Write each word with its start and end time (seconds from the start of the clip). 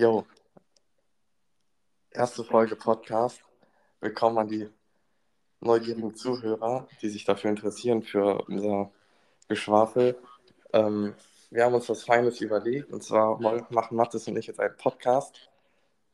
Jo. 0.00 0.24
Erste 2.12 2.44
Folge 2.44 2.76
Podcast. 2.76 3.42
Willkommen 3.98 4.38
an 4.38 4.46
die 4.46 4.68
neugierigen 5.58 6.14
Zuhörer, 6.14 6.86
die 7.02 7.08
sich 7.08 7.24
dafür 7.24 7.50
interessieren, 7.50 8.04
für 8.04 8.44
unser 8.46 8.92
Geschwafel. 9.48 10.16
Ähm, 10.72 11.16
wir 11.50 11.64
haben 11.64 11.74
uns 11.74 11.88
was 11.88 12.04
Feines 12.04 12.40
überlegt 12.40 12.92
und 12.92 13.02
zwar 13.02 13.40
machen 13.40 13.96
Mathis 13.96 14.28
und 14.28 14.36
ich 14.36 14.46
jetzt 14.46 14.60
einen 14.60 14.76
Podcast. 14.76 15.50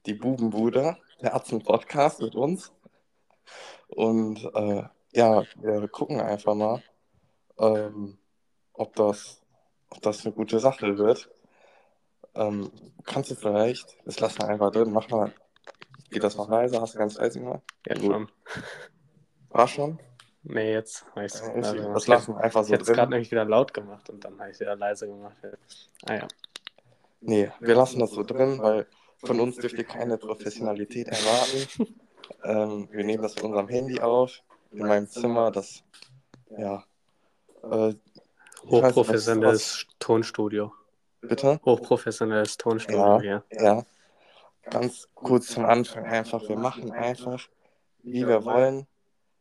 Die 0.07 0.14
Bubenbude, 0.14 0.96
der 1.21 1.35
Atzen-Podcast 1.35 2.23
mit 2.23 2.35
uns. 2.35 2.73
Und 3.89 4.51
äh, 4.55 4.85
ja, 5.12 5.43
wir 5.57 5.89
gucken 5.89 6.23
einfach 6.23 6.55
mal, 6.55 6.82
ähm, 7.59 8.16
ob, 8.73 8.96
das, 8.96 9.43
ob 9.91 10.01
das 10.01 10.25
eine 10.25 10.35
gute 10.35 10.59
Sache 10.59 10.96
wird. 10.96 11.29
Ähm, 12.35 12.71
kannst 13.05 13.30
du 13.30 13.35
vielleicht, 13.35 13.96
das 14.05 14.21
lassen 14.21 14.39
wir 14.39 14.48
einfach 14.48 14.71
drin, 14.71 14.93
mach 14.93 15.09
mal, 15.09 15.32
geht 16.11 16.25
das 16.25 16.36
noch 16.36 16.49
leise? 16.49 16.81
Hast 16.81 16.95
du 16.95 16.99
ganz 16.99 17.17
leise 17.17 17.40
gemacht? 17.40 17.63
Ja, 17.86 17.96
schon. 17.96 18.31
War 19.50 19.68
schon? 19.68 20.00
Nee, 20.43 20.73
jetzt 20.73 21.07
habe 21.14 21.25
ich 21.25 21.32
es 21.32 21.40
leise 21.40 21.90
das 21.95 22.07
lassen 22.07 22.35
wir 22.35 22.40
einfach 22.40 22.61
Ich 22.62 22.67
so 22.67 22.75
hätte 22.75 22.82
es 22.82 22.93
gerade 22.93 23.11
nämlich 23.11 23.31
wieder 23.31 23.45
laut 23.45 23.73
gemacht 23.73 24.11
und 24.11 24.25
dann 24.25 24.39
habe 24.39 24.50
ich 24.50 24.54
es 24.54 24.61
wieder 24.61 24.76
leise 24.76 25.07
gemacht. 25.07 25.36
Ah 26.07 26.14
ja. 26.14 26.29
Nee, 27.21 27.50
wir 27.61 27.75
lassen 27.75 28.00
das 28.00 28.11
so 28.11 28.23
drin, 28.23 28.59
weil 28.61 28.87
von 29.25 29.40
uns 29.40 29.57
dürft 29.57 29.79
ihr 29.79 29.85
keine 29.85 30.18
Professionalität 30.18 31.09
erwarten. 31.09 31.95
ähm, 32.45 32.89
wir 32.91 33.05
nehmen 33.05 33.23
das 33.23 33.34
mit 33.37 33.45
unserem 33.45 33.69
Handy 33.69 34.01
auf, 34.01 34.42
in 34.70 34.87
meinem 34.87 35.09
Zimmer, 35.09 35.51
das, 35.51 35.83
ja, 36.51 36.84
äh, 37.62 37.91
ich 37.91 38.70
Hochprofessionelles 38.70 39.87
Tonstudio. 39.98 40.73
Bitte? 41.28 41.61
Hochprofessionelles 41.64 42.56
Tonstudio 42.56 43.01
Ja, 43.01 43.20
hier. 43.20 43.45
ja. 43.51 43.83
Ganz 44.70 45.09
kurz 45.15 45.48
zum 45.48 45.65
Anfang 45.67 46.05
einfach, 46.05 46.48
wir 46.48 46.56
machen 46.56 46.91
einfach, 46.93 47.48
wie 48.03 48.27
wir 48.27 48.45
wollen. 48.45 48.87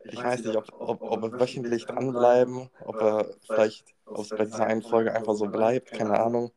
Ich 0.03 0.22
weiß 0.22 0.44
nicht, 0.44 0.57
ob, 0.57 0.66
ob, 0.77 1.02
ob 1.02 1.22
wir 1.22 1.39
wöchentlich 1.39 1.85
dranbleiben, 1.85 2.69
ob 2.85 3.02
er 3.02 3.27
vielleicht 3.47 3.85
aus, 4.05 4.30
bei 4.30 4.44
dieser 4.45 4.66
einen 4.66 4.81
Folge 4.81 5.13
einfach 5.13 5.35
so 5.35 5.45
bleibt, 5.45 5.91
keine 5.91 6.19
Ahnung. 6.19 6.52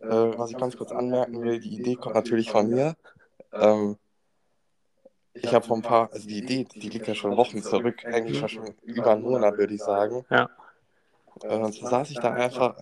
Äh, 0.00 0.08
was 0.08 0.50
ich 0.50 0.58
ganz 0.58 0.76
kurz 0.76 0.90
anmerken 0.90 1.42
will, 1.42 1.60
die 1.60 1.74
Idee 1.74 1.94
kommt 1.94 2.16
natürlich 2.16 2.50
von 2.50 2.68
mir. 2.68 2.96
Ähm, 3.52 3.96
ich 5.34 5.54
habe 5.54 5.66
vor 5.66 5.76
ein 5.76 5.82
paar, 5.82 6.12
also 6.12 6.26
die 6.28 6.38
Idee, 6.38 6.64
die 6.64 6.88
liegt 6.88 7.06
ja 7.06 7.14
schon 7.14 7.36
Wochen 7.36 7.62
zurück, 7.62 8.04
eigentlich 8.04 8.38
schon, 8.38 8.48
schon 8.48 8.74
über 8.82 9.12
einen 9.12 9.22
Monat, 9.22 9.56
würde 9.56 9.74
ich 9.74 9.82
sagen. 9.82 10.24
Ja. 10.30 10.50
Äh, 11.42 11.56
und 11.56 11.74
so 11.74 11.86
saß 11.86 12.10
ich 12.10 12.18
da 12.18 12.32
einfach, 12.32 12.76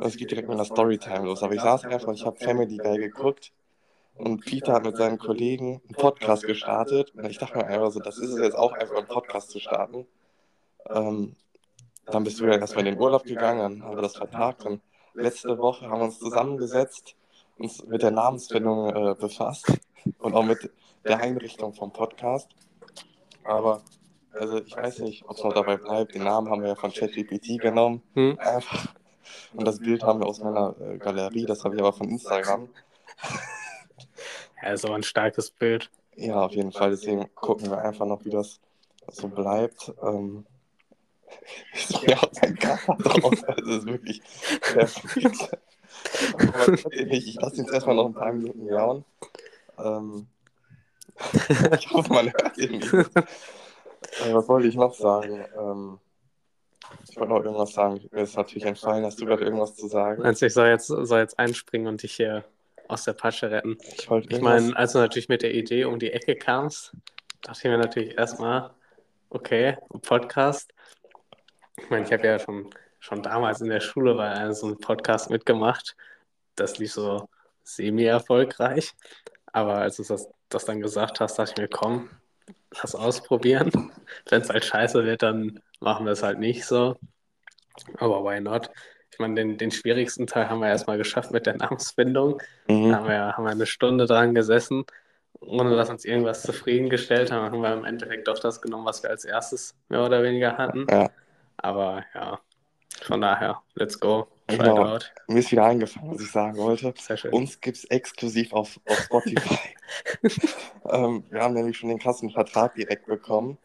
es 0.00 0.16
geht 0.16 0.30
direkt 0.30 0.48
mit 0.48 0.56
einer 0.56 0.64
Storytime 0.64 1.24
los, 1.24 1.42
aber 1.42 1.54
ich 1.54 1.60
saß 1.60 1.84
einfach 1.84 2.12
ich 2.12 2.24
habe 2.24 2.36
Family 2.38 2.76
Guy 2.76 2.98
geguckt 2.98 3.52
und 4.14 4.44
Peter 4.44 4.74
hat 4.74 4.84
mit 4.84 4.96
seinen 4.96 5.18
Kollegen 5.18 5.80
einen 5.84 5.94
Podcast 5.94 6.44
gestartet 6.44 7.12
und 7.14 7.24
ich 7.26 7.38
dachte 7.38 7.58
mir 7.58 7.66
einfach 7.66 7.90
so, 7.90 8.00
das 8.00 8.18
ist 8.18 8.30
es 8.30 8.38
jetzt 8.38 8.56
auch 8.56 8.72
einfach, 8.72 8.96
einen 8.96 9.06
Podcast 9.06 9.50
zu 9.50 9.58
starten. 9.58 10.06
Ähm, 10.88 11.36
dann 12.06 12.24
bist 12.24 12.40
du 12.40 12.46
ja 12.46 12.56
erstmal 12.56 12.86
in 12.86 12.94
den 12.94 13.00
Urlaub 13.00 13.24
gegangen, 13.24 13.60
dann 13.60 13.82
haben 13.84 13.96
wir 13.96 14.02
das 14.02 14.16
vertagt 14.16 14.64
und 14.64 14.80
letzte 15.14 15.58
Woche 15.58 15.88
haben 15.88 16.00
wir 16.00 16.04
uns 16.04 16.18
zusammengesetzt, 16.18 17.16
uns 17.58 17.84
mit 17.86 18.02
der 18.02 18.10
Namensfindung 18.10 18.90
äh, 18.90 19.14
befasst 19.14 19.72
und 20.18 20.34
auch 20.34 20.44
mit 20.44 20.70
der 21.04 21.20
Einrichtung 21.20 21.72
vom 21.74 21.92
Podcast. 21.92 22.48
Aber 23.44 23.82
also 24.32 24.62
ich 24.62 24.76
weiß 24.76 25.00
nicht, 25.00 25.24
ob 25.28 25.36
es 25.36 25.44
noch 25.44 25.52
dabei 25.52 25.76
bleibt. 25.76 26.14
Den 26.14 26.24
Namen 26.24 26.50
haben 26.50 26.62
wir 26.62 26.70
ja 26.70 26.74
von 26.74 26.92
ChatGPT 26.92 27.60
genommen. 27.60 28.02
Hm? 28.14 28.38
Einfach. 28.38 28.94
Und 29.54 29.66
das 29.66 29.78
Bild 29.78 30.02
haben 30.02 30.20
wir 30.20 30.26
aus 30.26 30.40
meiner 30.40 30.74
äh, 30.80 30.98
Galerie, 30.98 31.46
das 31.46 31.64
habe 31.64 31.74
ich 31.74 31.80
aber 31.80 31.92
von 31.92 32.08
Instagram. 32.08 32.68
Ja, 34.62 34.72
ist 34.72 34.84
aber 34.84 34.94
ein 34.94 35.02
starkes 35.02 35.50
Bild. 35.50 35.90
Ja, 36.16 36.44
auf 36.44 36.52
jeden 36.52 36.72
Fall. 36.72 36.90
Deswegen 36.90 37.28
gucken 37.34 37.70
wir 37.70 37.78
einfach 37.78 38.06
noch, 38.06 38.24
wie 38.24 38.30
das 38.30 38.60
so 39.08 39.28
bleibt. 39.28 39.92
Ähm, 40.02 40.46
ist 41.72 42.06
mir 42.06 42.16
auch 42.18 42.30
ein 42.42 42.56
Körper 42.56 42.96
drauf. 42.96 43.34
Das 43.46 43.66
ist 43.66 43.86
wirklich 43.86 44.22
perfekt. 44.60 45.58
Ich 46.92 47.34
lasse 47.34 47.56
ihn 47.56 47.64
jetzt 47.64 47.74
erstmal 47.74 47.96
noch 47.96 48.06
ein 48.06 48.14
paar 48.14 48.32
Minuten 48.32 48.66
jauen. 48.66 49.04
Ähm, 49.78 50.26
ich 51.78 51.90
hoffe, 51.90 52.12
man 52.12 52.32
hört 52.32 52.58
ihn 52.58 52.72
nicht. 52.72 52.92
Äh, 52.92 54.34
was 54.34 54.48
wollte 54.48 54.68
ich 54.68 54.74
noch 54.74 54.94
sagen? 54.94 55.44
Ähm, 55.58 55.98
ich 57.08 57.16
wollte 57.16 57.32
noch 57.32 57.44
irgendwas 57.44 57.72
sagen. 57.72 58.00
Mir 58.10 58.22
ist 58.22 58.36
natürlich 58.36 58.64
entfallen. 58.64 59.04
Hast 59.04 59.20
du 59.20 59.26
gerade 59.26 59.44
irgendwas 59.44 59.74
zu 59.74 59.88
sagen? 59.88 60.22
Also 60.22 60.46
ich 60.46 60.54
soll 60.54 60.68
jetzt, 60.68 60.86
soll 60.86 61.20
jetzt 61.20 61.38
einspringen 61.38 61.86
und 61.88 62.02
dich 62.02 62.14
hier 62.14 62.44
aus 62.88 63.04
der 63.04 63.14
Patsche 63.14 63.50
retten. 63.50 63.78
Ich 63.98 64.08
wollte 64.10 64.34
Ich 64.34 64.40
meine, 64.40 64.76
als 64.76 64.92
du 64.92 64.98
natürlich 64.98 65.28
mit 65.28 65.42
der 65.42 65.54
Idee 65.54 65.84
um 65.84 65.98
die 65.98 66.12
Ecke 66.12 66.36
kamst, 66.36 66.92
dachte 67.42 67.58
ich 67.58 67.64
mir 67.64 67.78
natürlich 67.78 68.16
erstmal, 68.16 68.70
okay, 69.30 69.76
Podcast. 70.02 70.72
Ich 71.78 71.88
meine, 71.90 72.04
ich 72.06 72.12
habe 72.12 72.26
ja 72.26 72.38
schon, 72.38 72.70
schon 73.00 73.22
damals 73.22 73.60
in 73.60 73.68
der 73.68 73.80
Schule 73.80 74.14
bei 74.14 74.30
einem 74.30 74.52
so 74.52 74.66
einem 74.66 74.78
Podcast 74.78 75.30
mitgemacht. 75.30 75.96
Das 76.54 76.78
lief 76.78 76.92
so 76.92 77.28
semi-erfolgreich. 77.64 78.92
Aber 79.52 79.76
als 79.76 79.96
du 79.96 80.04
das, 80.04 80.28
das 80.48 80.64
dann 80.64 80.80
gesagt 80.80 81.20
hast, 81.20 81.38
dachte 81.38 81.52
ich 81.52 81.58
mir, 81.58 81.68
komm, 81.68 82.10
lass 82.80 82.94
ausprobieren. 82.94 83.70
Wenn 84.28 84.42
es 84.42 84.48
halt 84.50 84.64
scheiße 84.64 85.04
wird, 85.04 85.22
dann 85.22 85.60
machen 85.80 86.06
wir 86.06 86.12
es 86.12 86.22
halt 86.22 86.38
nicht 86.38 86.64
so. 86.64 86.96
Aber 87.98 88.24
why 88.24 88.40
not? 88.40 88.70
Ich 89.12 89.18
meine, 89.18 89.34
den, 89.34 89.58
den 89.58 89.70
schwierigsten 89.70 90.26
Teil 90.26 90.48
haben 90.48 90.60
wir 90.60 90.68
erstmal 90.68 90.98
geschafft 90.98 91.30
mit 91.32 91.46
der 91.46 91.56
Namensfindung. 91.56 92.40
Da 92.66 92.74
Mhm. 92.74 92.94
haben 92.94 93.08
wir, 93.08 93.36
haben 93.36 93.44
wir 93.44 93.50
eine 93.50 93.66
Stunde 93.66 94.06
dran 94.06 94.34
gesessen, 94.34 94.84
ohne 95.40 95.76
dass 95.76 95.90
uns 95.90 96.04
irgendwas 96.04 96.42
zufriedengestellt 96.42 97.30
haben. 97.32 97.44
Haben 97.46 97.60
wir 97.62 97.72
im 97.74 97.84
Endeffekt 97.84 98.28
doch 98.28 98.38
das 98.38 98.62
genommen, 98.62 98.86
was 98.86 99.02
wir 99.02 99.10
als 99.10 99.24
erstes 99.24 99.74
mehr 99.88 100.04
oder 100.04 100.22
weniger 100.22 100.56
hatten. 100.56 100.86
Ja. 100.90 101.10
Aber 101.58 102.04
ja, 102.14 102.40
von 103.02 103.20
daher, 103.20 103.62
let's 103.74 103.98
go. 104.00 104.28
Genau. 104.46 104.98
Mir 105.28 105.38
ist 105.38 105.52
wieder 105.52 105.64
eingefallen, 105.64 106.10
was 106.10 106.20
ich 106.20 106.30
sagen 106.30 106.56
wollte. 106.58 106.92
Sehr 106.98 107.16
schön. 107.16 107.32
Uns 107.32 107.60
gibt 107.60 107.78
es 107.78 107.84
exklusiv 107.84 108.52
auf, 108.52 108.80
auf 108.86 108.98
Spotify. 108.98 109.58
ähm, 110.90 111.24
wir 111.30 111.40
haben 111.40 111.54
nämlich 111.54 111.76
schon 111.76 111.88
den 111.88 111.98
Kassenvertrag 111.98 112.74
direkt 112.74 113.06
bekommen. 113.06 113.58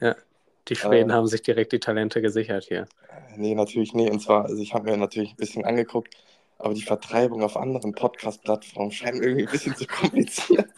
Die 0.68 0.76
Schweden 0.76 1.10
äh, 1.10 1.14
haben 1.14 1.28
sich 1.28 1.42
direkt 1.42 1.72
die 1.72 1.80
Talente 1.80 2.22
gesichert 2.22 2.66
hier. 2.66 2.88
Äh, 3.10 3.18
Nee, 3.38 3.56
natürlich 3.56 3.94
nicht. 3.94 4.12
Und 4.12 4.20
zwar, 4.20 4.46
also 4.46 4.62
ich 4.62 4.74
habe 4.74 4.90
mir 4.90 4.98
natürlich 4.98 5.32
ein 5.32 5.38
bisschen 5.38 5.64
angeguckt, 5.66 6.16
aber 6.58 6.74
die 6.74 6.82
Vertreibung 6.82 7.44
auf 7.44 7.56
anderen 7.56 7.94
Podcast-Plattformen 7.94 8.92
scheint 8.92 9.22
irgendwie 9.22 9.46
ein 9.46 9.52
bisschen 9.52 9.76
zu 9.76 9.86
kompliziert. 9.86 10.70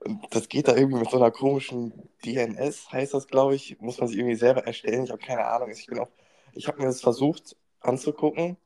Und 0.00 0.22
das 0.30 0.48
geht 0.48 0.68
da 0.68 0.74
irgendwie 0.74 1.00
mit 1.00 1.10
so 1.10 1.18
einer 1.18 1.30
komischen 1.30 1.92
DNS, 2.24 2.90
heißt 2.90 3.14
das, 3.14 3.28
glaube 3.28 3.54
ich. 3.54 3.78
Muss 3.80 3.98
man 3.98 4.08
sich 4.08 4.18
irgendwie 4.18 4.36
selber 4.36 4.66
erstellen. 4.66 5.04
Ich 5.04 5.10
habe 5.10 5.22
keine 5.22 5.44
Ahnung. 5.46 5.70
Ich 5.70 5.86
bin 5.86 5.98
auch, 5.98 6.08
ich 6.52 6.66
habe 6.68 6.78
mir 6.78 6.86
das 6.86 7.00
versucht 7.00 7.56
anzugucken, 7.80 8.56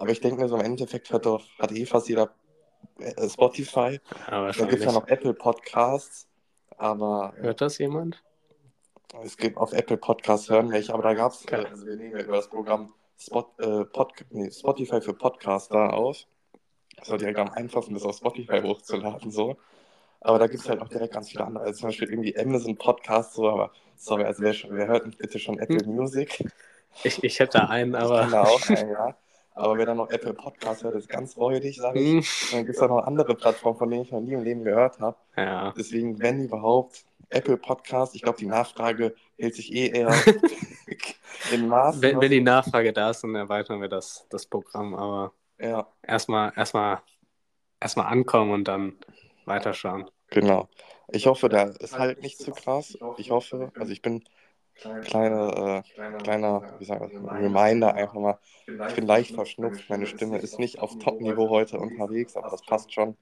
aber 0.00 0.10
ich 0.10 0.20
denke 0.20 0.40
mir 0.40 0.48
so 0.48 0.56
im 0.56 0.62
Endeffekt 0.64 1.12
hat 1.12 1.26
doch, 1.26 1.44
hat 1.58 1.72
eh 1.72 1.86
fast 1.86 2.08
jeder 2.08 2.30
äh, 2.98 3.28
Spotify. 3.28 4.00
Aber 4.26 4.50
Da 4.50 4.64
gibt 4.64 4.80
es 4.80 4.84
ja 4.84 4.92
noch 4.92 5.06
Apple 5.08 5.34
Podcasts, 5.34 6.26
aber 6.76 7.34
äh, 7.38 7.42
Hört 7.42 7.60
das 7.60 7.78
jemand? 7.78 8.22
es 9.22 9.36
gibt 9.36 9.56
auf 9.56 9.72
Apple 9.72 9.96
Podcasts 9.96 10.48
hören 10.48 10.70
welche, 10.70 10.94
aber 10.94 11.02
da 11.02 11.14
gab 11.14 11.32
es, 11.32 11.42
Okay. 11.44 11.66
also 11.66 11.86
wir 11.86 11.96
nehmen 11.96 12.16
ja 12.16 12.24
über 12.24 12.36
das 12.36 12.48
Programm 12.48 12.94
Spot, 13.18 13.46
äh, 13.58 13.84
Pod, 13.84 14.12
nee, 14.30 14.50
Spotify 14.50 15.00
für 15.00 15.12
Podcaster 15.14 15.92
auf. 15.92 16.26
Das 16.96 17.10
war 17.10 17.18
direkt 17.18 17.38
am 17.38 17.50
einfachsten, 17.50 17.94
das 17.94 18.04
auf 18.04 18.16
Spotify 18.16 18.60
hochzuladen, 18.62 19.30
so. 19.30 19.56
Aber 20.20 20.38
da 20.38 20.46
gibt 20.46 20.62
es 20.62 20.68
halt 20.68 20.80
auch 20.80 20.88
direkt 20.88 21.14
ganz 21.14 21.30
viele 21.30 21.44
andere, 21.44 21.64
also 21.64 21.80
zum 21.80 21.88
Beispiel 21.88 22.08
irgendwie 22.10 22.38
Amazon 22.38 22.76
Podcast, 22.76 23.34
so, 23.34 23.48
aber 23.48 23.72
sorry, 23.96 24.24
also 24.24 24.42
wer, 24.42 24.54
wer 24.68 24.86
hört 24.86 25.06
nicht 25.06 25.18
bitte 25.18 25.38
schon 25.38 25.58
Apple 25.58 25.86
Music? 25.86 26.44
Ich, 27.04 27.22
ich 27.24 27.38
hätte 27.40 27.68
einen, 27.68 27.94
Ich 27.94 28.00
aber. 28.00 28.20
kenne 28.22 28.40
auch 28.40 28.68
einen, 28.68 28.90
ja. 28.90 29.16
Aber 29.54 29.76
wer 29.78 29.86
dann 29.86 29.96
noch 29.98 30.10
Apple 30.10 30.34
Podcast 30.34 30.84
hört, 30.84 30.94
ist 30.94 31.08
ganz 31.08 31.36
räudig, 31.36 31.76
sage 31.76 32.00
ich. 32.00 32.10
Hm, 32.10 32.18
Und 32.18 32.52
dann 32.52 32.64
gibt 32.66 32.76
es 32.76 32.82
auch 32.82 32.88
noch 32.88 33.04
andere 33.06 33.34
Plattformen, 33.34 33.78
von 33.78 33.90
denen 33.90 34.02
ich 34.02 34.12
noch 34.12 34.20
nie 34.20 34.32
im 34.32 34.42
Leben 34.44 34.64
gehört 34.64 35.00
habe. 35.00 35.16
ja, 35.36 35.72
Deswegen, 35.76 36.18
wenn 36.20 36.44
überhaupt, 36.44 37.04
Apple 37.30 37.56
Podcast, 37.58 38.14
ich 38.14 38.22
glaube, 38.22 38.38
die 38.38 38.46
Nachfrage 38.46 39.14
hält 39.38 39.54
sich 39.54 39.72
eh 39.72 39.88
eher 39.88 40.10
in 41.52 41.68
Maßen. 41.68 42.02
wenn, 42.02 42.20
wenn 42.20 42.30
die 42.30 42.40
Nachfrage 42.40 42.92
da 42.92 43.10
ist, 43.10 43.22
dann 43.22 43.34
erweitern 43.34 43.80
wir 43.80 43.88
das, 43.88 44.26
das 44.30 44.46
Programm. 44.46 44.94
Aber 44.94 45.32
ja, 45.60 45.86
erstmal 46.02 46.52
erstmal 46.56 47.02
erstmal 47.80 48.06
ankommen 48.06 48.52
und 48.52 48.64
dann 48.68 48.98
weiterschauen. 49.44 50.10
genau. 50.28 50.68
Ich 51.12 51.26
hoffe, 51.26 51.48
da 51.48 51.64
ist 51.64 51.98
halt 51.98 52.22
nicht 52.22 52.38
zu 52.38 52.52
krass. 52.52 52.96
Ich 53.16 53.30
hoffe, 53.30 53.72
also 53.76 53.92
ich 53.92 54.00
bin 54.02 54.24
kleine, 55.02 55.84
äh, 55.86 55.90
kleiner, 56.18 56.66
wie 56.78 56.84
sagen 56.84 57.12
Reminder 57.30 57.94
einfach 57.94 58.14
mal. 58.20 58.38
Ich 58.86 58.94
bin 58.94 59.06
leicht 59.06 59.34
verschnupft, 59.34 59.88
meine 59.88 60.06
Stimme 60.06 60.38
ist 60.38 60.58
nicht 60.58 60.80
auf 60.80 60.96
Top-Niveau 60.98 61.48
heute 61.50 61.78
unterwegs, 61.78 62.36
aber 62.36 62.50
das 62.50 62.64
passt 62.64 62.92
schon. 62.92 63.16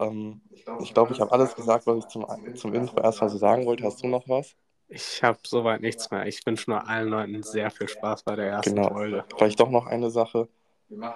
Ähm, 0.00 0.42
ich 0.78 0.94
glaube, 0.94 1.12
ich 1.12 1.20
habe 1.20 1.32
alles 1.32 1.54
gesagt, 1.56 1.86
was 1.86 1.98
ich 1.98 2.08
zum, 2.08 2.26
zum 2.54 2.74
Intro 2.74 3.00
erstmal 3.02 3.30
so 3.30 3.38
sagen 3.38 3.66
wollte. 3.66 3.84
Hast 3.84 4.02
du 4.02 4.08
noch 4.08 4.28
was? 4.28 4.56
Ich 4.88 5.22
habe 5.22 5.38
soweit 5.46 5.80
nichts 5.80 6.10
mehr. 6.10 6.26
Ich 6.26 6.44
wünsche 6.46 6.70
nur 6.70 6.86
allen 6.88 7.08
Leuten 7.08 7.42
sehr 7.42 7.70
viel 7.70 7.88
Spaß 7.88 8.22
bei 8.24 8.36
der 8.36 8.46
ersten 8.48 8.74
Genau. 8.76 8.88
Folge. 8.88 9.24
Vielleicht 9.36 9.60
doch 9.60 9.70
noch 9.70 9.86
eine 9.86 10.10
Sache. 10.10 10.48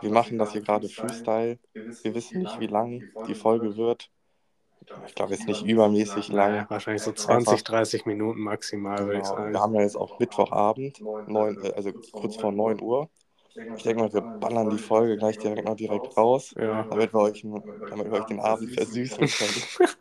wir 0.01 0.11
machen 0.11 0.39
das 0.39 0.53
hier 0.53 0.62
gerade 0.62 0.89
Freestyle. 0.89 1.59
Wir 2.03 2.15
wissen 2.15 2.39
nicht, 2.41 2.59
wie 2.61 2.67
lang 2.69 3.07
die 3.27 3.35
Folge 3.35 3.77
wird. 3.77 4.11
Ich 5.06 5.15
glaube 5.15 5.35
jetzt 5.35 5.47
nicht 5.49 5.65
übermäßig 5.65 6.29
lang. 6.29 6.53
Naja, 6.53 6.67
wahrscheinlich 6.71 7.03
so 7.03 7.12
20, 7.12 7.65
30 7.65 8.06
Minuten 8.06 8.41
maximal, 8.41 8.99
würde 9.06 9.19
ich 9.19 9.25
Genau. 9.25 9.37
sagen. 9.37 9.53
Wir 9.53 9.61
haben 9.61 9.75
ja 9.75 9.82
jetzt 9.82 9.97
auch 9.97 10.19
Mittwochabend, 10.19 11.03
neun, 11.27 11.59
äh, 11.62 11.73
also 11.75 11.93
kurz 12.12 12.37
vor 12.37 12.53
9 12.53 12.81
Uhr. 12.81 13.11
Ich 13.77 13.82
denke 13.85 14.03
mal, 14.03 14.12
wir 14.12 14.27
ballern 14.41 14.71
die 14.71 14.79
Folge 14.79 15.17
gleich 15.19 15.38
direkt 15.38 15.65
noch 15.67 15.77
direkt 15.77 16.17
raus, 16.17 16.55
Ja. 16.59 16.85
damit 16.91 17.12
wir 17.15 17.21
euch, 17.21 17.43
damit 17.88 18.06
wir 18.06 18.12
euch 18.12 18.27
den 18.27 18.41
Abend 18.41 18.71
versüßen 18.73 19.29
können. 19.31 19.65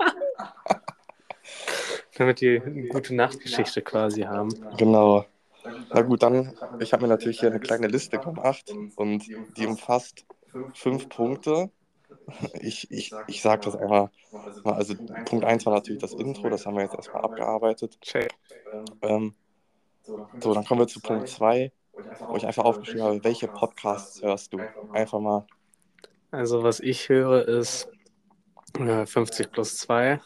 Damit 2.18 2.42
die 2.42 2.62
eine 2.62 2.88
gute 2.88 3.16
Nachtgeschichte 3.16 3.82
quasi 3.82 4.22
haben. 4.22 4.50
Genau. 4.78 5.26
Na 5.94 6.02
gut, 6.02 6.24
dann, 6.24 6.56
ich 6.80 6.94
habe 6.94 7.04
mir 7.04 7.10
natürlich 7.10 7.40
hier 7.40 7.50
eine 7.50 7.60
kleine 7.60 7.88
Liste 7.88 8.20
gemacht 8.20 8.80
und 8.96 9.32
die 9.58 9.68
umfasst 9.68 10.26
fünf 10.74 11.10
Punkte. 11.10 11.72
Ich, 12.62 12.90
ich, 12.92 13.12
ich 13.28 13.42
sage 13.42 13.62
das 13.66 13.76
einmal, 13.76 14.10
mal, 14.64 14.74
also 14.74 14.96
Punkt 15.26 15.46
1 15.46 15.66
war 15.66 15.74
natürlich 15.74 16.02
das 16.02 16.14
Intro, 16.14 16.50
das 16.50 16.66
haben 16.66 16.76
wir 16.76 16.84
jetzt 16.84 16.96
erstmal 16.96 17.24
abgearbeitet. 17.24 18.00
Check. 18.02 18.34
Ähm, 19.02 19.36
so, 20.42 20.54
dann 20.54 20.66
kommen 20.66 20.82
wir 20.82 20.88
zu 20.88 21.02
Punkt 21.02 21.28
2, 21.28 21.72
wo 22.28 22.38
ich 22.38 22.46
einfach 22.46 22.66
aufgeschrieben 22.66 23.04
habe, 23.04 23.24
welche 23.24 23.48
Podcasts 23.48 24.22
hörst 24.22 24.54
du? 24.54 24.60
Einfach 24.92 25.20
mal, 25.20 25.46
Also, 26.32 26.64
was 26.64 26.80
ich 26.80 27.10
höre, 27.10 27.48
ist 27.48 27.90
äh, 28.80 29.06
50 29.06 29.52
plus 29.52 29.78
2. 29.78 30.22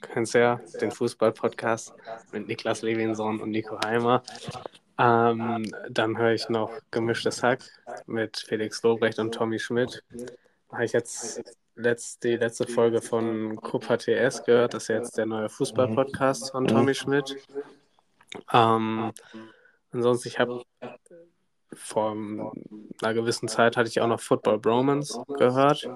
Kennst 0.00 0.34
ja 0.34 0.60
den 0.80 0.90
Fußball-Podcast 0.90 1.94
mit 2.32 2.48
Niklas 2.48 2.82
Levinson 2.82 3.40
und 3.40 3.50
Nico 3.50 3.78
Heimer. 3.84 4.22
Ähm, 4.98 5.64
dann 5.90 6.18
höre 6.18 6.32
ich 6.32 6.48
noch 6.48 6.72
Gemischtes 6.90 7.42
Hack 7.42 7.64
mit 8.06 8.38
Felix 8.46 8.82
Lobrecht 8.82 9.18
und 9.18 9.32
Tommy 9.32 9.58
Schmidt. 9.58 10.02
Habe 10.72 10.84
ich 10.84 10.92
jetzt 10.92 11.42
letzt, 11.74 12.24
die 12.24 12.36
letzte 12.36 12.66
Folge 12.66 13.02
von 13.02 13.56
Copa 13.56 13.96
TS 13.96 14.44
gehört. 14.44 14.74
Das 14.74 14.84
ist 14.84 14.88
jetzt 14.88 15.18
der 15.18 15.26
neue 15.26 15.48
Fußball-Podcast 15.48 16.52
von 16.52 16.66
Tommy 16.66 16.94
Schmidt. 16.94 17.36
Ähm, 18.52 19.12
ansonsten, 19.90 20.28
ich 20.28 20.38
habe 20.38 20.62
vor 21.74 22.12
einer 22.12 23.14
gewissen 23.14 23.48
Zeit 23.48 23.76
hatte 23.76 23.88
ich 23.88 24.00
auch 24.00 24.06
noch 24.06 24.20
Football 24.20 24.58
Bromance 24.58 25.22
gehört. 25.38 25.88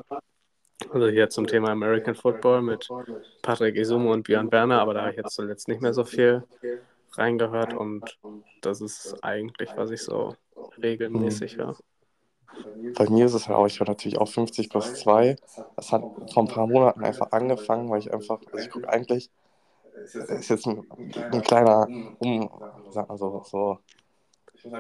Also 0.90 1.08
hier 1.08 1.30
zum 1.30 1.46
Thema 1.46 1.70
American 1.70 2.14
Football 2.14 2.62
mit 2.62 2.88
Patrick 3.42 3.76
Isumo 3.76 4.12
und 4.12 4.24
Björn 4.24 4.52
Werner, 4.52 4.80
aber 4.80 4.94
da 4.94 5.00
habe 5.00 5.10
ich 5.10 5.16
jetzt 5.16 5.34
zuletzt 5.34 5.68
nicht 5.68 5.80
mehr 5.80 5.94
so 5.94 6.04
viel 6.04 6.44
reingehört 7.12 7.72
und 7.72 8.18
das 8.60 8.82
ist 8.82 9.22
eigentlich, 9.22 9.70
was 9.76 9.90
ich 9.90 10.02
so 10.02 10.36
regelmäßig 10.82 11.56
höre. 11.56 11.76
Bei 12.94 13.08
mir 13.10 13.26
ist 13.26 13.34
es 13.34 13.46
ja 13.46 13.56
auch, 13.56 13.66
ich 13.66 13.80
höre 13.80 13.88
natürlich 13.88 14.18
auch 14.18 14.28
50 14.28 14.70
plus 14.70 14.94
2. 14.94 15.36
Das 15.76 15.92
hat 15.92 16.06
vor 16.32 16.44
ein 16.44 16.48
paar 16.48 16.66
Monaten 16.66 17.04
einfach 17.04 17.32
angefangen, 17.32 17.90
weil 17.90 18.00
ich 18.00 18.12
einfach, 18.12 18.40
also 18.52 18.62
ich 18.62 18.70
gucke 18.70 18.88
eigentlich, 18.88 19.30
ist 20.28 20.48
jetzt 20.50 20.66
ein, 20.66 20.84
ein 21.32 21.42
kleiner, 21.42 21.90
um, 22.18 22.50
sag 22.88 23.08
mal 23.08 23.18
so, 23.18 23.42
so, 23.44 23.78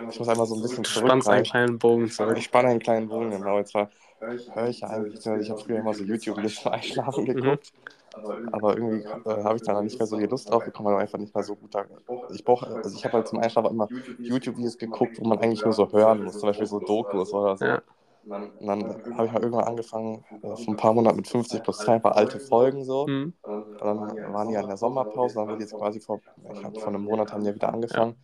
ich 0.08 0.18
muss 0.18 0.28
einmal 0.28 0.46
so 0.46 0.54
ein 0.54 0.62
bisschen 0.62 0.84
spannst 0.84 1.28
einen 1.28 1.44
kleinen 1.44 1.78
Bogen 1.78 2.10
zurück. 2.10 2.38
Ich 2.38 2.44
spanne 2.44 2.68
einen 2.68 2.80
kleinen 2.80 3.08
Bogen, 3.08 3.30
genau. 3.30 3.62
Zwar 3.64 3.90
höre 4.52 4.68
ich 4.68 4.80
ja 4.80 4.88
eigentlich, 4.88 5.26
ich 5.26 5.50
habe 5.50 5.60
früher 5.60 5.78
immer 5.78 5.94
so 5.94 6.04
YouTube-Videos 6.04 6.56
zum 6.60 6.72
Einschlafen 6.72 7.24
geguckt. 7.24 7.72
Aber 8.50 8.76
irgendwie 8.76 9.08
äh, 9.24 9.42
habe 9.44 9.56
ich 9.56 9.62
da 9.62 9.72
dann 9.74 9.84
nicht 9.84 9.98
mehr 9.98 10.06
so 10.06 10.16
die 10.16 10.26
Lust 10.26 10.50
drauf 10.50 10.64
bekommen, 10.64 10.88
weil 10.94 11.02
einfach 11.02 11.18
nicht 11.18 11.34
mehr 11.34 11.44
so 11.44 11.56
gut 11.56 11.74
da. 11.74 11.86
Ich 12.28 12.44
brauche, 12.44 12.78
also 12.82 12.96
ich 12.96 13.04
habe 13.04 13.16
halt 13.18 13.28
zum 13.28 13.38
Einschlafen 13.40 13.70
immer 13.70 13.90
YouTube-Videos 14.22 14.78
geguckt, 14.78 15.18
wo 15.20 15.24
man 15.26 15.38
eigentlich 15.40 15.64
nur 15.64 15.74
so 15.74 15.90
hören 15.92 16.22
muss, 16.22 16.38
zum 16.38 16.48
Beispiel 16.48 16.66
so 16.66 16.80
Dokus 16.80 17.32
oder 17.32 17.56
so. 17.56 17.64
Ja. 17.66 17.82
Und 18.58 18.66
dann 18.68 18.96
habe 19.12 19.26
ich 19.26 19.32
mal 19.32 19.42
irgendwann 19.42 19.64
angefangen, 19.66 20.24
äh, 20.42 20.56
vor 20.56 20.72
ein 20.74 20.76
paar 20.76 20.94
Monaten 20.94 21.16
mit 21.16 21.28
50 21.28 21.62
plus 21.62 21.80
2 21.80 21.94
ein 21.96 22.02
paar 22.02 22.16
alte 22.16 22.40
Folgen 22.40 22.84
so. 22.84 23.06
Hm. 23.06 23.34
Und 23.78 23.86
dann 23.86 24.32
waren 24.32 24.48
die 24.48 24.54
ja 24.54 24.60
in 24.60 24.68
der 24.68 24.76
Sommerpause, 24.78 25.34
dann 25.36 25.48
wurde 25.48 25.62
jetzt 25.62 25.74
quasi 25.76 26.00
vor, 26.00 26.22
ich 26.50 26.60
glaube, 26.60 26.78
vor 26.78 26.92
einem 26.92 27.02
Monat 27.02 27.32
haben 27.32 27.42
die 27.42 27.48
ja 27.50 27.54
wieder 27.54 27.72
angefangen. 27.72 28.16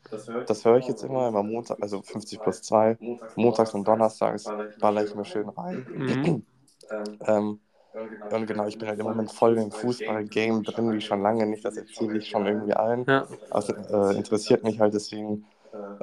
Das 0.47 0.65
höre 0.65 0.79
ich 0.79 0.87
jetzt 0.89 1.03
immer, 1.03 1.29
immer 1.29 1.43
Montag, 1.43 1.79
also 1.83 2.03
50 2.03 2.41
plus 2.43 2.63
2. 2.63 2.99
Montags 3.35 3.75
und 3.75 3.87
Donnerstags 3.87 4.55
baller 4.81 5.05
ich 5.05 5.15
mir 5.15 5.25
schön 5.25 5.49
rein. 5.49 5.89
Mhm. 5.95 6.47
Ähm, 7.27 7.61
und 8.31 8.47
genau, 8.47 8.67
ich 8.67 8.79
bin 8.79 8.89
halt 8.89 8.99
im 8.99 9.07
Moment 9.07 9.31
voll 9.31 9.59
im 9.59 9.71
Fußball-Game 9.71 10.63
drin, 10.63 10.93
wie 10.93 11.01
schon 11.01 11.23
lange 11.23 11.47
nicht. 11.47 11.65
Das 11.65 11.77
erzähle 11.77 12.19
ich 12.19 12.29
schon 12.29 12.47
irgendwie 12.47 12.73
allen. 12.73 13.05
Ja. 13.07 13.27
Es 13.51 13.69
äh, 13.69 14.17
interessiert 14.17 14.65
mich 14.65 14.81
halt 14.81 14.95
deswegen 14.95 15.45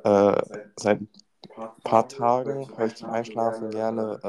äh, 0.04 0.42
seit 0.76 1.02
ein 1.02 1.10
paar 1.84 2.08
Tagen 2.08 2.70
höre 2.78 2.86
ich 2.86 2.96
zum 2.96 3.10
Einschlafen 3.10 3.72
gerne 3.72 4.20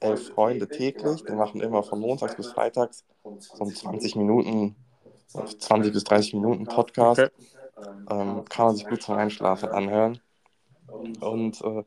äh, 0.00 0.06
elf 0.06 0.28
Freunde 0.28 0.68
täglich. 0.68 1.24
Die 1.24 1.32
machen 1.32 1.60
immer 1.60 1.82
von 1.82 2.00
montags 2.00 2.34
bis 2.36 2.48
freitags 2.48 3.04
so 3.22 3.64
um 3.64 3.74
20 3.74 4.16
Minuten, 4.16 4.76
20 5.28 5.92
bis 5.92 6.04
30 6.04 6.34
Minuten 6.34 6.64
Podcast. 6.64 7.20
Okay. 7.20 7.30
Ähm, 8.10 8.44
kann 8.48 8.66
man 8.66 8.76
sich 8.76 8.86
gut 8.86 9.02
zum 9.02 9.16
Einschlafen 9.16 9.68
anhören. 9.68 10.20
Und 11.20 11.60
äh, 11.62 11.84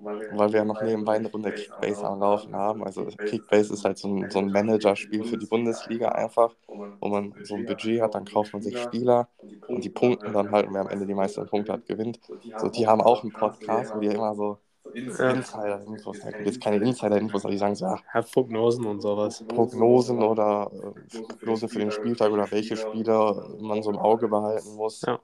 weil 0.00 0.52
wir 0.52 0.60
ja 0.60 0.64
noch 0.64 0.82
nebenbei 0.82 1.16
eine 1.16 1.30
Runde 1.30 1.52
Kickbase 1.52 2.06
am 2.06 2.20
Laufen 2.20 2.54
haben. 2.54 2.84
Also 2.84 3.04
Kickbase 3.04 3.74
ist 3.74 3.84
halt 3.84 3.98
so 3.98 4.08
ein, 4.08 4.30
so 4.30 4.38
ein 4.38 4.50
Managerspiel 4.50 5.24
für 5.24 5.36
die 5.36 5.46
Bundesliga 5.46 6.08
einfach, 6.08 6.54
wo 6.66 7.08
man 7.08 7.34
so 7.42 7.54
ein 7.54 7.66
Budget 7.66 8.00
hat, 8.00 8.14
dann 8.14 8.24
kauft 8.24 8.52
man 8.52 8.62
sich 8.62 8.78
Spieler 8.78 9.28
und 9.68 9.84
die 9.84 9.90
punkten 9.90 10.32
dann 10.32 10.50
halt, 10.50 10.68
und 10.68 10.74
wer 10.74 10.82
am 10.82 10.88
Ende 10.88 11.06
die 11.06 11.14
meisten 11.14 11.46
Punkte 11.46 11.72
hat, 11.72 11.86
gewinnt. 11.86 12.20
So, 12.58 12.68
die 12.68 12.86
haben 12.86 13.00
auch 13.00 13.22
einen 13.22 13.32
Podcast, 13.32 13.94
wo 13.94 14.00
die 14.00 14.08
immer 14.08 14.34
so. 14.34 14.58
Insider-Infos, 14.92 16.18
ja, 16.24 16.30
jetzt 16.40 16.60
keine 16.60 16.76
Insider-Infos, 16.84 17.44
aber 17.44 17.52
die 17.52 17.58
sagen 17.58 17.76
so, 17.76 17.84
ja, 17.84 18.22
Prognosen 18.32 18.86
und 18.86 19.00
sowas. 19.00 19.44
Prognosen 19.46 20.20
oder 20.20 20.68
äh, 20.72 21.22
Prognosen 21.28 21.68
für 21.68 21.78
den 21.78 21.92
Spieltag 21.92 22.32
oder 22.32 22.50
welche 22.50 22.76
Spieler 22.76 23.54
man 23.60 23.84
so 23.84 23.90
im 23.90 23.98
Auge 23.98 24.26
behalten 24.26 24.74
muss. 24.74 25.02
Ja. 25.02 25.20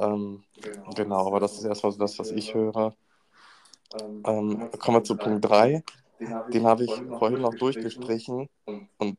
Ähm, 0.00 0.42
genau, 0.96 1.26
aber 1.26 1.38
das 1.38 1.52
ist 1.52 1.64
erstmal 1.64 1.92
so 1.92 1.98
das, 1.98 2.18
was 2.18 2.30
ich 2.32 2.54
höre. 2.54 2.94
Ähm, 4.26 4.68
kommen 4.78 4.98
wir 4.98 5.04
zu 5.04 5.16
Punkt 5.18 5.44
3. 5.44 5.82
Den 6.52 6.66
habe 6.66 6.84
ich 6.84 7.04
vorhin 7.12 7.40
noch 7.40 7.54
durchgestrichen 7.54 8.48
und 8.98 9.18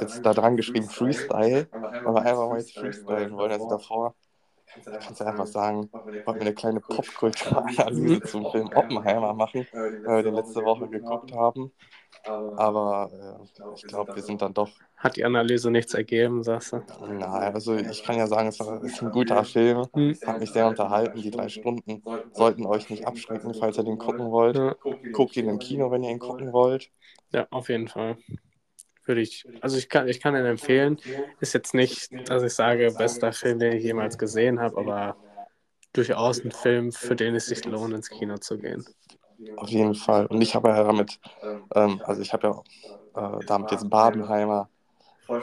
jetzt 0.00 0.24
da 0.26 0.34
dran 0.34 0.56
geschrieben 0.56 0.88
Freestyle, 0.90 1.68
weil 2.02 2.14
wir 2.14 2.22
einfach 2.22 2.48
mal 2.48 2.58
jetzt 2.58 2.76
freestylen 2.76 3.36
wollen. 3.36 3.52
Also 3.52 3.66
davor 3.66 4.14
kannst 5.00 5.20
du 5.20 5.24
einfach 5.26 5.46
sagen, 5.46 5.90
wollten 6.24 6.40
wir 6.40 6.46
eine 6.48 6.54
kleine 6.54 6.80
Popkulturanalyse 6.80 8.22
zum 8.24 8.46
Film 8.46 8.70
Oppenheimer 8.72 9.34
machen, 9.34 9.68
weil 10.04 10.18
wir 10.18 10.22
den 10.24 10.34
letzte 10.34 10.64
Woche 10.64 10.88
geguckt 10.88 11.32
haben. 11.32 11.72
Aber 12.56 13.10
äh, 13.40 13.72
ich 13.74 13.86
glaube, 13.86 14.14
wir 14.14 14.22
sind 14.22 14.42
dann 14.42 14.54
doch 14.54 14.70
Hat 14.96 15.16
die 15.16 15.24
Analyse 15.24 15.70
nichts 15.70 15.94
ergeben, 15.94 16.42
sagst 16.42 16.72
du? 16.72 16.82
Na, 17.08 17.32
also 17.32 17.74
ich 17.76 18.02
kann 18.04 18.16
ja 18.16 18.26
sagen, 18.26 18.48
es 18.48 18.60
war- 18.60 18.82
es 18.82 18.92
ist 18.94 19.02
ein 19.02 19.10
guter 19.10 19.44
Film. 19.44 19.86
Hm. 19.94 20.16
Hat 20.26 20.38
mich 20.38 20.52
sehr 20.52 20.66
unterhalten. 20.68 21.20
Die 21.20 21.30
drei 21.30 21.48
Stunden 21.48 22.02
sollten 22.32 22.66
euch 22.66 22.88
nicht 22.90 23.06
abschrecken, 23.06 23.54
falls 23.54 23.78
ihr 23.78 23.84
den 23.84 23.98
gucken 23.98 24.30
wollt. 24.30 24.56
Ja. 24.56 24.76
Guckt 25.12 25.36
ihn 25.36 25.48
im 25.48 25.58
Kino, 25.58 25.90
wenn 25.90 26.02
ihr 26.04 26.10
ihn 26.10 26.18
gucken 26.18 26.52
wollt. 26.52 26.90
Ja, 27.32 27.46
auf 27.50 27.68
jeden 27.68 27.88
Fall. 27.88 28.16
Würde 29.04 29.20
ich, 29.22 29.44
also 29.60 29.76
ich 29.76 29.88
kann, 29.88 30.06
ich 30.08 30.20
kann 30.20 30.36
ihn 30.36 30.44
empfehlen. 30.44 30.98
Ist 31.40 31.54
jetzt 31.54 31.74
nicht, 31.74 32.10
dass 32.28 32.42
ich 32.44 32.52
sage, 32.54 32.92
bester 32.96 33.32
Film, 33.32 33.58
den 33.58 33.72
ich 33.72 33.82
jemals 33.84 34.16
gesehen 34.18 34.60
habe, 34.60 34.78
aber 34.78 35.16
durchaus 35.92 36.44
ein 36.44 36.52
Film, 36.52 36.92
für 36.92 37.16
den 37.16 37.34
es 37.34 37.46
sich 37.46 37.64
lohnt, 37.64 37.94
ins 37.94 38.10
Kino 38.10 38.38
zu 38.38 38.58
gehen. 38.58 38.84
Auf 39.56 39.68
jeden 39.70 39.94
Fall. 39.94 40.26
Und 40.26 40.40
ich 40.40 40.54
habe 40.54 40.68
ja 40.68 40.82
damit, 40.84 41.20
ähm, 41.74 42.00
also 42.04 42.22
ich 42.22 42.32
habe 42.32 42.48
ja 43.14 43.38
äh, 43.40 43.44
damit 43.44 43.70
jetzt 43.70 43.88
Barbenheimer 43.90 44.68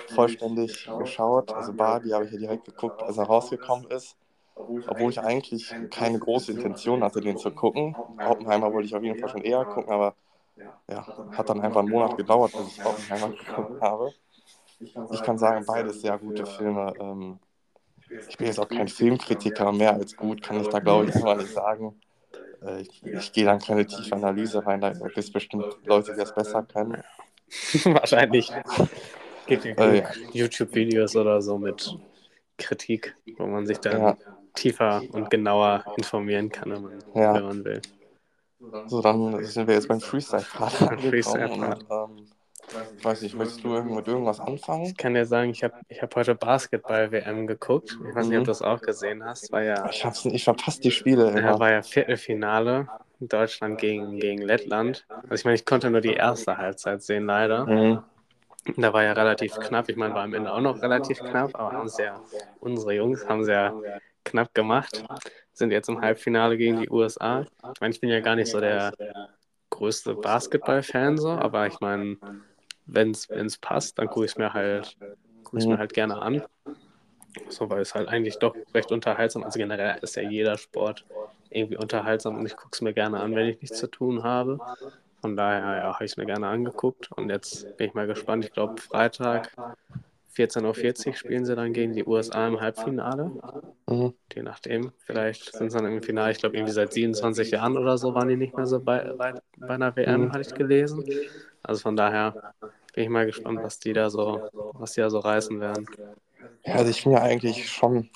vollständig 0.05 0.93
geschaut. 0.97 1.55
Also 1.55 1.73
Barbie 1.73 2.13
habe 2.13 2.25
ich 2.25 2.31
ja 2.31 2.37
direkt 2.37 2.65
geguckt, 2.65 3.03
als 3.07 3.17
er 3.17 3.25
rausgekommen 3.25 3.87
ist. 3.89 4.17
Obwohl 4.85 5.11
ich 5.11 5.21
eigentlich 5.21 5.77
keine 5.89 6.19
große 6.19 6.51
Intention 6.51 7.03
hatte, 7.03 7.21
den 7.21 7.37
zu 7.37 7.51
gucken. 7.51 7.97
Oppenheimer 8.21 8.73
wollte 8.73 8.87
ich 8.87 8.95
auf 8.95 9.03
jeden 9.03 9.17
Fall 9.17 9.29
schon 9.29 9.41
eher 9.43 9.65
gucken, 9.65 9.91
aber 9.93 10.15
ja, 10.89 11.07
hat 11.31 11.49
dann 11.49 11.61
einfach 11.61 11.81
einen 11.81 11.89
Monat 11.89 12.15
gedauert, 12.15 12.55
bis 12.55 12.67
ich 12.67 12.85
Oppenheimer 12.85 13.31
geguckt 13.31 13.79
habe. 13.81 14.13
Ich 15.09 15.21
kann 15.23 15.37
sagen, 15.37 15.65
beides 15.65 16.01
sehr 16.01 16.17
gute 16.19 16.45
Filme. 16.45 16.95
Ähm, 16.99 17.39
ich 18.27 18.37
bin 18.37 18.47
jetzt 18.47 18.59
auch 18.59 18.69
kein 18.69 18.87
Filmkritiker, 18.87 19.71
mehr 19.73 19.95
als 19.95 20.15
gut 20.15 20.41
kann 20.41 20.59
ich 20.59 20.69
da 20.69 20.79
glaube 20.79 21.05
ich 21.05 21.15
einfach 21.15 21.35
nicht 21.35 21.51
sagen. 21.53 21.99
Äh, 22.63 22.81
ich, 22.81 23.03
ich 23.03 23.33
gehe 23.33 23.45
dann 23.45 23.59
keine 23.59 23.85
tiefe 23.85 24.15
Analyse 24.15 24.65
rein, 24.65 24.81
da 24.81 24.91
gibt 24.91 25.17
es 25.17 25.31
bestimmt 25.31 25.65
Leute, 25.85 26.11
die 26.13 26.19
das 26.19 26.33
besser 26.33 26.63
können. 26.63 27.03
Wahrscheinlich. 27.85 28.51
Gibt 29.47 29.65
ja 29.65 29.71
Äh, 29.73 30.03
YouTube-Videos 30.33 31.15
oder 31.15 31.41
so 31.41 31.57
mit 31.57 31.97
Kritik, 32.57 33.15
wo 33.37 33.45
man 33.47 33.65
sich 33.65 33.79
dann 33.79 34.01
Ja. 34.01 34.17
tiefer 34.53 35.03
und 35.11 35.29
genauer 35.29 35.83
informieren 35.97 36.49
kann, 36.49 36.71
wenn 36.71 36.81
man, 36.83 37.03
Ja. 37.15 37.33
wenn 37.33 37.43
man 37.43 37.65
will. 37.65 37.81
So, 38.87 39.01
dann 39.01 39.43
sind 39.45 39.67
wir 39.67 39.75
jetzt 39.75 39.87
beim 39.87 40.01
Freestyle-Part. 40.01 41.01
Freestyle-Part. 41.01 41.85
Ähm, 41.89 42.27
ich 42.97 43.05
weiß 43.05 43.21
nicht, 43.21 43.35
möchtest 43.35 43.63
du 43.63 43.69
mit 43.81 44.07
irgendwas 44.07 44.39
anfangen? 44.39 44.85
Ich 44.85 44.97
kann 44.97 45.13
dir 45.13 45.25
sagen, 45.25 45.51
ich 45.51 45.63
habe 45.63 45.73
ich 45.87 46.01
hab 46.01 46.15
heute 46.15 46.35
Basketball-WM 46.35 47.47
geguckt. 47.47 47.97
Ich 48.07 48.15
weiß 48.15 48.27
nicht, 48.27 48.37
ob 48.37 48.41
Mhm. 48.41 48.45
du 48.45 48.51
das 48.51 48.61
auch 48.61 48.81
gesehen 48.81 49.23
hast. 49.23 49.51
War 49.51 49.63
ja, 49.63 49.89
Ich, 49.89 50.05
hab's, 50.05 50.25
ich 50.25 50.43
verpasse 50.43 50.81
die 50.81 50.91
Spiele 50.91 51.31
ja, 51.31 51.37
immer. 51.37 51.59
war 51.59 51.71
ja 51.71 51.81
Viertelfinale. 51.81 52.87
Deutschland 53.21 53.79
gegen, 53.79 54.17
gegen 54.17 54.41
Lettland. 54.41 55.05
Also 55.09 55.35
ich 55.35 55.43
meine, 55.43 55.55
ich 55.55 55.65
konnte 55.65 55.89
nur 55.89 55.99
die 56.01 56.13
erste 56.13 56.57
Halbzeit 56.57 57.01
sehen, 57.01 57.25
leider. 57.25 57.65
Mhm. 57.65 57.99
Da 58.77 58.93
war 58.93 59.03
ja 59.03 59.13
relativ 59.13 59.59
knapp. 59.59 59.89
Ich 59.89 59.95
meine, 59.97 60.13
war 60.13 60.23
am 60.23 60.33
Ende 60.33 60.51
auch 60.51 60.61
noch 60.61 60.81
relativ 60.81 61.19
knapp, 61.23 61.51
aber 61.55 61.71
haben 61.73 61.89
ja, 61.97 62.21
unsere 62.59 62.93
Jungs 62.93 63.27
haben 63.27 63.43
sie 63.43 63.51
ja 63.51 63.73
knapp 64.23 64.53
gemacht. 64.53 65.03
Sind 65.53 65.71
jetzt 65.71 65.89
im 65.89 65.99
Halbfinale 66.01 66.57
gegen 66.57 66.79
die 66.79 66.89
USA. 66.89 67.41
Ich 67.73 67.81
meine, 67.81 67.93
ich 67.93 67.99
bin 67.99 68.09
ja 68.09 68.19
gar 68.21 68.35
nicht 68.35 68.49
so 68.49 68.59
der 68.59 68.93
größte 69.69 70.15
Basketball-Fan, 70.15 71.17
so, 71.17 71.29
aber 71.29 71.67
ich 71.67 71.79
meine, 71.79 72.17
wenn 72.93 73.11
es 73.11 73.57
passt, 73.57 73.99
dann 73.99 74.07
gucke 74.07 74.25
ich 74.25 74.31
es 74.31 74.37
mir 74.37 74.53
halt, 74.53 74.97
gucke 75.43 75.59
ich 75.59 75.67
mir 75.67 75.77
halt 75.77 75.93
gerne 75.93 76.21
an. 76.21 76.43
So, 77.49 77.69
weil 77.69 77.81
es 77.81 77.93
halt 77.93 78.07
eigentlich 78.07 78.39
doch 78.39 78.55
recht 78.73 78.91
unterhaltsam 78.91 79.43
Also 79.43 79.59
generell 79.59 79.99
ist 80.01 80.15
ja 80.15 80.23
jeder 80.23 80.57
Sport 80.57 81.05
irgendwie 81.49 81.77
unterhaltsam 81.77 82.37
und 82.37 82.45
ich 82.45 82.55
gucke 82.55 82.71
es 82.73 82.81
mir 82.81 82.93
gerne 82.93 83.19
an, 83.19 83.35
wenn 83.35 83.47
ich 83.47 83.61
nichts 83.61 83.77
zu 83.77 83.87
tun 83.87 84.23
habe. 84.23 84.59
Von 85.21 85.35
daher 85.35 85.77
ja, 85.77 85.93
habe 85.93 86.05
ich 86.05 86.11
es 86.11 86.17
mir 86.17 86.25
gerne 86.25 86.47
angeguckt 86.47 87.11
und 87.11 87.29
jetzt 87.29 87.77
bin 87.77 87.87
ich 87.87 87.93
mal 87.93 88.07
gespannt. 88.07 88.45
Ich 88.45 88.51
glaube, 88.51 88.79
Freitag 88.81 89.51
14.40 90.35 91.07
Uhr 91.07 91.13
spielen 91.15 91.45
sie 91.45 91.55
dann 91.55 91.73
gegen 91.73 91.93
die 91.93 92.05
USA 92.05 92.47
im 92.47 92.61
Halbfinale. 92.61 93.31
Mhm. 93.87 94.13
Je 94.33 94.43
nachdem, 94.43 94.91
vielleicht 94.99 95.53
sind 95.53 95.71
sie 95.71 95.77
dann 95.77 95.91
im 95.91 96.01
Finale. 96.01 96.31
Ich 96.31 96.39
glaube, 96.39 96.55
irgendwie 96.55 96.71
seit 96.71 96.93
27 96.93 97.51
Jahren 97.51 97.77
oder 97.77 97.97
so 97.97 98.13
waren 98.13 98.29
die 98.29 98.37
nicht 98.37 98.55
mehr 98.55 98.65
so 98.65 98.79
bei, 98.79 99.13
bei, 99.17 99.33
bei 99.57 99.73
einer 99.73 99.95
WM, 99.95 100.21
mhm. 100.21 100.31
hatte 100.31 100.41
ich 100.41 100.53
gelesen. 100.53 101.03
Also 101.63 101.81
von 101.81 101.95
daher 101.97 102.53
bin 102.99 103.05
ich 103.05 103.09
mal 103.11 103.25
gespannt, 103.25 103.63
was 103.63 103.79
die 103.79 103.93
da 103.93 104.09
so, 104.09 104.43
was 104.77 104.93
die 104.93 105.01
da 105.01 105.09
so 105.09 105.19
reißen 105.19 105.59
werden. 105.61 105.89
Ja, 106.65 106.75
also 106.75 106.91
ich 106.91 107.01
finde 107.01 107.17
ja 107.19 107.23
eigentlich 107.23 107.69
schon, 107.69 108.09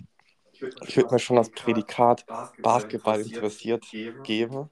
ich 0.82 0.98
würde 0.98 1.14
mir 1.14 1.20
schon 1.20 1.38
das 1.38 1.52
Prädikat 1.52 2.26
Basketball 2.62 3.22
interessiert 3.22 3.98
geben. 4.24 4.70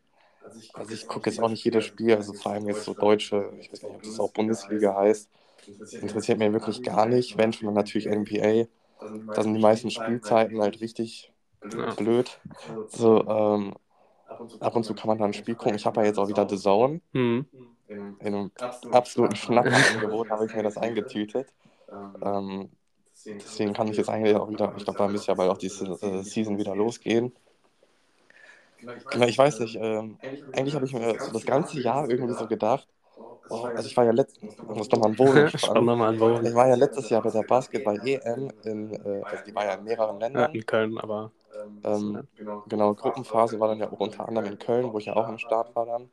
Also 0.73 0.93
ich 0.93 1.07
gucke 1.07 1.29
jetzt 1.29 1.39
auch 1.39 1.49
nicht 1.49 1.63
jedes 1.65 1.85
Spiel, 1.85 2.15
also 2.15 2.33
vor 2.33 2.53
allem 2.53 2.67
jetzt 2.67 2.83
so 2.83 2.93
deutsche, 2.95 3.53
ich 3.59 3.71
weiß 3.71 3.83
nicht, 3.83 3.95
ob 3.95 4.03
das 4.03 4.19
auch 4.19 4.31
Bundesliga 4.33 4.95
heißt, 4.95 5.29
interessiert 5.99 6.39
mir 6.39 6.53
wirklich 6.53 6.83
gar 6.83 7.05
nicht. 7.07 7.37
Wenn 7.37 7.53
schon 7.53 7.73
natürlich 7.73 8.07
NBA, 8.07 8.67
da 9.33 9.43
sind 9.43 9.53
die 9.55 9.61
meisten 9.61 9.91
Spielzeiten 9.91 10.61
halt 10.61 10.81
richtig 10.81 11.33
blöd. 11.97 12.41
So, 12.87 13.27
ähm, 13.27 13.75
ab 14.59 14.75
und 14.75 14.83
zu 14.85 14.95
kann 14.95 15.07
man 15.09 15.17
da 15.19 15.25
ein 15.25 15.33
Spiel 15.33 15.55
gucken. 15.55 15.75
Ich 15.77 15.85
habe 15.85 16.01
ja 16.01 16.07
jetzt 16.07 16.19
auch 16.19 16.27
wieder 16.29 16.47
The 16.49 16.57
Zone. 16.57 17.01
Mhm. 17.13 17.47
In, 17.91 18.15
in 18.19 18.35
einem 18.35 18.51
absoluten 18.91 19.35
Schnapperangebot 19.35 20.29
habe 20.29 20.45
ich 20.45 20.55
mir 20.55 20.63
das 20.63 20.77
eingetütet. 20.77 21.47
Ähm, 22.21 22.69
deswegen 23.25 23.73
kann 23.73 23.87
ich 23.89 23.97
jetzt 23.97 24.09
eigentlich 24.09 24.35
auch 24.35 24.49
wieder, 24.49 24.73
ich 24.77 24.83
glaube, 24.85 24.97
da 24.97 25.07
müsste 25.07 25.27
ja 25.27 25.35
bald 25.35 25.51
auch 25.51 25.57
die 25.57 25.67
äh, 25.67 26.23
Season 26.23 26.57
wieder 26.57 26.75
losgehen. 26.75 27.33
Genau, 29.11 29.27
ich 29.27 29.37
weiß 29.37 29.59
nicht. 29.59 29.75
Ähm, 29.75 30.17
eigentlich 30.53 30.73
habe 30.73 30.85
ich 30.85 30.93
mir 30.93 31.19
so 31.19 31.31
das 31.31 31.45
ganze 31.45 31.79
Jahr 31.81 32.09
irgendwie 32.09 32.33
so 32.33 32.47
gedacht, 32.47 32.87
oh, 33.49 33.65
also 33.65 33.87
ich 33.87 33.95
war 33.95 34.05
ja 34.05 34.11
letztes, 34.11 34.41
ich 34.41 34.75
muss 34.75 34.89
nochmal 34.89 35.09
einen 35.09 35.17
Bogen 35.17 35.49
spannen. 35.49 35.85
noch 35.85 35.95
mal 35.95 36.09
einen 36.09 36.17
Bogen. 36.17 36.45
Ich 36.45 36.55
war 36.55 36.67
ja 36.67 36.75
letztes 36.75 37.09
Jahr 37.09 37.21
bei 37.21 37.29
der 37.29 37.43
Basketball-EM 37.43 38.51
in, 38.63 38.93
äh, 38.93 39.21
also 39.23 39.43
die 39.45 39.53
war 39.53 39.65
ja 39.65 39.73
in 39.75 39.83
mehreren 39.83 40.19
Ländern. 40.19 40.43
Ja, 40.43 40.47
in 40.47 40.65
Köln, 40.65 40.97
aber. 40.97 41.31
Ähm, 41.83 42.27
genau, 42.67 42.93
Gruppenphase 42.95 43.59
war 43.59 43.67
dann 43.67 43.79
ja 43.79 43.91
auch 43.91 43.99
unter 43.99 44.27
anderem 44.27 44.51
in 44.53 44.57
Köln, 44.57 44.91
wo 44.91 44.97
ich 44.97 45.05
ja 45.05 45.15
auch 45.15 45.27
am 45.27 45.37
Start 45.37 45.75
war 45.75 45.85
dann. 45.85 46.09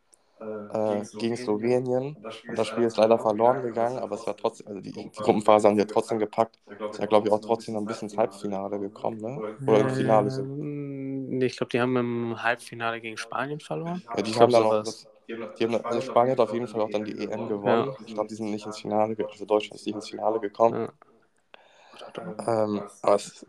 Äh, 0.69 1.07
gegen 1.19 1.37
Slowenien. 1.37 2.19
Und 2.47 2.59
das 2.59 2.69
Spiel 2.69 2.85
ist 2.85 2.97
leider 2.97 3.19
verloren 3.19 3.63
gegangen, 3.63 3.99
aber 3.99 4.15
es 4.17 4.27
war 4.27 4.37
trotzdem, 4.37 4.67
also 4.69 4.81
die, 4.81 4.93
die 4.93 5.23
Gruppenphase 5.23 5.69
haben 5.69 5.75
sie 5.77 5.81
ja 5.83 5.87
trotzdem 5.87 6.19
gepackt. 6.19 6.59
Ist 6.91 6.99
ja, 6.99 7.07
glaube 7.07 7.29
ich, 7.29 7.33
auch 7.33 7.41
trotzdem 7.41 7.75
noch 7.75 7.81
ein 7.83 7.87
bisschen 7.87 8.09
ins 8.09 8.17
Halbfinale 8.17 8.79
gekommen, 8.81 9.19
ne? 9.21 9.43
Oder 9.67 9.81
im 9.81 9.91
Finale 9.91 10.31
so. 10.31 10.45
Nee, 10.57 11.47
ich 11.47 11.57
glaube, 11.57 11.71
die 11.71 11.81
haben 11.81 11.97
im 11.97 12.43
Halbfinale 12.43 13.01
gegen 13.01 13.17
Spanien 13.19 13.61
verloren. 13.61 14.03
Ja, 14.17 14.23
die 14.23 14.35
haben 14.35 14.51
dann 14.53 14.65
auch 14.65 14.83
das, 14.83 15.07
die 15.59 15.65
haben, 15.65 15.75
also 15.87 16.01
Spanien 16.01 16.33
hat 16.33 16.41
auf 16.41 16.53
jeden 16.53 16.67
Fall 16.69 16.81
auch 16.81 16.91
dann 16.91 17.05
die 17.05 17.19
EM 17.25 17.47
gewonnen. 17.49 17.87
Ja. 17.89 17.97
Ich 18.07 18.15
glaube, 18.15 18.29
die 18.29 18.35
sind 18.37 18.51
nicht 18.51 18.67
ins 18.67 18.79
Finale, 18.79 19.17
also 19.31 19.45
Deutschland 19.45 19.81
ist 19.81 19.87
nicht 19.87 19.97
ins 19.97 20.09
Finale 20.09 20.41
gekommen. 20.41 20.75
Ja. 20.77 20.93
Ähm, 22.65 22.85
aber 23.03 23.15
es, 23.17 23.45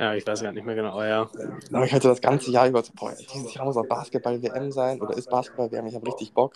ja, 0.00 0.14
ich 0.14 0.26
weiß 0.26 0.42
gar 0.42 0.52
nicht 0.52 0.64
mehr 0.64 0.74
genau, 0.74 0.92
aber 0.92 1.06
ja. 1.06 1.30
Aber 1.72 1.84
ich 1.84 1.92
hatte 1.92 2.08
das 2.08 2.22
ganze 2.22 2.50
Jahr 2.50 2.66
über 2.66 2.82
so, 2.82 2.92
boah, 2.94 3.14
dieses 3.14 3.52
Jahr 3.54 3.66
muss 3.66 3.76
auch 3.76 3.86
Basketball-WM 3.86 4.72
sein 4.72 5.00
oder 5.00 5.14
ist 5.16 5.28
Basketball-WM, 5.28 5.86
ich 5.86 5.94
habe 5.94 6.06
richtig 6.06 6.32
Bock. 6.32 6.54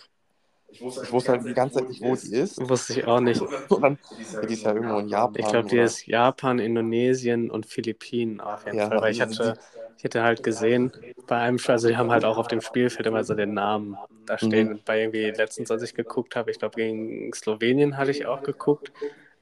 Ich 0.67 0.81
wusste, 0.81 1.03
ich 1.03 1.11
wusste 1.11 1.31
halt 1.31 1.45
die 1.45 1.53
ganze 1.53 1.79
Zeit 1.79 1.89
nicht, 1.89 2.01
wo 2.01 2.15
die 2.15 2.33
ist. 2.35 2.57
Wusste 2.69 2.93
ich 2.93 3.05
auch 3.05 3.19
nicht. 3.19 3.39
Und 3.41 3.81
dann, 3.81 3.99
die 4.47 4.53
ist 4.53 4.63
ja 4.63 4.73
irgendwo 4.73 4.97
in 4.97 5.07
Japan. 5.07 5.35
Ich 5.37 5.47
glaube, 5.47 5.69
die 5.69 5.77
ist 5.77 6.07
Japan, 6.07 6.59
Indonesien 6.59 7.51
und 7.51 7.67
Philippinen 7.67 8.41
auf 8.41 8.65
jeden 8.65 8.77
ja, 8.77 8.87
Fall. 8.87 8.99
Weil 8.99 9.11
ich 9.11 9.21
hatte, 9.21 9.57
ich 9.97 10.03
hatte 10.03 10.23
halt 10.23 10.43
gesehen, 10.43 10.91
bei 11.27 11.37
einem 11.37 11.59
Spiel, 11.59 11.73
also 11.73 11.87
die 11.87 11.97
haben 11.97 12.11
halt 12.11 12.25
auch 12.25 12.37
auf 12.37 12.47
dem 12.47 12.61
Spielfeld 12.61 13.05
immer 13.05 13.23
so 13.23 13.35
den 13.35 13.53
Namen 13.53 13.95
da 14.25 14.37
stehen. 14.37 14.69
Mhm. 14.69 14.79
Bei 14.83 15.01
irgendwie 15.01 15.29
letztens, 15.29 15.69
als 15.69 15.83
ich 15.83 15.93
geguckt 15.93 16.35
habe, 16.35 16.49
ich 16.51 16.59
glaube, 16.59 16.75
gegen 16.75 17.31
Slowenien 17.31 17.95
hatte 17.95 18.11
ich 18.11 18.25
auch 18.25 18.41
geguckt. 18.41 18.91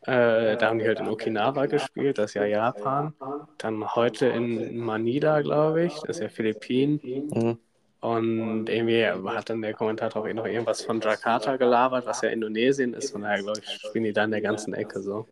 Äh, 0.06 0.58
da 0.58 0.70
haben 0.70 0.80
die 0.80 0.88
halt 0.88 1.00
in 1.00 1.08
Okinawa 1.08 1.66
gespielt, 1.68 2.18
das 2.18 2.32
ist 2.32 2.34
ja 2.34 2.46
Japan. 2.46 3.14
Dann 3.58 3.96
heute 3.96 4.28
in 4.28 4.78
Manila, 4.78 5.42
glaube 5.42 5.86
ich, 5.86 5.94
das 6.02 6.18
ist 6.18 6.24
ja 6.24 6.30
Philippinen. 6.30 7.00
Mhm. 7.34 7.58
Und 8.02 8.70
irgendwie 8.70 9.06
hat 9.06 9.50
dann 9.50 9.62
der 9.62 9.74
Kommentator 9.74 10.24
auch 10.24 10.34
noch 10.34 10.46
irgendwas 10.46 10.82
von 10.82 11.00
Jakarta 11.00 11.56
gelabert, 11.56 12.06
was 12.06 12.22
ja 12.22 12.30
Indonesien 12.30 12.94
ist. 12.94 13.12
Von 13.12 13.22
daher, 13.22 13.44
glaube 13.44 13.62
ich, 13.64 13.70
spielen 13.70 14.04
die 14.04 14.12
da 14.12 14.26
in 14.26 14.32
der 14.32 14.42
ganzen 14.42 14.74
Ecke 14.74 15.02
so. 15.02 15.26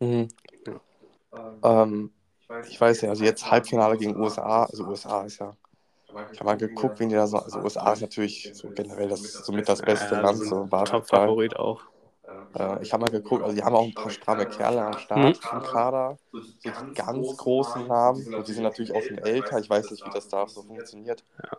Mhm. 0.00 0.28
Ja. 0.66 1.84
Ähm, 1.84 2.12
ich 2.68 2.78
weiß 2.78 3.00
ja, 3.00 3.08
also 3.08 3.24
jetzt 3.24 3.50
Halbfinale 3.50 3.96
gegen 3.96 4.20
USA, 4.20 4.64
also 4.64 4.84
USA 4.86 5.24
ist 5.24 5.38
ja. 5.38 5.56
Ich 6.32 6.40
habe 6.40 6.44
mal 6.44 6.56
geguckt, 6.56 7.00
wen 7.00 7.08
die 7.08 7.14
da 7.14 7.26
so. 7.26 7.38
Also 7.38 7.60
USA 7.60 7.92
ist 7.92 8.02
natürlich 8.02 8.50
so 8.52 8.68
generell 8.68 9.08
das 9.08 9.22
somit 9.22 9.68
das 9.68 9.80
beste 9.80 10.16
ja, 10.16 10.20
Land, 10.20 10.44
so 10.44 10.66
Top-Favorit 10.66 11.56
auch. 11.56 11.82
Äh, 12.58 12.82
ich 12.82 12.92
habe 12.92 13.02
mal 13.02 13.10
geguckt, 13.10 13.42
also 13.42 13.54
die 13.54 13.62
haben 13.62 13.74
auch 13.74 13.84
ein 13.84 13.94
paar 13.94 14.10
stramme 14.10 14.46
Kerle 14.46 14.82
am 14.82 14.98
Start 14.98 15.18
mhm. 15.18 15.58
im 15.58 15.62
Kader. 15.62 16.18
So 16.32 16.40
die 16.64 16.94
ganz 16.94 17.36
großen 17.36 17.86
Namen. 17.86 18.34
Und 18.34 18.48
die 18.48 18.52
sind 18.52 18.64
natürlich 18.64 18.92
auch 18.92 19.02
schon 19.02 19.18
älter. 19.18 19.58
Ich 19.58 19.70
weiß 19.70 19.90
nicht, 19.90 20.04
wie 20.04 20.10
das 20.10 20.28
da 20.28 20.46
so 20.46 20.62
funktioniert. 20.62 21.24
Ja. 21.42 21.58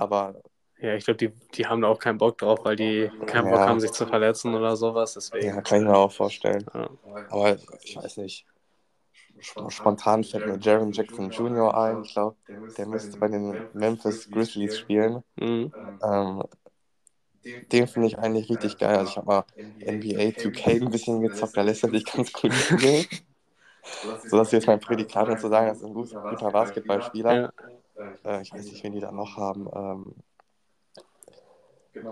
Aber. 0.00 0.34
Ja, 0.80 0.94
ich 0.94 1.04
glaube, 1.04 1.18
die, 1.18 1.32
die 1.54 1.66
haben 1.66 1.80
da 1.80 1.88
auch 1.88 1.98
keinen 1.98 2.18
Bock 2.18 2.38
drauf, 2.38 2.60
weil 2.62 2.76
die 2.76 3.10
keinen 3.26 3.50
Bock 3.50 3.58
haben, 3.58 3.80
sich 3.80 3.90
zu 3.90 4.06
verletzen 4.06 4.54
oder 4.54 4.76
sowas. 4.76 5.14
Deswegen. 5.14 5.48
Ja, 5.48 5.60
kann 5.60 5.80
ich 5.80 5.84
mir 5.84 5.96
auch 5.96 6.12
vorstellen. 6.12 6.64
Ja. 6.72 6.88
Aber 7.30 7.56
ich 7.82 7.96
weiß 7.96 8.18
nicht. 8.18 8.46
Spontan 9.40 10.24
fällt 10.24 10.46
mir 10.46 10.58
Jaron 10.58 10.92
Jackson 10.92 11.30
Jr. 11.30 11.76
ein. 11.76 12.02
Ich 12.02 12.12
glaube, 12.12 12.36
der 12.76 12.86
müsste 12.86 13.18
bei 13.18 13.28
den 13.28 13.68
Memphis 13.72 14.30
Grizzlies 14.30 14.78
spielen. 14.78 15.22
Mhm. 15.36 15.72
Ähm, 16.02 16.42
den 17.72 17.88
finde 17.88 18.08
ich 18.08 18.18
eigentlich 18.18 18.50
richtig 18.50 18.78
geil. 18.78 18.96
Also 18.96 19.10
ich 19.10 19.16
habe 19.16 19.26
mal 19.26 19.44
NBA 19.80 20.32
2K 20.32 20.72
ein 20.82 20.90
bisschen 20.90 21.20
gezockt, 21.22 21.56
da 21.56 21.62
lässt 21.62 21.82
er 21.84 21.90
sich 21.90 22.04
ganz 22.06 22.32
gut 22.32 22.52
spielen. 22.54 23.06
so 24.26 24.36
dass 24.36 24.52
jetzt 24.52 24.66
mein 24.66 24.80
Prädikat 24.80 25.28
um 25.28 25.38
zu 25.38 25.48
sagen, 25.48 25.68
das 25.68 25.78
ist 25.78 25.84
ein 25.84 25.94
guter, 25.94 26.16
guter 26.28 26.50
Basketballspieler. 26.50 27.52
Äh, 28.24 28.42
ich 28.42 28.54
weiß 28.54 28.70
nicht, 28.72 28.84
wen 28.84 28.92
die 28.94 29.00
da 29.00 29.12
noch 29.12 29.36
haben. 29.36 29.68
Ähm, 29.74 30.14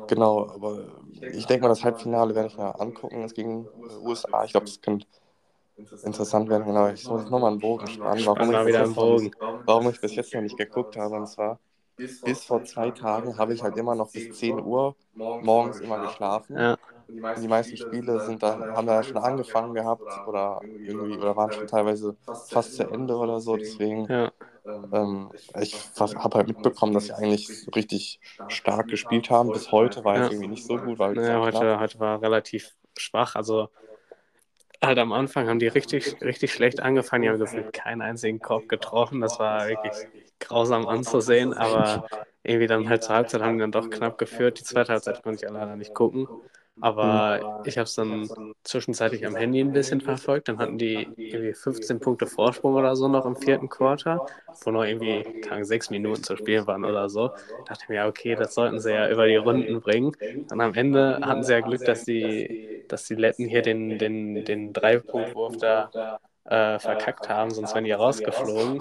genau, 0.06 0.48
aber 0.48 0.86
ich 1.30 1.46
denke 1.46 1.62
mal, 1.62 1.68
das 1.68 1.84
Halbfinale 1.84 2.34
werde 2.34 2.48
ich 2.48 2.58
mir 2.58 2.78
angucken. 2.80 3.22
Es 3.24 3.34
gegen 3.34 3.68
USA. 4.00 4.44
Ich 4.44 4.52
glaube, 4.52 4.66
es 4.66 4.80
könnte 4.80 5.06
interessant 6.02 6.48
werden. 6.48 6.66
Genau, 6.66 6.88
ich 6.88 7.08
muss 7.10 7.28
nochmal 7.30 7.52
einen 7.52 7.60
Bogen 7.60 7.86
spannen, 7.88 8.26
warum, 8.26 8.52
ich 8.52 8.62
bis, 8.64 8.94
Bogen. 8.94 9.32
warum 9.66 9.90
ich 9.90 10.00
bis 10.00 10.14
jetzt 10.16 10.34
noch 10.34 10.42
nicht 10.42 10.56
geguckt 10.58 10.96
habe. 10.96 11.16
Und 11.16 11.26
zwar 11.28 11.60
bis 11.96 12.44
vor 12.44 12.64
zwei 12.64 12.90
Tagen 12.90 13.38
habe 13.38 13.54
ich 13.54 13.62
halt 13.62 13.76
immer 13.76 13.94
noch 13.94 14.10
bis 14.12 14.30
10 14.30 14.60
Uhr 14.60 14.96
morgens 15.40 15.80
immer 15.80 15.98
geschlafen. 16.00 16.56
Ja. 16.56 16.78
Und 17.34 17.42
die 17.42 17.48
meisten 17.48 17.76
Spiele 17.76 18.20
sind 18.20 18.42
dann, 18.42 18.66
haben 18.74 18.86
da 18.86 19.02
schon 19.02 19.18
angefangen 19.18 19.74
gehabt 19.74 20.20
oder 20.26 20.60
irgendwie 20.86 21.16
oder 21.16 21.36
waren 21.36 21.52
schon 21.52 21.66
teilweise 21.66 22.16
fast 22.48 22.74
zu 22.74 22.84
Ende 22.88 23.16
oder 23.16 23.40
so. 23.40 23.56
Deswegen, 23.56 24.06
ja. 24.10 24.32
ähm, 24.92 25.30
ich 25.60 25.74
habe 25.98 26.38
halt 26.38 26.48
mitbekommen, 26.48 26.94
dass 26.94 27.06
sie 27.06 27.14
eigentlich 27.14 27.48
richtig 27.74 28.20
stark 28.48 28.88
gespielt 28.88 29.30
haben. 29.30 29.52
Bis 29.52 29.70
heute 29.72 30.04
war 30.04 30.16
es 30.16 30.30
irgendwie 30.30 30.48
nicht 30.48 30.64
so 30.66 30.78
gut. 30.78 30.98
Weil 30.98 31.16
ja, 31.16 31.40
heute, 31.40 31.78
heute 31.78 31.98
war 32.00 32.22
relativ 32.22 32.74
schwach. 32.96 33.34
Also 33.34 33.68
halt 34.82 34.98
am 34.98 35.12
Anfang 35.12 35.48
haben 35.48 35.58
die 35.58 35.68
richtig, 35.68 36.20
richtig 36.22 36.52
schlecht 36.52 36.80
angefangen. 36.80 37.22
Die 37.22 37.28
haben 37.28 37.38
gefühlt 37.38 37.72
keinen 37.72 38.02
einzigen 38.02 38.40
Korb 38.40 38.68
getroffen. 38.68 39.20
Das 39.20 39.38
war 39.38 39.68
wirklich 39.68 40.06
grausam 40.40 40.86
anzusehen, 40.86 41.52
aber 41.54 42.06
irgendwie 42.42 42.66
dann 42.66 42.88
halt 42.88 43.02
zur 43.02 43.16
Halbzeit 43.16 43.42
haben 43.42 43.54
die 43.58 43.60
dann 43.62 43.72
doch 43.72 43.90
knapp 43.90 44.18
geführt. 44.18 44.60
Die 44.60 44.64
zweite 44.64 44.92
Halbzeit 44.92 45.22
konnte 45.22 45.36
ich 45.36 45.42
ja 45.42 45.50
leider 45.50 45.76
nicht 45.76 45.94
gucken. 45.94 46.28
Aber 46.80 47.62
ich 47.64 47.78
habe 47.78 47.84
es 47.86 47.94
dann 47.94 48.28
zwischenzeitlich 48.62 49.26
am 49.26 49.34
Handy 49.34 49.60
ein 49.60 49.72
bisschen 49.72 50.02
verfolgt. 50.02 50.48
Dann 50.48 50.58
hatten 50.58 50.76
die 50.78 51.08
irgendwie 51.16 51.54
15 51.54 52.00
Punkte 52.00 52.26
Vorsprung 52.26 52.74
oder 52.74 52.94
so 52.96 53.08
noch 53.08 53.24
im 53.24 53.36
vierten 53.36 53.68
Quarter, 53.70 54.26
wo 54.62 54.70
noch 54.70 54.84
irgendwie 54.84 55.40
keine 55.40 55.64
sechs 55.64 55.88
Minuten 55.90 56.22
zu 56.22 56.36
spielen 56.36 56.66
waren 56.66 56.84
oder 56.84 57.08
so. 57.08 57.28
Da 57.28 57.34
dachte 57.64 57.84
ich 57.84 57.88
mir, 57.88 57.96
ja, 57.96 58.06
okay, 58.08 58.36
das 58.36 58.54
sollten 58.54 58.78
sie 58.78 58.92
ja 58.92 59.08
über 59.10 59.26
die 59.26 59.36
Runden 59.36 59.80
bringen. 59.80 60.12
Dann 60.48 60.60
am 60.60 60.74
Ende 60.74 61.20
hatten 61.22 61.42
sie 61.42 61.52
ja 61.52 61.60
Glück, 61.60 61.84
dass 61.84 62.04
die, 62.04 62.84
dass 62.88 63.04
die 63.06 63.14
Letten 63.14 63.46
hier 63.46 63.62
den, 63.62 63.98
den, 63.98 64.44
den 64.44 64.72
Dreipunktwurf 64.74 65.56
da 65.56 65.90
äh, 66.48 66.78
verkackt 66.78 67.28
haben, 67.28 67.50
sonst 67.50 67.74
wären 67.74 67.84
die 67.84 67.92
rausgeflogen. 67.92 68.80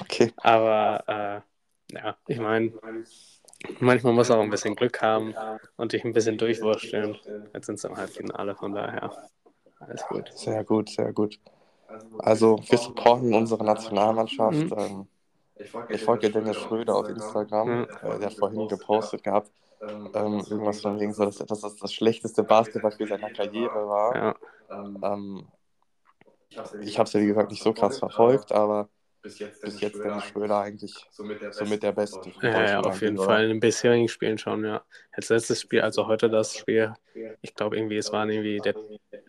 Okay. 0.00 0.32
Aber 0.38 1.44
äh, 1.90 1.94
ja, 1.94 2.16
ich 2.26 2.38
meine, 2.38 2.72
Manchmal 3.80 4.12
muss 4.12 4.30
auch 4.30 4.40
ein 4.40 4.50
bisschen 4.50 4.74
Glück 4.74 5.00
haben 5.02 5.34
und 5.76 5.92
dich 5.92 6.04
ein 6.04 6.12
bisschen 6.12 6.38
durchwursteln. 6.38 7.16
Jetzt 7.54 7.66
sind 7.66 7.76
es 7.76 7.84
im 7.84 7.96
Halbfinale, 7.96 8.54
von 8.54 8.74
daher 8.74 9.12
alles 9.78 10.04
gut. 10.08 10.30
Sehr 10.34 10.64
gut, 10.64 10.90
sehr 10.90 11.12
gut. 11.12 11.38
Also 12.18 12.58
wir 12.68 12.78
supporten 12.78 13.34
unsere 13.34 13.64
Nationalmannschaft. 13.64 14.70
Mhm. 14.70 14.74
Ähm, 14.76 15.06
ich 15.90 16.02
folge 16.02 16.30
Dennis 16.30 16.56
Schröder 16.56 16.96
auf 16.96 17.08
Instagram. 17.08 17.86
Ja. 18.02 18.14
Äh, 18.14 18.18
der 18.18 18.30
hat 18.30 18.34
vorhin 18.34 18.68
gepostet 18.68 19.22
gehabt, 19.22 19.50
ähm, 19.80 20.42
irgendwas 20.48 20.80
von 20.80 20.98
wegen 20.98 21.12
so, 21.12 21.24
dass 21.24 21.36
das 21.36 21.60
das, 21.60 21.76
das 21.76 21.92
schlechteste 21.92 22.42
Basketballspiel 22.42 23.08
seiner 23.08 23.30
Karriere 23.30 23.88
war. 23.88 24.16
Ja, 24.16 24.34
Ähm, 25.02 25.46
ich 26.80 26.98
habe 26.98 27.06
es 27.06 27.12
ja 27.12 27.20
wie 27.20 27.26
gesagt 27.26 27.50
nicht 27.50 27.62
so 27.62 27.72
krass 27.72 27.98
verfolgt, 27.98 28.52
aber 28.52 28.88
bis 29.22 29.38
jetzt 29.80 30.02
Dennis 30.02 30.24
Schröder 30.24 30.60
eigentlich 30.60 30.94
somit 31.50 31.82
der 31.82 31.92
Beste. 31.92 32.30
von 32.30 32.32
ja, 32.42 32.50
ja 32.50 32.58
Deutschland 32.58 32.86
auf 32.86 33.00
jeden 33.00 33.16
eigentlich, 33.16 33.26
Fall 33.26 33.42
in 33.44 33.48
den 33.50 33.60
bisherigen 33.60 34.08
Spielen 34.08 34.38
schon, 34.38 34.64
ja. 34.64 34.82
Als 35.12 35.28
letztes 35.28 35.60
Spiel, 35.60 35.80
also 35.80 36.08
heute 36.08 36.28
das 36.28 36.56
Spiel, 36.56 36.92
ich 37.40 37.54
glaube 37.54 37.76
irgendwie, 37.76 37.96
es 37.96 38.12
waren 38.12 38.30
irgendwie 38.30 38.58
der 38.58 38.74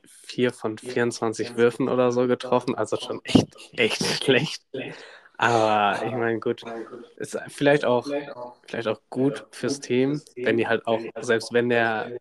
4 0.06 0.52
von 0.52 0.78
24 0.78 1.58
Würfen 1.58 1.90
oder 1.90 2.12
so 2.12 2.28
getroffen, 2.28 2.76
also 2.76 2.98
schon 2.98 3.22
echt, 3.24 3.48
echt 3.78 4.04
schlecht. 4.24 4.64
Aber 5.38 6.06
ich 6.06 6.14
meine, 6.14 6.40
gut, 6.40 6.64
ist 7.18 7.38
vielleicht 7.50 7.86
auch, 7.86 8.08
vielleicht 8.68 8.88
auch 8.88 9.00
gut 9.10 9.46
fürs 9.52 9.80
Team, 9.80 10.22
wenn 10.36 10.58
die 10.58 10.68
halt 10.68 10.88
auch, 10.88 11.02
selbst 11.22 11.54
wenn 11.54 11.70
der 11.70 12.18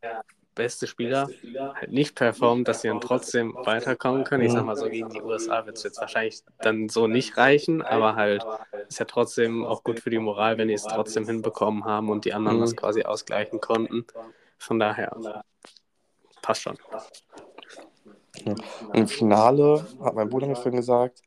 beste 0.55 0.87
Spieler 0.87 1.29
halt 1.75 1.91
nicht 1.93 2.15
performt, 2.15 2.69
dass 2.69 2.83
sie 2.83 2.89
dann 2.89 3.01
trotzdem 3.01 3.55
weiterkommen 3.65 4.25
können. 4.25 4.45
Ich 4.45 4.53
sag 4.53 4.65
mal 4.65 4.77
so, 4.77 4.89
gegen 4.89 5.11
die 5.11 5.23
USA 5.23 5.67
wird 5.67 5.77
es 5.79 5.83
jetzt 5.83 6.01
wahrscheinlich 6.01 6.43
dann 6.61 6.89
so 6.89 7.07
nicht 7.07 7.37
reichen, 7.37 7.83
aber 7.83 8.15
halt 8.17 8.45
ist 8.89 8.99
ja 8.99 9.07
trotzdem 9.07 9.65
auch 9.65 9.83
gut 9.85 10.01
für 10.01 10.11
die 10.11 10.19
Moral, 10.19 10.59
wenn 10.59 10.69
die 10.69 10.75
es 10.75 10.83
trotzdem 10.87 11.27
hinbekommen 11.27 11.85
haben 11.85 12.11
und 12.11 12.25
die 12.25 12.35
anderen 12.35 12.59
Mhm. 12.59 12.63
das 12.63 12.77
quasi 12.77 13.03
ausgleichen 13.03 13.61
konnten. 13.61 14.07
Von 14.59 14.79
daher 14.79 15.17
passt 16.43 16.63
schon. 16.63 16.77
Ja. 18.45 18.55
Im 18.93 19.07
Finale, 19.09 19.87
hat 20.03 20.15
mein 20.15 20.29
Bruder 20.29 20.47
mir 20.47 20.57
vorhin 20.57 20.77
gesagt, 20.81 21.23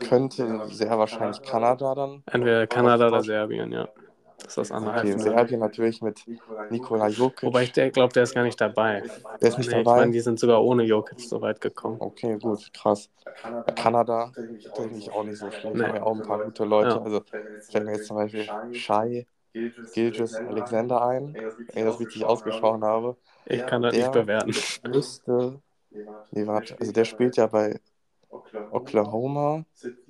könnte 0.00 0.62
sehr 0.68 0.98
wahrscheinlich 0.98 1.42
Kanada 1.42 1.94
dann. 1.94 2.22
Entweder 2.26 2.66
Kanada 2.66 3.08
oder 3.08 3.22
Serbien, 3.22 3.72
ja. 3.72 3.88
Das 4.44 4.52
ist 4.52 4.56
das 4.58 4.72
andere 4.72 4.98
Okay. 4.98 5.18
Serbien 5.18 5.60
natürlich 5.60 6.02
mit 6.02 6.22
Nikola 6.70 7.08
Jokic. 7.08 7.42
Wobei 7.44 7.62
ich 7.64 7.72
glaube, 7.72 8.12
der 8.12 8.22
ist 8.24 8.34
gar 8.34 8.44
nicht 8.44 8.60
dabei. 8.60 9.02
Der 9.40 9.48
ist 9.48 9.56
nicht 9.58 9.70
Nee, 9.70 9.78
ich 9.78 9.84
dabei. 9.84 10.00
meine, 10.00 10.12
die 10.12 10.20
sind 10.20 10.38
sogar 10.38 10.62
ohne 10.62 10.82
Jokic 10.84 11.18
so 11.20 11.40
weit 11.40 11.60
gekommen. 11.60 11.96
Okay, 11.98 12.38
gut, 12.38 12.70
krass. 12.74 13.08
Kanada 13.74 14.32
denke 14.36 14.54
ich 14.98 15.10
auch 15.10 15.24
nicht 15.24 15.38
so 15.38 15.50
schlecht. 15.50 15.74
Nee. 15.76 15.82
Haben 15.84 15.96
ja 15.96 16.02
auch 16.02 16.14
ein 16.14 16.22
paar 16.22 16.44
gute 16.44 16.64
Leute. 16.64 16.90
Ja. 16.90 17.02
Also 17.02 17.22
fällt 17.70 17.84
mir 17.86 17.92
jetzt 17.92 18.06
zum 18.06 18.16
Beispiel 18.16 18.46
Shai 18.72 19.26
Gilgis 19.52 20.34
Alexander 20.34 21.06
ein, 21.06 21.34
wenn 21.34 21.54
ich 21.74 21.84
das 21.84 22.00
richtig 22.00 22.24
ausgesprochen 22.24 22.84
habe. 22.84 23.16
Ich 23.46 23.64
kann 23.66 23.82
das 23.82 23.94
Der- 23.94 24.02
nicht 24.02 24.12
bewerten. 24.12 24.54
Müsste. 24.90 25.60
Nee, 26.32 26.46
warte. 26.46 26.76
Also 26.78 26.92
der 26.92 27.04
spielt 27.04 27.36
ja 27.36 27.46
bei 27.46 27.80
Oklahoma 28.72 29.64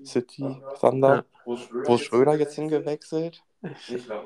City 0.04 0.56
Thunder. 0.80 1.24
Wo 1.44 1.94
ist 1.94 2.04
Schröder 2.04 2.34
jetzt 2.36 2.54
hingewechselt? 2.54 3.42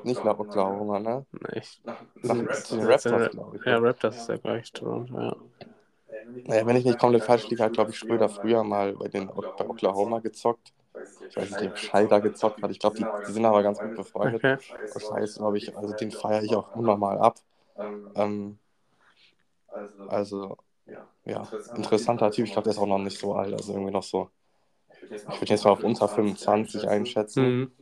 Nicht 0.01 0.23
nach 0.23 0.39
Oklahoma, 0.39 0.99
ne? 0.99 1.25
Nee, 1.31 1.59
ich, 1.59 1.81
Nach, 2.21 2.43
zu 2.63 2.75
den 2.77 2.85
Raptors, 2.85 3.29
glaube 3.29 3.57
ich. 3.57 3.65
Ja, 3.65 3.77
Raptors 3.77 4.17
ist 4.17 4.27
ja 4.29 4.37
gleich 4.37 4.71
Toronto, 4.73 5.19
ja. 5.19 5.35
Naja, 6.45 6.65
wenn 6.65 6.75
ich 6.77 6.85
nicht 6.85 6.99
komplett 6.99 7.23
falsch 7.23 7.49
liege, 7.49 7.63
hat, 7.63 7.73
glaube 7.73 7.91
ich, 7.91 7.97
Schröder 7.97 8.29
früher 8.29 8.63
mal 8.63 8.95
bei, 8.95 9.07
den, 9.07 9.27
bei 9.55 9.65
Oklahoma 9.67 10.19
gezockt. 10.19 10.73
Ich 11.29 11.37
weiß 11.37 11.51
nicht, 11.51 11.63
ob 11.93 12.09
da 12.09 12.19
gezockt 12.19 12.61
hat. 12.63 12.71
Ich 12.71 12.79
glaube, 12.79 12.95
die, 12.97 13.11
die 13.27 13.31
sind 13.31 13.45
aber 13.45 13.63
ganz 13.63 13.81
gut 13.81 13.93
befreundet. 13.95 14.43
Okay. 14.43 14.57
Ist, 14.95 15.35
glaube 15.37 15.57
ich, 15.57 15.75
also 15.77 15.93
den 15.93 16.11
feiere 16.11 16.43
ich 16.43 16.55
auch 16.55 16.69
unnormal 16.73 17.19
ab. 17.19 17.39
Ähm, 18.15 18.59
also, 20.07 20.57
ja, 21.25 21.53
interessanter 21.73 22.31
Typ. 22.31 22.45
Ich 22.47 22.53
glaube, 22.53 22.65
der 22.65 22.73
ist 22.73 22.79
auch 22.79 22.87
noch 22.87 22.99
nicht 22.99 23.19
so 23.19 23.35
alt. 23.35 23.53
Also 23.53 23.73
irgendwie 23.73 23.91
noch 23.93 24.03
so, 24.03 24.31
ich 25.27 25.41
würde 25.41 25.53
jetzt 25.53 25.65
mal 25.65 25.71
auf 25.71 25.83
unter 25.83 26.09
25 26.09 26.89
einschätzen. 26.89 27.45
Mhm. 27.61 27.73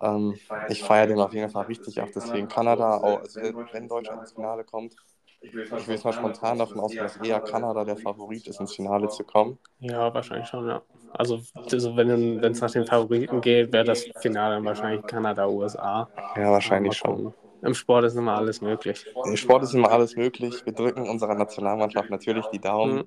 Ähm, 0.00 0.38
ich 0.66 0.82
feiere 0.82 1.06
den 1.06 1.20
auf 1.20 1.32
jeden 1.32 1.50
Fall 1.50 1.64
richtig 1.64 2.00
ab. 2.00 2.10
Deswegen 2.14 2.48
Kanada, 2.48 2.98
auch, 2.98 3.20
also 3.22 3.40
wenn, 3.42 3.88
Deutschland 3.88 4.20
ins 4.20 4.32
Finale 4.32 4.64
kommt, 4.64 4.94
ich 5.42 5.86
will 5.86 5.94
jetzt 5.94 6.04
mal 6.04 6.12
spontan 6.12 6.58
davon 6.58 6.80
ausgehen, 6.80 7.06
dass 7.06 7.16
eher 7.16 7.40
Kanada 7.40 7.84
der 7.84 7.96
Favorit 7.96 8.46
ist, 8.46 8.60
ins 8.60 8.74
Finale 8.74 9.08
zu 9.08 9.24
kommen. 9.24 9.58
Ja, 9.80 10.12
wahrscheinlich 10.14 10.48
schon, 10.48 10.66
ja. 10.68 10.82
Also, 11.12 11.40
also 11.70 11.96
wenn 11.96 12.10
es 12.42 12.60
nach 12.60 12.70
den 12.70 12.86
Favoriten 12.86 13.40
geht, 13.40 13.72
wäre 13.72 13.84
das 13.84 14.04
Finale 14.18 14.56
dann 14.56 14.64
wahrscheinlich 14.64 15.06
Kanada, 15.06 15.46
USA. 15.48 16.08
Ja, 16.36 16.50
wahrscheinlich 16.50 16.96
schon. 16.96 17.34
Im 17.62 17.74
Sport 17.74 18.04
ist 18.04 18.16
immer 18.16 18.34
alles 18.36 18.60
möglich. 18.60 19.06
Im 19.24 19.36
Sport 19.36 19.62
ist 19.62 19.74
immer 19.74 19.90
alles 19.90 20.16
möglich. 20.16 20.64
Wir 20.64 20.72
drücken 20.74 21.08
unserer 21.08 21.34
Nationalmannschaft 21.34 22.10
natürlich 22.10 22.48
die 22.50 22.60
Daumen. 22.60 22.96
Mhm. 22.96 23.04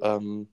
Ähm, 0.00 0.48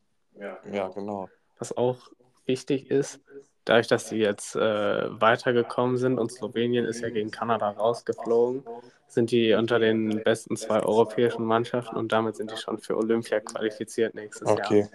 ja, 0.71 0.89
genau. 0.89 1.29
Was 1.59 1.75
auch 1.75 1.97
wichtig 2.45 2.91
ist, 2.91 3.19
dadurch, 3.69 3.87
dass 3.87 4.09
sie 4.09 4.17
jetzt 4.17 4.55
äh, 4.55 5.21
weitergekommen 5.21 5.97
sind 5.97 6.19
und 6.19 6.31
Slowenien 6.31 6.85
ist 6.85 7.01
ja 7.01 7.09
gegen 7.09 7.31
Kanada 7.31 7.69
rausgeflogen, 7.71 8.63
sind 9.07 9.31
die 9.31 9.53
unter 9.53 9.79
den 9.79 10.21
besten 10.23 10.55
zwei 10.57 10.81
europäischen 10.81 11.45
Mannschaften 11.45 11.95
und 11.95 12.11
damit 12.11 12.35
sind 12.35 12.51
die 12.51 12.57
schon 12.57 12.77
für 12.77 12.97
Olympia 12.97 13.39
qualifiziert 13.39 14.15
nächstes 14.15 14.47
Okay, 14.47 14.87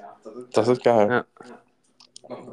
das 0.52 0.68
ist 0.68 0.82
geil. 0.82 1.08
Jahr. 1.08 1.10
Ja, 1.10 1.56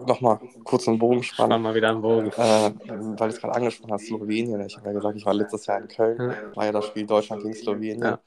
Nochmal 0.05 0.39
kurz 0.63 0.87
einen 0.87 0.97
Bogen 0.97 1.23
spann 1.23 1.47
spannen. 1.47 1.61
mal 1.61 1.75
wieder 1.75 1.89
einen 1.89 2.01
Bogen. 2.01 2.31
Äh, 2.31 2.71
weil 2.87 3.15
du 3.15 3.25
es 3.27 3.39
gerade 3.39 3.55
angesprochen 3.55 3.93
hast, 3.93 4.07
Slowenien. 4.07 4.59
Ich 4.61 4.75
habe 4.75 4.87
ja 4.87 4.93
gesagt, 4.93 5.15
ich 5.15 5.25
war 5.25 5.33
letztes 5.33 5.65
Jahr 5.67 5.79
in 5.79 5.87
Köln. 5.87 6.17
Ja. 6.19 6.55
War 6.55 6.65
ja 6.65 6.71
das 6.71 6.87
Spiel 6.87 7.05
Deutschland 7.05 7.43
gegen 7.43 7.53
Slowenien. 7.53 8.01
Ja. 8.01 8.19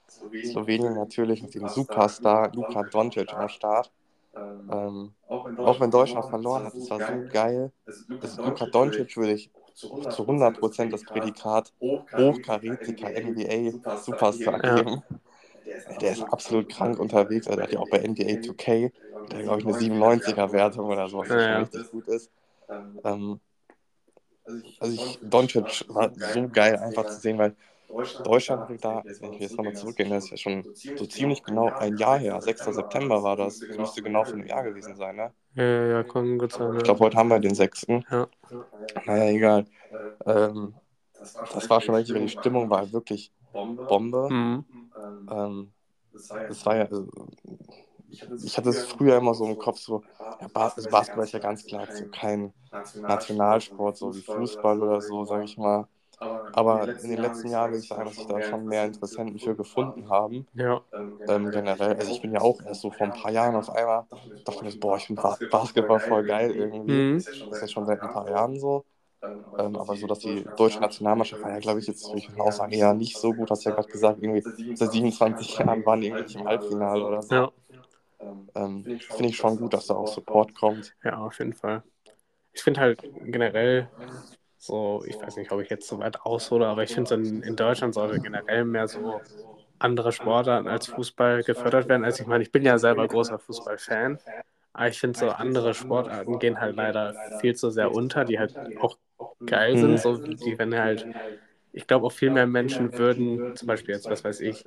Slowenien 0.44 0.94
natürlich 0.94 1.42
mit 1.42 1.55
dem 1.55 1.68
Superstar 1.68 2.52
Luka 2.55 2.85
Doncic 2.85 3.35
am 3.35 3.48
Start. 3.48 3.90
Ähm, 4.68 5.14
auch 5.62 5.81
wenn 5.81 5.90
Deutschland 5.90 6.27
verloren 6.27 6.64
hat, 6.64 6.77
es 6.77 6.90
war 6.90 7.01
so 7.01 7.27
geil. 7.29 7.73
Also 8.21 8.40
Luka 8.42 8.66
Doncic 8.66 9.16
würde 9.16 9.33
ich 9.35 9.51
zu 10.09 10.27
100% 10.27 10.92
das 10.92 11.05
Prädikat 11.05 11.73
hochkarätiger 12.16 13.14
NBA 13.16 13.79
Superstar 13.97 14.61
Ja. 14.64 14.75
geben. 14.77 15.03
Der 16.01 16.12
ist 16.12 16.33
absolut 16.33 16.68
krank 16.68 16.99
unterwegs. 16.99 17.47
Also, 17.47 17.57
der 17.57 17.64
hat 17.64 17.73
ja 17.73 17.79
auch 17.81 17.88
bei 17.88 17.99
NBA 17.99 18.40
2K, 18.40 18.92
der 19.31 19.42
glaube 19.42 19.59
ich 19.61 19.64
eine 19.64 19.75
97er 19.75 20.53
Wertung 20.53 20.87
oder 20.88 21.09
so, 21.09 21.18
was 21.18 21.29
Ja, 21.29 21.40
schon 21.40 21.53
ja. 21.53 21.59
richtig 21.61 21.90
gut 21.90 22.09
ist. 22.09 22.31
Ähm, 23.05 23.40
also 24.79 24.95
ich, 24.95 25.18
Doncic 25.23 25.85
war 25.88 26.12
so 26.16 26.49
geil 26.49 26.77
einfach 26.79 27.07
zu 27.07 27.21
sehen, 27.21 27.38
weil 27.38 27.57
Deutschland 28.22 28.68
da, 28.85 29.07
wenn 29.20 29.33
ich 29.33 29.38
jetzt 29.38 29.59
nochmal 29.59 29.74
zurückgehe, 29.74 30.09
das 30.09 30.24
ist 30.26 30.31
ja 30.31 30.37
schon 30.37 30.68
so 30.94 31.07
ziemlich 31.07 31.42
genau 31.42 31.74
ein 31.78 31.96
Jahr 31.96 32.18
her. 32.18 32.40
6. 32.42 32.72
September 32.72 33.22
war 33.22 33.37
das. 33.37 33.66
Das 33.68 33.78
müsste 33.78 34.02
genau 34.02 34.24
vor 34.24 34.38
einem 34.38 34.48
Jahr 34.48 34.62
gewesen 34.64 34.96
sein, 34.96 35.16
ne? 35.16 35.35
Ja, 35.55 35.64
ja, 35.64 35.87
ja, 35.98 36.05
kann 36.05 36.38
gut 36.38 36.52
sein. 36.52 36.74
Ich 36.76 36.83
glaube, 36.85 37.00
heute 37.00 37.16
haben 37.16 37.28
wir 37.28 37.40
den 37.40 37.55
6. 37.55 38.05
Ja. 38.11 38.28
Naja, 39.07 39.31
egal. 39.33 39.66
Ähm, 40.26 40.81
das 41.50 41.70
war 41.70 41.81
schon 41.83 41.94
richtig, 41.96 42.16
die 42.18 42.28
Stimmung 42.28 42.70
war 42.70 42.92
wirklich 42.92 43.33
Bombe. 43.88 44.28
Mhm. 44.31 44.66
Ähm, 45.31 45.74
das 46.48 46.64
war 46.66 46.76
ja, 46.76 46.85
also, 46.87 47.09
ich 48.40 48.57
hatte 48.57 48.70
es 48.70 48.85
früher 48.85 49.16
immer 49.16 49.35
so 49.35 49.46
im 49.46 49.59
Kopf, 49.59 49.78
so, 49.81 50.05
ja, 50.40 50.48
Bas 50.48 50.74
also 50.76 50.88
Basketball 50.88 51.24
ist 51.24 51.33
ja 51.33 51.38
ganz 51.38 51.64
klar 51.64 51.87
so 51.90 52.07
kein 52.07 52.52
Nationalsport, 53.07 53.96
so 53.96 54.14
wie 54.16 54.22
Fußball 54.22 54.81
oder 54.83 55.00
so, 55.00 55.24
sage 55.24 55.44
ich 55.44 55.57
mal. 55.57 55.88
Aber 56.52 56.92
in 57.00 57.11
den 57.11 57.18
letzten 57.20 57.48
Jahren 57.50 57.70
würde 57.72 57.80
ich 57.82 57.88
sagen, 57.88 58.04
dass 58.04 58.16
sich 58.16 58.26
da 58.26 58.42
schon 58.42 58.66
mehr 58.68 58.85
Interessenten 58.87 59.38
für 59.38 59.56
gefunden 59.56 60.08
haben. 60.08 60.46
Ja. 60.54 60.82
Ähm, 61.28 61.50
generell, 61.50 61.96
also 61.96 62.11
ich 62.11 62.20
bin 62.20 62.32
ja 62.32 62.40
auch 62.40 62.61
erst 62.66 62.80
so 62.82 62.90
vor 62.90 63.06
ein 63.06 63.12
paar 63.12 63.32
Jahren 63.32 63.54
auf 63.56 63.70
einmal, 63.70 64.06
dachte 64.44 64.64
mir 64.64 64.70
so, 64.72 64.78
boah, 64.78 64.96
ich 64.96 65.06
finde 65.06 65.22
Bas 65.22 65.40
Basketball 65.50 66.00
voll 66.00 66.24
geil 66.24 66.52
irgendwie. 66.52 66.80
Mhm. 66.92 67.26
Das 67.48 67.58
ist 67.58 67.61
ja 67.62 67.68
schon 67.68 67.87
seit 67.87 68.02
ein 68.02 68.08
paar 68.08 68.28
Jahren 68.28 68.58
so. 68.58 68.85
Ähm, 69.58 69.76
aber 69.76 69.96
so, 69.96 70.06
dass 70.06 70.20
die 70.20 70.44
deutsche 70.56 70.82
Nationalmannschaft 70.82 71.42
war 71.42 71.52
ja, 71.52 71.58
glaube 71.61 71.80
ich, 71.80 71.87
jetzt, 71.87 72.12
würde 72.12 72.20
ich 72.26 72.38
auch 72.38 72.52
sagen, 72.52 72.72
eher 72.72 72.94
nicht 72.94 73.18
so 73.18 73.35
gut. 73.35 73.50
Hast 73.50 73.64
du 73.64 73.70
ja 73.70 73.74
gerade 73.74 73.88
gesagt, 73.88 74.22
irgendwie 74.22 74.46
seit 74.74 74.92
27 74.92 75.58
Jahren 75.58 75.85
waren 75.87 76.00
die 76.00 76.08
irgendwie 76.08 76.24
nicht 76.24 76.37
im 76.37 76.44
Halbfinale 76.44 77.04
oder 77.04 77.22
so. 77.22 77.35
Ja. 77.37 77.52
Ähm, 78.54 78.90
Finde 79.08 79.30
ich 79.30 79.37
schon 79.37 79.58
gut, 79.58 79.72
dass 79.74 79.87
da 79.87 79.94
auch 79.94 80.08
Support 80.08 80.54
kommt. 80.54 80.94
Ja, 81.04 81.18
auf 81.18 81.38
jeden 81.38 81.54
Fall. 81.54 81.82
Ich 82.52 82.62
finde 82.62 82.80
halt 82.80 83.02
generell 83.20 83.90
so, 84.62 85.05
ich 85.07 85.20
weiß 85.20 85.37
nicht, 85.37 85.53
ob 85.53 85.61
ich 85.61 85.70
jetzt 85.70 85.88
so 85.88 85.98
weit 85.98 86.20
aushole, 86.22 86.66
aber 86.66 86.83
ich 86.85 86.94
finde, 86.94 87.14
in, 87.16 87.42
in 87.42 87.57
Deutschland 87.57 87.94
sollte 87.94 88.20
generell 88.20 88.64
mehr 88.64 88.88
so 88.88 89.25
andere 89.79 90.12
Sportarten 90.12 90.68
als 90.68 90.87
Fußball 90.88 91.44
gefördert 91.44 91.88
werden. 91.88 92.05
Also 92.05 92.22
ich 92.22 92.29
meine, 92.29 92.42
ich 92.44 92.53
bin 92.53 92.64
ja 92.64 92.79
selber 92.79 93.07
großer 93.09 93.38
Fußballfan, 93.38 94.20
aber 94.72 94.88
ich 94.88 95.01
finde, 95.01 95.18
so 95.18 95.31
andere 95.31 95.75
Sportarten 95.75 96.38
gehen 96.38 96.61
halt 96.61 96.77
leider 96.77 97.16
viel 97.31 97.55
zu 97.57 97.70
sehr 97.70 97.92
unter, 97.92 98.25
die 98.25 98.38
halt 98.38 98.55
auch 98.75 98.98
geil 99.46 99.77
sind. 99.77 99.98
So, 99.98 100.18
die 100.18 100.59
wenn 100.59 100.75
halt, 100.77 101.09
ich 101.72 101.87
glaube 101.87 102.07
auch 102.07 102.12
viel 102.12 102.31
mehr 102.31 102.46
Menschen 102.46 102.96
würden, 102.98 103.44
zum 103.55 103.66
Beispiel 103.68 103.94
jetzt, 103.94 104.11
was 104.11 104.25
weiß 104.25 104.40
ich, 104.40 104.66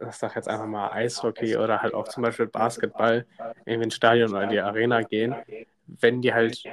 ich 0.00 0.14
sag 0.16 0.36
jetzt 0.36 0.48
einfach 0.48 0.66
mal 0.66 0.90
Eishockey 0.92 1.56
oder 1.56 1.82
halt 1.82 1.94
auch 1.94 2.08
zum 2.08 2.22
Beispiel 2.22 2.46
Basketball, 2.46 3.26
irgendwie 3.64 3.84
ins 3.84 3.94
Stadion 3.96 4.30
oder 4.32 4.44
in 4.44 4.50
die 4.50 4.60
Arena 4.60 5.02
gehen, 5.02 5.40
wenn 5.86 6.22
die 6.22 6.32
halt 6.34 6.68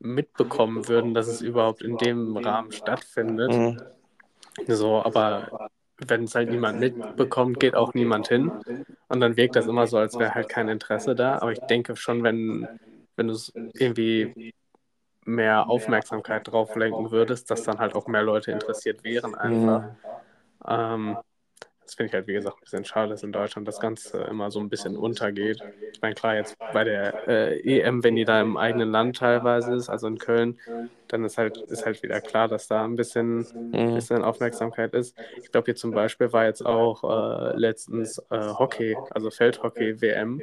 mitbekommen 0.00 0.88
würden, 0.88 1.14
dass 1.14 1.26
es 1.26 1.40
überhaupt 1.40 1.82
in 1.82 1.96
dem 1.96 2.36
Rahmen 2.36 2.72
stattfindet. 2.72 3.52
Mhm. 3.52 3.82
So, 4.66 5.02
aber 5.02 5.70
wenn 5.98 6.24
es 6.24 6.34
halt 6.34 6.50
niemand 6.50 6.80
mitbekommt, 6.80 7.58
geht 7.60 7.74
auch 7.74 7.94
niemand 7.94 8.28
hin. 8.28 8.52
Und 9.08 9.20
dann 9.20 9.36
wirkt 9.36 9.56
das 9.56 9.66
immer 9.66 9.86
so, 9.86 9.98
als 9.98 10.18
wäre 10.18 10.34
halt 10.34 10.48
kein 10.48 10.68
Interesse 10.68 11.14
da. 11.14 11.38
Aber 11.38 11.52
ich 11.52 11.60
denke 11.60 11.96
schon, 11.96 12.22
wenn, 12.22 12.68
wenn 13.16 13.28
du 13.28 13.34
es 13.34 13.52
irgendwie 13.54 14.54
mehr 15.24 15.68
Aufmerksamkeit 15.68 16.46
drauf 16.48 16.74
lenken 16.76 17.10
würdest, 17.10 17.50
dass 17.50 17.64
dann 17.64 17.78
halt 17.78 17.94
auch 17.94 18.06
mehr 18.06 18.22
Leute 18.22 18.52
interessiert 18.52 19.04
wären 19.04 19.34
einfach. 19.34 19.82
Mhm. 19.82 19.96
Ähm, 20.66 21.16
das 21.88 21.94
finde 21.96 22.08
ich 22.08 22.14
halt, 22.14 22.26
wie 22.28 22.34
gesagt, 22.34 22.58
ein 22.58 22.60
bisschen 22.62 22.84
schade, 22.84 23.10
dass 23.10 23.22
in 23.22 23.32
Deutschland 23.32 23.66
das 23.68 23.80
Ganze 23.80 24.18
immer 24.24 24.50
so 24.50 24.60
ein 24.60 24.68
bisschen 24.70 24.96
untergeht. 24.96 25.64
Ich 25.92 26.00
meine, 26.02 26.14
klar, 26.14 26.36
jetzt 26.36 26.58
bei 26.70 26.84
der 26.84 27.26
äh, 27.26 27.58
EM, 27.60 28.04
wenn 28.04 28.16
die 28.16 28.24
da 28.24 28.40
im 28.40 28.56
eigenen 28.56 28.90
Land 28.90 29.16
teilweise 29.18 29.74
ist, 29.74 29.88
also 29.88 30.06
in 30.06 30.18
Köln, 30.18 30.60
dann 31.08 31.24
ist 31.24 31.38
halt, 31.38 31.62
ist 31.68 31.86
halt 31.86 32.02
wieder 32.02 32.20
klar, 32.20 32.48
dass 32.48 32.68
da 32.68 32.84
ein 32.84 32.96
bisschen, 32.96 33.48
Mhm. 33.72 33.94
bisschen 33.94 34.22
Aufmerksamkeit 34.24 34.94
ist. 34.94 35.16
Ich 35.42 35.50
glaube, 35.50 35.66
hier 35.66 35.76
zum 35.76 35.92
Beispiel 35.94 36.32
war 36.32 36.44
jetzt 36.44 36.64
auch 36.64 37.04
äh, 37.04 37.56
letztens 37.56 38.18
äh, 38.30 38.38
Hockey, 38.58 38.96
also 39.10 39.30
Feldhockey-WM. 39.30 40.42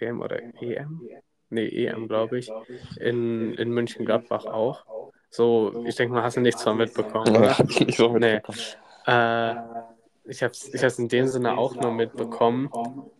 WM 0.00 0.20
oder 0.20 0.42
EM? 0.60 1.00
Nee, 1.50 1.66
EM, 1.68 2.08
glaube 2.08 2.38
ich. 2.38 2.54
In, 3.00 3.54
in 3.54 3.70
München-Gladbach 3.70 4.46
auch. 4.46 4.84
So, 5.30 5.84
ich 5.84 5.96
denke 5.96 6.14
mal, 6.14 6.22
hast 6.22 6.36
du 6.36 6.40
nichts 6.40 6.62
von 6.62 6.76
mitbekommen, 6.76 7.32
Nee, 7.32 7.38
oder? 7.38 7.56
nicht 7.86 7.96
so 7.96 8.12
Nee. 8.12 8.34
mitbekommen. 8.34 8.58
Äh, 9.06 9.54
ich 10.28 10.42
habe 10.42 10.52
es 10.52 10.72
ich 10.72 10.82
hab's 10.84 10.98
in 10.98 11.08
dem 11.08 11.26
Sinne 11.28 11.56
auch 11.56 11.78
nur 11.80 11.92
mitbekommen, 11.92 12.70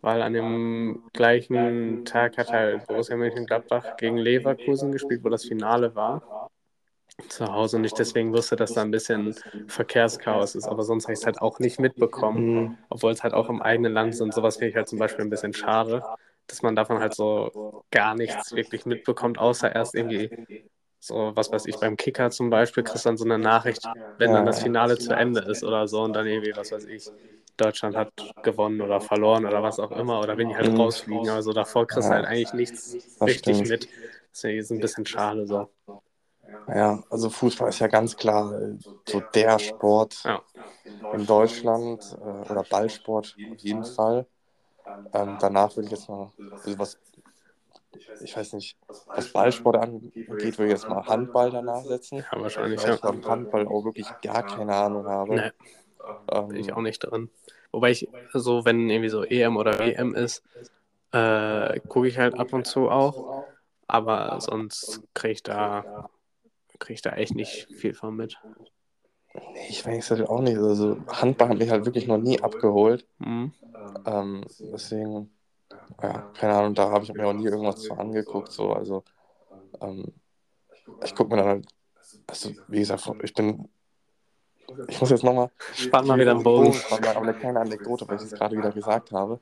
weil 0.01 0.23
an 0.23 0.33
dem 0.33 1.03
gleichen 1.12 2.03
Tag 2.05 2.38
hat 2.38 2.53
halt 2.53 2.87
Borussia 2.87 3.16
Mönchengladbach 3.16 3.97
gegen 3.97 4.16
Leverkusen 4.16 4.92
gespielt, 4.92 5.25
wo 5.25 5.29
das 5.29 5.44
Finale 5.44 5.94
war. 5.94 6.25
Zu 7.29 7.53
Hause 7.53 7.77
und 7.79 7.85
ich 7.85 7.94
deswegen 7.94 8.33
wusste, 8.33 8.55
dass 8.57 8.75
da 8.75 8.83
ein 8.83 8.92
bisschen 8.92 9.35
Verkehrschaos 9.66 10.55
ist, 10.55 10.68
aber 10.68 10.85
sonst 10.85 11.05
habe 11.05 11.14
ich 11.14 11.21
es 11.21 11.27
halt 11.27 11.40
auch 11.42 11.59
nicht 11.59 11.81
mitbekommen, 11.81 12.47
Mhm. 12.64 12.79
obwohl 12.90 13.12
es 13.12 13.23
halt 13.25 13.35
auch 13.35 13.49
im 13.49 13.61
eigenen 13.61 13.92
Land 13.92 14.14
ist 14.14 14.21
und 14.21 14.33
sowas 14.33 14.57
finde 14.57 14.71
ich 14.71 14.77
halt 14.77 14.88
zum 14.88 14.99
Beispiel 15.01 15.25
ein 15.25 15.31
bisschen 15.31 15.53
schade, 15.53 16.03
dass 16.47 16.62
man 16.62 16.77
davon 16.77 17.01
halt 17.01 17.14
so 17.14 17.85
gar 17.90 18.14
nichts 18.14 18.55
wirklich 18.55 18.87
mitbekommt, 18.87 19.38
außer 19.38 19.75
erst 19.75 19.94
irgendwie 19.97 20.31
so, 21.01 21.33
was 21.35 21.53
weiß 21.53 21.67
ich, 21.67 21.79
beim 21.79 21.97
Kicker 21.97 22.31
zum 22.31 22.51
Beispiel 22.51 22.83
kriegst 22.85 23.05
du 23.05 23.09
dann 23.11 23.17
so 23.19 23.25
eine 23.25 23.39
Nachricht, 23.39 23.91
wenn 24.19 24.33
dann 24.33 24.45
das 24.47 24.61
Finale 24.61 24.99
zu 24.99 25.15
Ende 25.15 25.41
ist 25.41 25.63
oder 25.65 25.87
so 25.89 26.03
und 26.03 26.13
dann 26.15 26.27
irgendwie, 26.27 26.57
was 26.57 26.71
weiß 26.73 26.85
ich, 26.85 27.13
Deutschland 27.57 27.97
hat 27.97 28.13
gewonnen 28.43 28.81
oder 28.81 29.01
verloren 29.01 29.47
oder 29.47 29.63
was 29.63 29.79
auch 29.79 29.93
immer 29.93 30.21
oder 30.21 30.37
wenn 30.39 30.49
die 30.49 30.57
halt 30.57 30.69
Mhm. 30.69 30.79
rausfliegen, 30.79 31.29
also 31.31 31.53
davor 31.53 31.87
kriegst 31.87 32.11
du 32.11 32.15
halt 32.15 32.25
eigentlich 32.27 32.53
nichts 32.53 32.99
das 33.19 33.31
richtig 33.31 33.59
stimmt. 33.59 33.69
mit. 33.69 33.89
Deswegen 34.33 34.59
ist 34.61 34.71
ein 34.71 34.81
bisschen 34.81 35.07
schade 35.07 35.47
so. 35.47 35.71
Ja, 36.67 37.03
also 37.09 37.31
Fußball 37.31 37.71
ist 37.71 37.79
ja 37.81 37.87
ganz 37.89 38.17
klar 38.17 38.53
äh, 38.61 38.77
so 39.09 39.21
der 39.35 39.59
Sport 39.59 40.23
Ja. 40.25 40.43
in 41.11 41.27
Deutschland 41.27 42.13
äh, 42.13 42.17
oder 42.17 42.65
Ballsport 42.65 43.39
auf 43.49 43.59
jeden 43.61 43.85
Fall. 43.85 44.27
Ähm, 45.13 45.39
danach 45.39 45.77
würde 45.77 45.87
ich 45.87 45.93
jetzt 45.93 46.09
mal, 46.09 46.33
also 46.63 46.79
was, 46.79 46.99
ich 48.20 48.37
weiß 48.37 48.53
nicht, 48.55 48.77
was 49.14 49.33
Ballsport 49.33 49.77
angeht, 49.77 50.14
würde 50.27 50.46
ich 50.46 50.59
jetzt 50.59 50.88
mal 50.88 51.07
Handball 51.07 51.51
danach 51.51 51.85
setzen. 51.85 52.24
Ja, 52.33 52.40
wahrscheinlich, 52.40 52.83
Weil 52.83 52.90
ja. 52.90 52.94
ich 52.96 53.01
beim 53.01 53.27
Handball 53.27 53.66
auch 53.66 53.85
wirklich 53.85 54.09
gar 54.20 54.42
keine 54.42 54.74
Ahnung 54.74 55.07
habe. 55.07 55.35
Nee, 55.35 55.51
Ähm, 56.31 56.48
bin 56.48 56.57
ich 56.59 56.72
auch 56.72 56.83
nicht 56.83 57.01
drin. 57.01 57.31
Wobei 57.72 57.90
ich 57.90 58.09
so, 58.35 58.64
wenn 58.64 58.88
irgendwie 58.90 59.09
so 59.11 59.24
EM 59.24 59.57
oder 59.57 59.79
WM 59.79 60.14
ist, 60.14 60.42
äh, 61.12 61.81
gucke 61.88 62.09
ich 62.09 62.18
halt 62.18 62.38
ab 62.38 62.53
und 62.53 62.66
zu 62.66 62.90
auch. 62.90 63.46
Aber 63.87 64.40
sonst 64.40 65.03
kriege 65.14 65.33
ich 65.33 65.42
da 65.42 66.09
kriege 66.79 66.94
ich 66.94 67.03
da 67.03 67.11
echt 67.12 67.35
nicht 67.35 67.68
viel 67.72 67.94
von 67.94 68.16
mit. 68.16 68.38
Nee, 69.35 69.66
ich 69.68 69.85
weiß 69.87 70.09
das 70.09 70.20
auch 70.22 70.40
nicht. 70.40 70.59
Also 70.59 70.98
Handball 71.09 71.51
hat 71.51 71.59
mich 71.59 71.70
halt 71.70 71.85
wirklich 71.85 72.07
noch 72.07 72.18
nie 72.18 72.40
abgeholt. 72.42 73.07
Mhm. 73.18 73.53
Ähm, 74.05 74.44
deswegen, 74.72 75.31
ja, 76.03 76.31
keine 76.35 76.55
Ahnung, 76.55 76.74
da 76.74 76.90
habe 76.90 77.05
ich 77.05 77.12
mir 77.12 77.27
auch 77.27 77.33
nie 77.33 77.46
irgendwas 77.46 77.83
zu 77.83 77.94
angeguckt. 77.94 78.53
So, 78.53 78.72
also 78.72 79.05
ähm, 79.81 80.12
ich 81.05 81.14
gucke 81.14 81.31
mir 81.31 81.37
dann 81.42 81.48
halt, 81.48 81.66
also 82.27 82.51
wie 82.68 82.81
gesagt, 82.81 83.11
ich 83.22 83.35
bin, 83.35 83.68
ich 84.88 85.01
muss 85.01 85.11
jetzt 85.11 85.24
nochmal 85.24 85.51
Spann 85.74 86.07
mal 86.07 86.18
wieder 86.18 86.33
einen 86.33 86.42
Bogen. 86.42 86.72
spannen, 86.72 87.07
aber 87.07 87.22
eine 87.22 87.35
kleine 87.35 87.61
Anekdote, 87.61 88.07
weil 88.09 88.16
ich 88.16 88.24
es 88.24 88.33
gerade 88.33 88.57
wieder 88.57 88.72
gesagt 88.72 89.12
habe. 89.12 89.40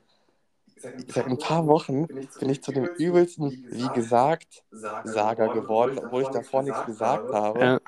Seit 1.07 1.25
ein 1.25 1.39
paar 1.39 1.65
Wochen 1.67 2.05
bin 2.05 2.49
ich 2.49 2.61
zu 2.61 2.71
dem 2.71 2.85
übelsten, 2.85 3.49
wie 3.71 3.89
gesagt, 3.89 4.63
Sager 5.03 5.49
geworden, 5.49 5.97
obwohl 5.97 6.21
ich 6.21 6.27
davor 6.29 6.61
nichts 6.61 6.85
gesagt 6.85 7.31
habe. 7.31 7.59
Ja. 7.59 7.79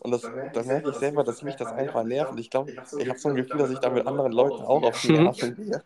Und 0.00 0.10
das, 0.12 0.22
da 0.22 0.62
merke 0.62 0.90
ich 0.90 0.96
selber, 0.96 1.24
dass 1.24 1.42
mich 1.42 1.56
das 1.56 1.72
einfach 1.72 2.04
nervt. 2.04 2.30
Und 2.30 2.38
ich 2.38 2.50
glaube, 2.50 2.70
ich 2.70 3.08
habe 3.08 3.18
so 3.18 3.28
ein 3.30 3.34
Gefühl, 3.34 3.58
dass 3.58 3.70
ich 3.70 3.80
da 3.80 3.90
mit 3.90 4.06
anderen 4.06 4.32
Leuten 4.32 4.62
auch 4.62 4.82
auf 4.82 5.00
die 5.00 5.12
Nerven 5.12 5.56
gehe. 5.56 5.82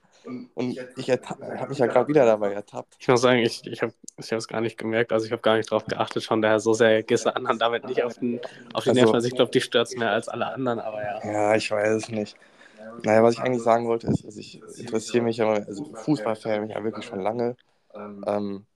Und 0.54 0.76
ich 0.96 1.10
habe 1.10 1.68
mich 1.68 1.78
ja 1.78 1.86
gerade 1.86 2.08
wieder 2.08 2.26
dabei 2.26 2.52
ertappt. 2.52 2.96
Ich 2.98 3.08
muss 3.08 3.20
sagen, 3.20 3.38
ich, 3.38 3.66
ich 3.66 3.82
habe 3.82 3.92
ich 4.18 4.32
es 4.32 4.48
gar 4.48 4.60
nicht 4.60 4.76
gemerkt, 4.76 5.12
also 5.12 5.24
ich 5.26 5.32
habe 5.32 5.42
gar 5.42 5.56
nicht 5.56 5.70
drauf 5.70 5.86
geachtet, 5.86 6.22
schon 6.22 6.42
daher 6.42 6.60
so 6.60 6.74
sehr 6.74 7.02
gehst 7.02 7.24
du 7.24 7.34
anderen 7.34 7.58
damit 7.58 7.84
nicht 7.84 8.02
auf, 8.02 8.18
den, 8.18 8.40
auf 8.74 8.84
die 8.84 8.90
Also- 8.90 9.00
Nerven. 9.00 9.14
Also 9.14 9.28
ich 9.28 9.34
glaube, 9.34 9.50
die 9.50 9.60
stört 9.60 9.88
es 9.88 9.96
mehr 9.96 10.10
als 10.12 10.28
alle 10.28 10.46
anderen, 10.46 10.80
aber 10.80 11.02
ja. 11.02 11.20
Ja, 11.32 11.54
ich 11.54 11.70
weiß 11.70 11.94
es 11.94 12.08
nicht. 12.08 12.36
Naja, 13.02 13.22
was 13.22 13.34
ich 13.34 13.42
eigentlich 13.42 13.62
sagen 13.62 13.86
wollte, 13.86 14.08
ist, 14.08 14.24
also 14.24 14.38
ich 14.38 14.62
interessiere 14.76 15.24
mich 15.24 15.38
ja, 15.38 15.48
also 15.48 15.84
Fußballfan 15.94 16.60
bin 16.60 16.70
ich 16.70 16.76
ja 16.76 16.84
wirklich 16.84 17.06
schon 17.06 17.20
lange. 17.20 17.56
Ähm, 18.26 18.66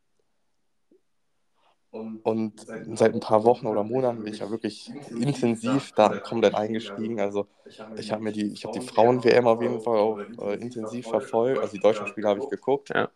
und 2.23 2.67
seit 2.95 3.15
ein 3.15 3.21
paar 3.21 3.45
Wochen 3.45 3.67
oder 3.67 3.85
Monaten 3.85 4.23
bin 4.23 4.33
ich 4.33 4.41
ja 4.41 4.51
wirklich 4.51 4.95
intensiv 5.11 5.93
da 5.93 6.19
komplett 6.21 6.55
eingestiegen. 6.55 7.21
Also 7.21 7.49
ich 7.95 8.13
habe 8.13 8.23
mir 8.23 8.33
die, 8.33 8.53
ich 8.53 8.65
habe 8.65 8.73
die 8.73 8.81
Frauen-WM 8.81 9.47
auf 9.47 9.61
jeden 9.61 9.81
Fall 9.81 9.99
auch 9.99 10.23
äh, 10.39 10.55
intensiv 10.61 11.09
verfolgt. 11.09 11.63
Also 11.63 11.73
die 11.77 11.81
deutschen 11.81 12.07
Spiele 12.07 12.29
habe 12.29 12.41
ich 12.41 12.49
geguckt. 12.49 12.91
Ja. 12.91 13.11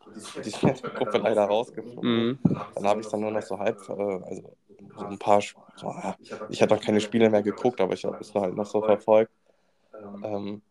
Die 0.45 0.51
in 0.51 0.69
der 0.69 0.77
Gruppe 0.95 1.19
leider 1.19 1.45
rausgeflogen. 1.47 2.13
Mhm. 2.13 2.39
Dann 2.75 2.87
habe 2.87 3.01
ich 3.01 3.07
es 3.07 3.11
dann 3.11 3.21
nur 3.21 3.31
noch 3.33 3.43
so 3.43 3.59
halb, 3.59 3.79
äh, 3.89 3.93
also 3.93 4.57
so 4.97 5.07
ein 5.07 5.19
paar, 5.19 5.41
so, 5.77 5.89
ja, 5.89 6.17
ich 6.49 6.61
habe 6.63 6.71
dann 6.71 6.81
keine 6.81 7.01
Spiele 7.01 7.31
mehr 7.31 7.43
geguckt, 7.43 7.81
aber 7.81 7.95
ich 7.95 8.05
habe 8.05 8.17
es 8.21 8.35
halt 8.35 8.55
noch 8.57 8.67
so 8.67 8.83
verfolgt. 8.83 9.33
Ähm, 10.23 10.63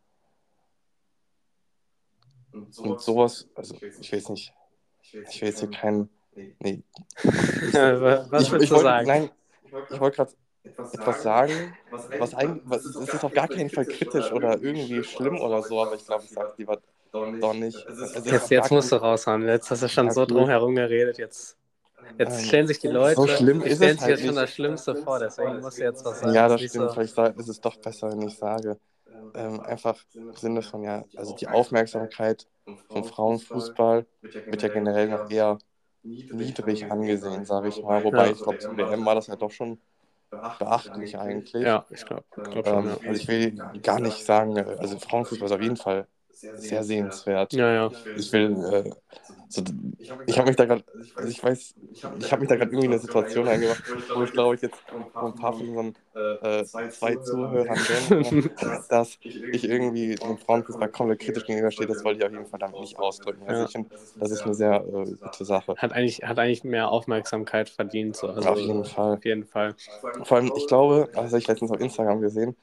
und 2.79 3.01
sowas, 3.01 3.47
also 3.55 3.81
ich 3.99 4.11
weiß 4.11 4.29
nicht, 4.29 4.53
ich 5.29 5.41
will 5.41 5.49
jetzt 5.49 5.59
hier 5.59 5.69
keinen, 5.69 6.09
nee, 6.59 6.83
Was 8.29 8.43
ich, 8.43 8.51
willst 8.51 8.65
ich 8.65 8.71
du 8.71 8.75
wollte, 8.75 8.83
sagen? 8.83 9.07
nein, 9.07 9.29
ich 9.89 9.99
wollte 9.99 10.17
gerade 10.17 10.33
etwas 10.91 11.21
sagen, 11.21 11.77
was 12.17 12.33
eigentlich, 12.33 12.63
was, 12.65 12.85
es 12.85 13.13
ist 13.13 13.23
auf 13.23 13.33
gar 13.33 13.47
keinen 13.47 13.69
Fall 13.69 13.85
kritisch 13.85 14.31
oder 14.31 14.61
irgendwie 14.61 15.03
schlimm 15.03 15.39
oder 15.41 15.63
so, 15.63 15.81
aber 15.81 15.95
ich 15.95 16.05
glaube, 16.05 16.25
ich 16.25 16.31
sage 16.31 16.49
lieber 16.57 16.81
doch 17.39 17.53
nicht. 17.53 17.87
Auf 18.15 18.25
Jetzt, 18.25 18.49
jetzt 18.49 18.71
musst 18.71 18.91
du 18.91 18.97
raushauen. 18.97 19.43
Jetzt 19.47 19.71
hast 19.71 19.83
du 19.83 19.89
schon 19.89 20.11
so 20.11 20.25
drum 20.25 20.49
herum 20.49 20.75
geredet. 20.75 21.17
Jetzt, 21.17 21.57
jetzt 22.17 22.45
stellen 22.47 22.67
sich 22.67 22.79
die 22.79 22.87
Leute, 22.87 23.15
so 23.15 23.27
schlimm 23.27 23.61
ist 23.63 23.77
stellen 23.77 23.91
es 23.95 24.01
sich 24.01 24.01
halt 24.01 24.11
jetzt 24.11 24.25
schon 24.25 24.35
das 24.35 24.51
Schlimmste 24.53 24.95
vor. 24.95 25.19
Deswegen 25.19 25.59
musst 25.61 25.79
du 25.79 25.85
jetzt 25.85 26.05
was 26.05 26.19
sagen. 26.19 26.33
Ja, 26.35 26.43
was 26.45 26.53
das 26.53 26.61
stimmt. 26.69 26.89
so- 26.89 26.95
Vielleicht 26.95 27.15
sa- 27.15 27.27
ist 27.27 27.47
es 27.49 27.61
doch 27.61 27.77
besser, 27.77 28.09
wenn 28.11 28.21
ich 28.21 28.37
sage. 28.37 28.79
Ähm, 29.35 29.61
einfach 29.61 30.03
im 30.31 30.37
Sinne 30.37 30.61
von, 30.63 30.83
ja, 30.83 31.05
also 31.15 31.33
die 31.33 31.49
Aufmerksamkeit 31.49 32.47
vom 32.89 33.03
Frauenfußball 33.03 34.07
wird 34.49 34.61
ja 34.63 34.69
generell 34.69 35.09
noch 35.09 35.23
eher 35.29 35.57
niedrig 36.29 36.91
angesehen, 36.91 37.45
sage 37.45 37.67
ich 37.69 37.83
mal. 37.83 38.03
Wobei 38.03 38.27
Ja. 38.27 38.31
ich 38.33 38.41
glaube, 38.43 38.59
zum 38.59 38.77
WM 38.77 39.05
war 39.05 39.15
das 39.15 39.27
ja 39.27 39.35
doch 39.35 39.51
schon 39.51 39.79
beachtlich 40.57 41.17
eigentlich. 41.17 41.53
Ja, 41.65 41.85
ich 41.91 42.05
glaube 42.05 42.25
glaub 42.49 42.67
schon, 42.67 42.85
Ähm, 42.85 42.89
ja. 42.89 42.97
also 43.05 43.21
ich 43.21 43.27
will 43.27 43.59
gar 43.81 43.99
nicht 43.99 44.23
sagen, 44.25 44.57
äh, 44.57 44.77
also 44.79 44.97
Frauenfußball 44.99 45.47
ist 45.47 45.51
auf 45.55 45.61
jeden 45.61 45.77
Fall 45.77 46.07
sehr 46.55 46.83
sehenswert. 46.83 47.53
Ja, 47.53 47.71
ja. 47.73 47.91
Ich 48.15 48.31
will, 48.33 48.63
äh, 48.65 48.91
so, 49.47 49.63
ich 50.25 50.37
habe 50.37 50.47
mich 50.47 50.55
da 50.57 50.65
gerade, 50.65 50.85
also 51.15 51.31
ich 51.31 51.41
weiß, 51.43 51.75
ich 52.19 52.31
habe 52.31 52.41
mich 52.41 52.49
da 52.49 52.55
gerade 52.55 52.71
irgendwie 52.71 52.85
in 52.87 52.91
eine 52.93 53.01
Situation 53.01 53.47
eingebracht, 53.47 53.83
wo 54.13 54.23
ich 54.23 54.33
glaube 54.33 54.55
ich 54.55 54.61
jetzt 54.61 54.83
von 55.17 55.31
ein 55.31 55.35
paar 55.35 55.53
von 55.53 55.69
unseren 55.69 55.93
äh, 56.41 56.65
zwei 56.87 57.15
Zuhörern 57.17 57.85
denke, 57.85 58.25
dass 58.89 59.19
ich 59.49 59.63
irgendwie 59.63 60.15
dem 60.15 60.37
Frauenfußball 60.37 60.89
komplett 60.89 61.19
kritisch 61.19 61.45
gegenüberstehe. 61.45 61.87
Das 61.87 62.03
wollte 62.03 62.19
ich 62.19 62.25
auf 62.25 62.31
jeden 62.31 62.45
Fall 62.45 62.59
damit 62.59 62.79
nicht 62.79 62.99
ausdrücken. 62.99 63.43
Also 63.47 63.61
Ja. 63.61 63.65
ich 63.65 63.71
finde, 63.71 63.89
das 64.19 64.31
ist 64.31 64.45
eine 64.45 64.53
sehr 64.55 64.75
äh, 64.85 65.15
gute 65.15 65.45
Sache. 65.45 65.75
Hat 65.77 65.93
eigentlich, 65.93 66.23
hat 66.23 66.37
eigentlich 66.39 66.63
mehr 66.63 66.89
Aufmerksamkeit 66.89 67.69
verdient. 67.69 68.15
So. 68.17 68.27
Also, 68.29 68.49
Auf 68.49 68.59
jeden 68.59 68.83
Fall. 68.85 69.13
Auf 69.17 69.25
jeden 69.25 69.45
Fall. 69.45 69.75
Vor 70.23 70.37
allem, 70.37 70.51
ich 70.55 70.67
glaube, 70.67 71.09
das 71.13 71.25
habe 71.27 71.37
ich 71.39 71.47
letztens 71.47 71.71
auf 71.71 71.79
Instagram 71.79 72.21
gesehen, 72.21 72.55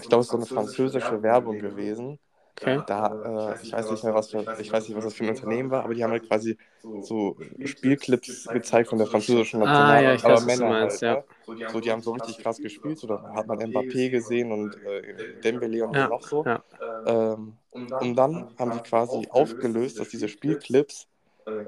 ich 0.00 0.08
glaube, 0.08 0.20
es 0.20 0.26
ist 0.26 0.30
so 0.32 0.36
eine 0.36 0.46
französische 0.46 1.22
Werbung 1.22 1.58
gewesen. 1.58 2.18
Okay. 2.60 2.84
Da, 2.86 3.54
äh, 3.56 3.62
ich 3.62 3.72
weiß 3.72 3.90
nicht 3.90 4.04
mehr, 4.04 4.14
was 4.14 4.30
für, 4.30 4.48
ich 4.56 4.72
weiß 4.72 4.88
nicht, 4.88 4.96
was 4.96 5.04
das 5.04 5.14
für 5.14 5.24
ein 5.24 5.30
Unternehmen 5.30 5.70
war, 5.70 5.84
aber 5.84 5.94
die 5.94 6.04
haben 6.04 6.10
halt 6.12 6.26
quasi 6.26 6.58
so 6.98 7.38
Spielclips 7.64 8.50
gezeigt 8.50 8.88
von 8.90 8.98
der 8.98 9.06
französischen 9.06 9.60
Ah, 9.60 9.60
National, 9.60 10.00
ja, 10.00 10.14
ich 10.14 10.24
aber 10.24 10.40
weiß, 10.46 10.46
Männer 10.46 10.66
meinst, 10.66 11.02
halt, 11.04 11.04
ne? 11.06 11.18
So, 11.66 11.80
die 11.80 11.90
haben 11.90 12.02
so 12.02 12.12
richtig 12.12 12.38
krass 12.38 12.60
gespielt, 12.60 12.98
so, 12.98 13.06
da 13.06 13.22
hat 13.34 13.48
man 13.48 13.58
Mbappé 13.60 14.10
gesehen 14.10 14.52
und 14.52 14.76
äh, 14.84 15.02
Dembele 15.42 15.86
und 15.86 15.98
Ja, 15.98 16.08
noch 16.08 16.22
so. 16.22 16.46
ja. 16.46 16.64
Ähm, 17.04 17.58
und 17.98 18.16
dann 18.16 18.48
haben 18.58 18.72
die 18.72 18.82
quasi 18.82 19.28
aufgelöst, 19.30 20.00
dass 20.00 20.08
diese 20.08 20.28
Spielclips 20.28 21.08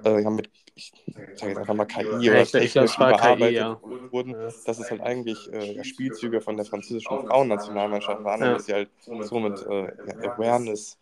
äh, 0.05 0.23
ja, 0.23 0.31
mit, 0.31 0.51
ich 0.75 0.93
sage 1.35 1.53
jetzt 1.53 1.59
einfach 1.59 1.75
mal 1.75 1.87
KI 1.87 2.31
Ja, 2.31 2.33
oder 2.33 2.43
ich, 2.43 2.55
ich 2.61 2.73
glaube, 2.73 2.89
technisch 2.89 2.99
war 2.99 3.15
KI, 3.15 3.55
überarbeitet 3.55 3.55
ja. 3.55 3.81
wurden, 4.11 4.33
Ja. 4.33 4.53
dass 4.65 4.79
es 4.79 4.91
halt 4.91 5.01
eigentlich 5.03 5.53
äh, 5.53 5.83
Spielzüge 5.85 6.41
von 6.41 6.57
der 6.57 6.67
französischen 6.67 7.19
Frauennationalmannschaft 7.21 8.25
waren 8.25 8.43
Ja. 8.43 8.47
und 8.47 8.53
dass 8.55 8.65
sie 8.67 8.73
halt 8.75 8.91
somit 9.21 9.62
äh, 9.62 9.93
ja, 10.05 10.15
Awareness 10.23 10.99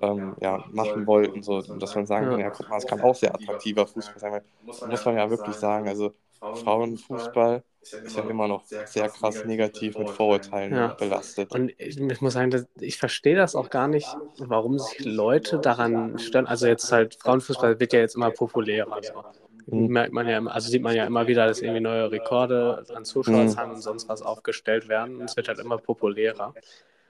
ähm, 0.00 0.36
ja, 0.40 0.64
machen 0.68 1.06
wollten, 1.06 1.42
so, 1.42 1.56
und 1.58 1.82
dass 1.82 1.94
man 1.94 2.06
sagen 2.06 2.28
kann, 2.28 2.40
ja, 2.40 2.50
guck 2.50 2.68
mal, 2.68 2.76
es 2.78 2.86
kann 2.86 3.00
auch 3.00 3.14
sehr 3.14 3.34
attraktiver 3.34 3.86
Fußball 3.86 4.20
sein, 4.20 4.32
weil 4.32 4.44
muss 4.84 5.04
man 5.04 5.16
ja 5.16 5.30
wirklich 5.30 5.58
sagen, 5.58 5.88
also 5.88 6.14
Frauenfußball 6.52 7.64
ist 8.02 8.16
ja 8.16 8.22
immer 8.24 8.48
noch 8.48 8.64
sehr 8.84 9.08
krass 9.08 9.44
negativ 9.44 9.98
mit 9.98 10.10
Vorurteilen 10.10 10.72
Ja. 10.74 10.88
belastet. 10.98 11.52
Und 11.52 11.72
ich, 11.78 11.98
ich 12.00 12.20
muss 12.20 12.34
sagen, 12.34 12.50
dass, 12.50 12.66
ich 12.80 12.98
verstehe 12.98 13.36
das 13.36 13.54
auch 13.54 13.70
gar 13.70 13.88
nicht, 13.88 14.18
warum 14.38 14.78
sich 14.78 15.04
Leute 15.04 15.58
daran 15.58 16.18
stören. 16.18 16.46
Also 16.46 16.66
jetzt 16.66 16.90
halt, 16.92 17.16
Frauenfußball 17.20 17.80
wird 17.80 17.92
ja 17.92 18.00
jetzt 18.00 18.14
immer 18.16 18.30
populärer. 18.30 19.02
So. 19.02 19.24
Mhm. 19.66 19.86
Merkt 19.88 20.12
man 20.12 20.28
ja, 20.28 20.42
also 20.46 20.68
sieht 20.70 20.82
man 20.82 20.94
ja 20.94 21.04
immer 21.06 21.26
wieder, 21.26 21.46
dass 21.46 21.60
irgendwie 21.62 21.80
neue 21.80 22.10
Rekorde 22.10 22.86
an 22.92 23.04
Zuschauerzahlen 23.04 23.72
und 23.72 23.82
sonst 23.82 24.08
was 24.08 24.22
aufgestellt 24.22 24.88
werden. 24.88 25.16
Und 25.20 25.30
es 25.30 25.36
wird 25.36 25.48
halt 25.48 25.58
immer 25.58 25.78
populärer. 25.78 26.54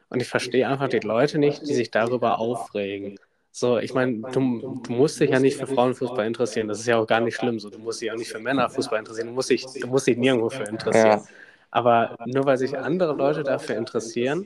Und 0.09 0.23
ich 0.23 0.29
verstehe 0.29 0.69
einfach 0.69 0.89
die 0.89 1.01
Leute 1.01 1.39
nicht, 1.39 1.69
die 1.69 1.75
sich 1.75 1.91
darüber 1.91 2.39
aufregen. 2.39 3.19
So, 3.59 3.79
ich 3.79 3.95
meine, 3.95 4.21
du, 4.33 4.83
du 4.83 4.93
musst 4.93 5.19
dich 5.19 5.31
ja 5.31 5.41
nicht 5.41 5.57
für 5.57 5.67
Frauenfußball 5.67 6.27
interessieren. 6.27 6.69
Das 6.69 6.79
ist 6.79 6.85
ja 6.85 6.99
auch 6.99 7.07
gar 7.07 7.21
nicht 7.23 7.37
schlimm. 7.37 7.59
So, 7.59 7.71
du 7.71 7.79
musst 7.79 8.03
dich 8.03 8.13
auch 8.13 8.17
nicht 8.17 8.31
für 8.31 8.39
Männerfußball 8.39 8.99
interessieren. 8.99 9.29
Du 9.29 9.33
musst 9.33 9.49
dich, 9.49 9.65
du 9.81 9.87
musst 9.87 10.07
dich 10.07 10.19
nirgendwo 10.19 10.51
für 10.51 10.65
interessieren. 10.65 11.23
Ja. 11.23 11.25
Aber 11.71 12.19
nur 12.27 12.45
weil 12.45 12.59
sich 12.59 12.77
andere 12.77 13.15
Leute 13.15 13.45
dafür 13.45 13.77
interessieren, 13.77 14.45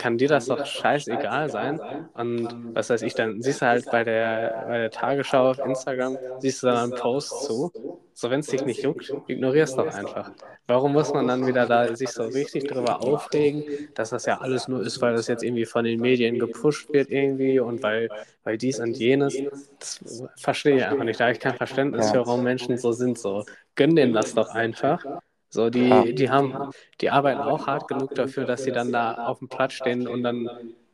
kann 0.00 0.16
dir 0.16 0.28
das 0.28 0.46
doch 0.46 0.64
scheißegal 0.64 1.50
sein. 1.50 1.78
Und 2.14 2.74
was 2.74 2.88
weiß 2.88 3.02
ich, 3.02 3.14
dann 3.14 3.42
siehst 3.42 3.60
du 3.60 3.66
halt 3.66 3.84
bei 3.90 4.02
der, 4.02 4.64
bei 4.66 4.78
der 4.78 4.90
Tagesschau 4.90 5.50
auf 5.50 5.58
Instagram, 5.58 6.16
siehst 6.38 6.62
du 6.62 6.68
dann 6.68 6.76
einen 6.78 6.94
Post 6.94 7.44
zu. 7.44 7.70
So, 8.14 8.30
wenn 8.30 8.40
es 8.40 8.46
dich 8.46 8.64
nicht 8.64 8.82
juckt, 8.82 9.12
ignorierst 9.26 9.76
doch 9.76 9.92
einfach. 9.92 10.32
Warum 10.66 10.92
muss 10.94 11.12
man 11.12 11.28
dann 11.28 11.46
wieder 11.46 11.66
da 11.66 11.94
sich 11.94 12.10
so 12.10 12.24
richtig 12.24 12.66
drüber 12.66 13.02
aufregen, 13.02 13.64
dass 13.94 14.10
das 14.10 14.24
ja 14.24 14.40
alles 14.40 14.68
nur 14.68 14.80
ist, 14.82 15.02
weil 15.02 15.14
das 15.14 15.26
jetzt 15.26 15.42
irgendwie 15.42 15.66
von 15.66 15.84
den 15.84 16.00
Medien 16.00 16.38
gepusht 16.38 16.92
wird 16.92 17.10
irgendwie 17.10 17.60
und 17.60 17.82
weil, 17.82 18.08
weil 18.42 18.56
dies 18.56 18.80
und 18.80 18.96
jenes. 18.96 19.36
Das 19.78 20.00
verstehe 20.36 20.76
ich 20.78 20.84
einfach 20.86 21.04
nicht. 21.04 21.20
Da 21.20 21.24
habe 21.24 21.34
ich 21.34 21.40
kein 21.40 21.56
Verständnis 21.56 22.10
für, 22.10 22.26
warum 22.26 22.42
Menschen 22.42 22.78
so 22.78 22.92
sind. 22.92 23.18
So, 23.18 23.44
gönn 23.74 23.94
denen 23.96 24.14
das 24.14 24.34
doch 24.34 24.48
einfach. 24.48 25.04
So, 25.50 25.70
die, 25.70 25.88
Ja. 25.88 26.04
die 26.12 26.30
haben, 26.30 26.68
die 27.00 27.10
arbeiten 27.10 27.42
auch 27.42 27.66
hart 27.66 27.88
genug 27.88 28.14
dafür, 28.14 28.44
dass 28.46 28.62
sie 28.62 28.72
dann 28.72 28.92
da 28.92 29.14
auf 29.14 29.38
dem 29.40 29.48
Platz 29.48 29.74
stehen 29.74 30.06
und 30.08 30.22
dann 30.22 30.52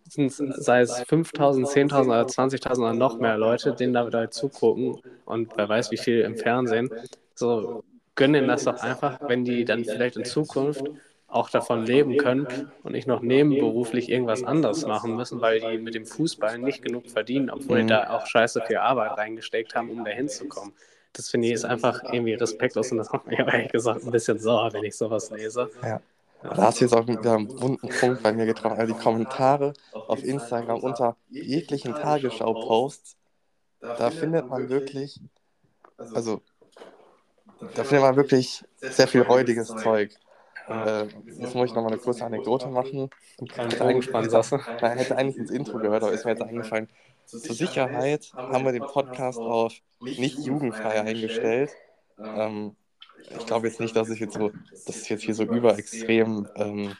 sei 0.08 0.80
es 0.80 1.00
5.000, 1.00 1.68
10.000 1.68 2.10
oder 2.12 2.26
20.000 2.26 2.84
oder 2.84 2.94
noch 2.94 3.18
mehr 3.20 3.36
Leute, 3.38 3.74
denen 3.74 3.92
da 3.94 4.06
wieder 4.06 4.30
zugucken 4.30 4.98
und 5.24 5.56
wer 5.56 5.68
weiß 5.68 5.90
wie 5.90 5.98
viel 5.98 6.20
im 6.22 6.36
Fernsehen. 6.36 6.90
So, 7.34 7.70
gönn 8.14 8.32
denen 8.32 8.48
das 8.48 8.64
doch 8.64 8.76
einfach, 8.78 9.18
wenn 9.26 9.44
die 9.44 9.64
dann 9.64 9.84
vielleicht 9.84 10.16
in 10.16 10.24
Zukunft 10.24 10.90
auch 11.26 11.50
davon 11.50 11.84
leben 11.84 12.16
können 12.16 12.48
und 12.82 12.92
nicht 12.92 13.06
noch 13.08 13.20
nebenberuflich 13.20 14.08
irgendwas 14.10 14.44
anderes 14.44 14.86
machen 14.86 15.14
müssen, 15.14 15.40
weil 15.40 15.60
die 15.60 15.78
mit 15.78 15.94
dem 15.94 16.06
Fußball 16.06 16.58
nicht 16.58 16.82
genug 16.82 17.10
verdienen, 17.10 17.50
obwohl 17.50 17.78
die 17.78 17.84
Mhm. 17.84 17.88
da 17.88 18.10
auch 18.10 18.26
scheiße 18.26 18.62
viel 18.62 18.76
Arbeit 18.78 19.16
reingesteckt 19.16 19.74
haben, 19.74 19.90
um 19.90 20.04
da 20.04 20.10
hinzukommen. 20.12 20.74
Das 21.16 21.30
finde 21.30 21.48
ich 21.48 21.54
ist 21.54 21.64
einfach 21.64 22.02
irgendwie 22.04 22.34
respektlos 22.34 22.90
und 22.92 22.98
das 22.98 23.10
macht 23.10 23.26
mich 23.26 23.40
aber 23.40 23.54
ehrlich 23.54 23.72
gesagt 23.72 24.04
ein 24.04 24.10
bisschen 24.10 24.38
sauer, 24.38 24.72
wenn 24.72 24.84
ich 24.84 24.96
sowas 24.96 25.30
lese. 25.30 25.70
Ja. 25.82 26.00
Da 26.42 26.56
hast 26.58 26.80
du 26.80 26.84
jetzt 26.84 26.94
auch 26.94 27.06
wieder 27.08 27.34
einen 27.34 27.60
wunden 27.60 27.88
Punkt 27.88 28.22
bei 28.22 28.32
mir 28.32 28.46
getroffen. 28.46 28.78
Also 28.78 28.94
die 28.94 29.00
Kommentare 29.00 29.72
auf 29.92 30.22
Instagram 30.22 30.80
unter 30.80 31.16
jeglichen 31.30 31.94
Tagesschau-Posts, 31.94 33.16
da 33.80 34.10
findet 34.10 34.48
man 34.48 34.68
wirklich, 34.68 35.20
also 35.96 36.42
da 37.74 37.84
findet 37.84 38.02
man 38.02 38.16
wirklich 38.16 38.62
sehr 38.80 39.08
viel 39.08 39.22
räudiges 39.22 39.68
Zeug. 39.68 40.12
Ja. 40.68 41.02
Äh, 41.02 41.08
jetzt 41.38 41.54
muss 41.54 41.70
ich 41.70 41.74
nochmal 41.74 41.92
eine 41.92 42.00
kurze 42.00 42.24
Anekdote 42.24 42.68
machen. 42.68 43.08
Nein, 44.80 44.98
hätte 44.98 45.16
eigentlich 45.16 45.36
ins 45.36 45.50
Intro 45.50 45.78
gehört, 45.78 46.02
aber 46.02 46.12
ist 46.12 46.24
mir 46.24 46.32
jetzt 46.32 46.42
eingefallen. 46.42 46.88
Zur 47.26 47.40
Sicherheit 47.40 48.32
haben 48.34 48.64
wir 48.64 48.72
den 48.72 48.82
Podcast 48.86 49.38
auf 49.38 49.72
nicht 50.00 50.38
jugendfrei 50.38 51.00
eingestellt. 51.02 51.70
Ähm, 52.18 52.76
ich 53.38 53.46
glaube 53.46 53.66
jetzt 53.66 53.80
nicht, 53.80 53.96
dass 53.96 54.08
ich 54.10 54.20
jetzt 54.20 54.34
so, 54.34 54.50
dass 54.86 54.96
es 54.96 55.08
jetzt 55.08 55.22
hier 55.24 55.34
so 55.34 55.42
überextrem 55.42 56.48
ähm, 56.54 56.96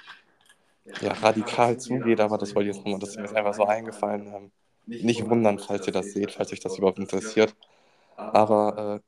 ja, 1.01 1.12
radikal 1.12 1.79
zugeht, 1.79 2.21
aber 2.21 2.39
das 2.39 2.55
wollte 2.55 2.71
ich 2.71 2.77
jetzt 2.77 2.87
nur, 2.87 2.99
das 2.99 3.11
ist 3.11 3.17
mir 3.17 3.23
jetzt 3.25 3.37
einfach 3.37 3.55
so 3.55 3.65
eingefallen. 3.65 4.27
Ähm, 4.27 4.51
nicht 4.87 5.29
wundern, 5.29 5.59
falls 5.59 5.87
ihr 5.87 5.93
das 5.93 6.12
seht, 6.12 6.33
falls 6.33 6.53
euch 6.53 6.61
das 6.61 6.79
überhaupt 6.79 6.99
interessiert. 6.99 7.55
Aber 8.17 9.01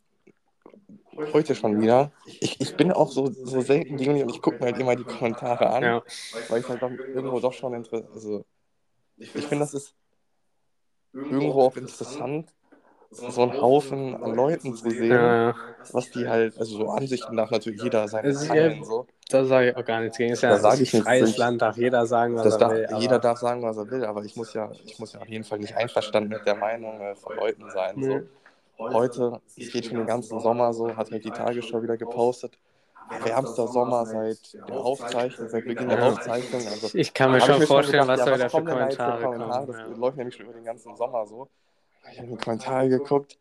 äh, 1.17 1.23
heute 1.33 1.55
schon 1.55 1.81
wieder. 1.81 2.13
Ich, 2.27 2.61
ich 2.61 2.77
bin 2.77 2.93
auch 2.93 3.11
so, 3.11 3.31
so 3.31 3.61
selten 3.61 3.97
gegen 3.97 4.23
und 4.23 4.31
ich 4.31 4.43
gucke 4.43 4.59
mir 4.59 4.67
halt 4.67 4.79
immer 4.79 4.97
die 4.97 5.05
Kommentare 5.05 5.71
an, 5.71 5.83
Ja. 5.83 6.03
weil 6.49 6.61
ich 6.61 6.69
halt 6.69 6.83
doch 6.83 6.91
irgendwo 6.91 7.41
doch 7.41 7.53
schon 7.53 7.75
interessiert. 7.75 8.11
Also, 8.15 8.45
ich 9.17 9.31
finde, 9.31 9.59
das 9.59 9.75
ist 9.75 9.95
irgendwo 11.13 11.63
auch 11.63 11.77
interessant, 11.77 12.53
so 13.11 13.43
einen 13.43 13.61
Haufen 13.61 14.15
an 14.23 14.35
Leuten 14.35 14.75
zu 14.75 14.91
sehen, 14.91 15.11
Ja, 15.13 15.55
was 15.93 16.11
die 16.11 16.29
halt, 16.29 16.59
also 16.59 16.77
so 16.77 16.89
Ansichten 16.91 17.37
darf 17.37 17.51
natürlich 17.51 17.83
jeder 17.83 18.09
seine 18.09 18.29
ist 18.31 18.47
teilen, 18.47 18.79
ja- 18.81 18.85
so. 18.85 19.07
Da 19.31 19.45
sage 19.45 19.71
ich 19.71 19.77
auch 19.77 19.85
gar 19.85 20.01
nichts 20.01 20.17
gegen. 20.17 20.33
Es 20.33 20.39
ist 20.39 20.43
ja 20.43 20.57
Da 20.57 20.71
ein 20.71 20.87
freies. 20.87 21.37
Land, 21.37 21.61
darf 21.61 21.77
jeder 21.77 22.07
sagen, 22.07 22.35
was 22.37 22.47
er 22.53 22.59
darf, 22.59 22.73
will. 22.73 22.87
aber- 22.87 23.01
jeder 23.01 23.19
darf 23.19 23.39
sagen, 23.39 23.63
was 23.63 23.77
er 23.77 23.91
will, 23.91 24.05
aber 24.05 24.25
ich 24.25 24.37
muss 24.37 24.55
ja, 24.55 24.71
ich 24.85 24.99
muss 24.99 25.13
ja 25.13 25.21
auf 25.21 25.29
jeden 25.29 25.45
Fall 25.45 25.59
nicht 25.59 25.77
einverstanden 25.77 26.31
mit 26.31 26.47
der 26.47 26.55
Meinung 26.57 27.01
äh, 27.01 27.15
von 27.15 27.37
Leuten 27.37 27.69
sein. 27.71 27.97
Nee. 27.97 28.07
So. 28.07 28.23
Heute, 28.79 29.41
es 29.57 29.71
geht 29.71 29.85
schon 29.87 29.99
den 29.99 30.07
ganzen 30.07 30.41
Sommer 30.41 30.73
so, 30.73 30.97
hat 30.97 31.11
halt 31.11 31.25
die 31.25 31.31
Tagesschau 31.33 31.83
wieder 31.83 31.97
gepostet. 31.97 32.59
Wärmster 33.23 33.67
Sommer 33.69 34.07
seit 34.07 34.55
der 34.69 34.81
Aufzeichnung, 34.81 35.49
seit 35.49 35.67
Beginn 35.67 35.89
der 35.89 35.99
Ja. 35.99 36.13
Aufzeichnung. 36.13 36.67
Also, 36.69 36.91
Ich 36.95 37.15
kann 37.15 37.31
mir 37.33 37.39
ich 37.39 37.45
schon 37.45 37.61
vorstellen, 37.63 38.09
was 38.09 38.21
da 38.25 38.37
ja, 38.37 38.49
für 38.49 38.63
kommen 38.63 38.67
da 38.67 38.89
jetzt 38.89 38.99
Kommentare 38.99 39.23
Kommentare? 39.27 39.67
kommen. 39.67 39.67
Das 39.67 39.77
Ja. 39.77 40.01
läuft 40.01 40.17
nämlich 40.17 40.35
schon 40.35 40.45
über 40.47 40.55
den 40.55 40.65
ganzen 40.65 40.97
Sommer 40.97 41.27
so. 41.27 41.49
Ich 42.13 42.19
habe 42.21 42.31
in 42.31 42.39
Kommentare 42.39 42.89
geguckt. 42.89 43.39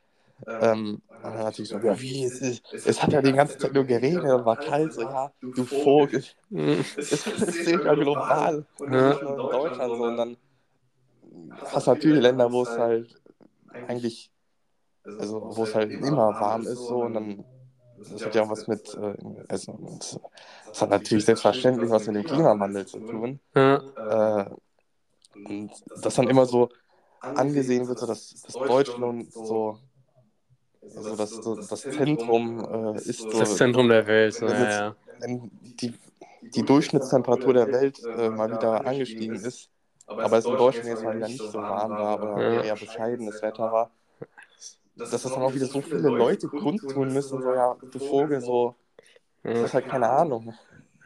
Ähm, 0.62 1.01
und 1.23 1.34
dann 1.34 1.43
natürlich 1.43 1.69
so, 1.69 1.80
ja, 1.80 1.99
wie, 1.99 2.23
es, 2.23 2.41
ist, 2.41 2.63
es 2.86 3.01
hat 3.01 3.12
ja 3.12 3.21
die 3.21 3.34
ganze 3.34 3.58
Zeit 3.58 3.73
nur 3.73 3.84
geregnet 3.86 4.32
und 4.32 4.45
war 4.45 4.56
kalt, 4.58 4.93
so, 4.93 5.01
ja, 5.01 5.32
du 5.41 5.65
Vogel. 5.65 6.23
Es 7.10 7.27
ist 7.27 7.67
ja 7.84 7.93
global 7.95 8.65
und 8.80 8.91
Ja. 8.93 9.10
nicht 9.10 9.21
nur 9.21 9.38
in 9.38 9.49
Deutschland 9.49 9.95
so. 9.95 10.03
Und 10.06 10.17
dann 10.17 10.38
hast 11.65 11.88
du 11.88 11.91
natürlich 11.91 12.21
Länder, 12.21 12.51
wo 12.51 12.62
es 12.62 12.77
halt 12.77 13.13
eigentlich, 13.88 14.32
also 15.19 15.41
wo 15.56 15.63
es 15.63 15.75
halt 15.75 15.91
immer 15.91 16.39
warm 16.39 16.67
ist 16.67 16.88
so 16.88 16.99
und 17.03 17.13
dann 17.13 17.45
das 18.12 18.25
hat 18.25 18.36
ja 18.36 18.43
auch 18.43 18.49
was 18.49 18.67
mit, 18.67 18.93
äh, 18.95 19.15
also 19.47 19.71
und 19.73 20.19
das 20.67 20.81
hat 20.81 20.89
natürlich 20.89 21.25
selbstverständlich 21.25 21.89
was 21.89 22.07
mit 22.07 22.15
dem 22.17 22.23
Klimawandel 22.23 22.86
zu 22.86 22.99
tun. 22.99 23.39
Ja. 23.55 24.45
Äh, 24.45 24.49
und 25.45 25.71
das 26.01 26.15
dann 26.15 26.29
immer 26.29 26.45
so 26.45 26.69
angesehen 27.21 27.88
wird, 27.88 27.99
so 27.99 28.05
dass, 28.07 28.41
dass 28.41 28.53
Deutschland 28.53 29.31
so, 29.33 29.77
so 30.81 31.15
das, 31.15 31.29
so 31.31 31.55
das 31.55 31.81
Zentrum 31.81 32.95
äh, 32.95 32.97
ist. 32.97 33.19
So, 33.21 33.39
Das 33.39 33.55
Zentrum 33.57 33.89
der 33.89 34.07
Welt. 34.07 34.33
So, 34.33 34.47
wenn 34.47 34.53
ja, 34.53 34.63
jetzt- 34.63 34.79
ja. 34.79 34.95
wenn 35.19 35.51
die, 35.62 35.93
die 36.41 36.63
Durchschnittstemperatur 36.63 37.53
der 37.53 37.71
Welt 37.71 37.99
äh, 38.17 38.29
mal 38.29 38.51
wieder 38.51 38.86
angestiegen 38.86 39.36
ist, 39.36 39.69
aber 40.05 40.38
es 40.38 40.45
in 40.45 40.55
Deutschland 40.55 40.88
jetzt 40.88 41.03
mal 41.03 41.15
wieder 41.17 41.27
nicht 41.27 41.51
so 41.51 41.57
warm 41.60 41.91
war 41.91 42.21
oder 42.23 42.53
Ja. 42.53 42.62
eher 42.63 42.75
bescheidenes 42.75 43.41
Wetter 43.41 43.71
war, 43.71 43.91
dass 45.10 45.23
das 45.23 45.33
dann 45.33 45.43
auch 45.43 45.55
wieder 45.55 45.67
so 45.67 45.81
viele 45.81 46.10
Leute 46.10 46.49
kundtun 46.49 47.13
müssen, 47.13 47.41
so 47.41 47.53
ja, 47.53 47.77
du 47.91 47.99
Vogel, 47.99 48.41
so, 48.41 48.75
das 49.51 49.62
Ja. 49.62 49.65
ist 49.65 49.73
halt 49.73 49.88
keine 49.88 50.10
Ahnung. 50.10 50.53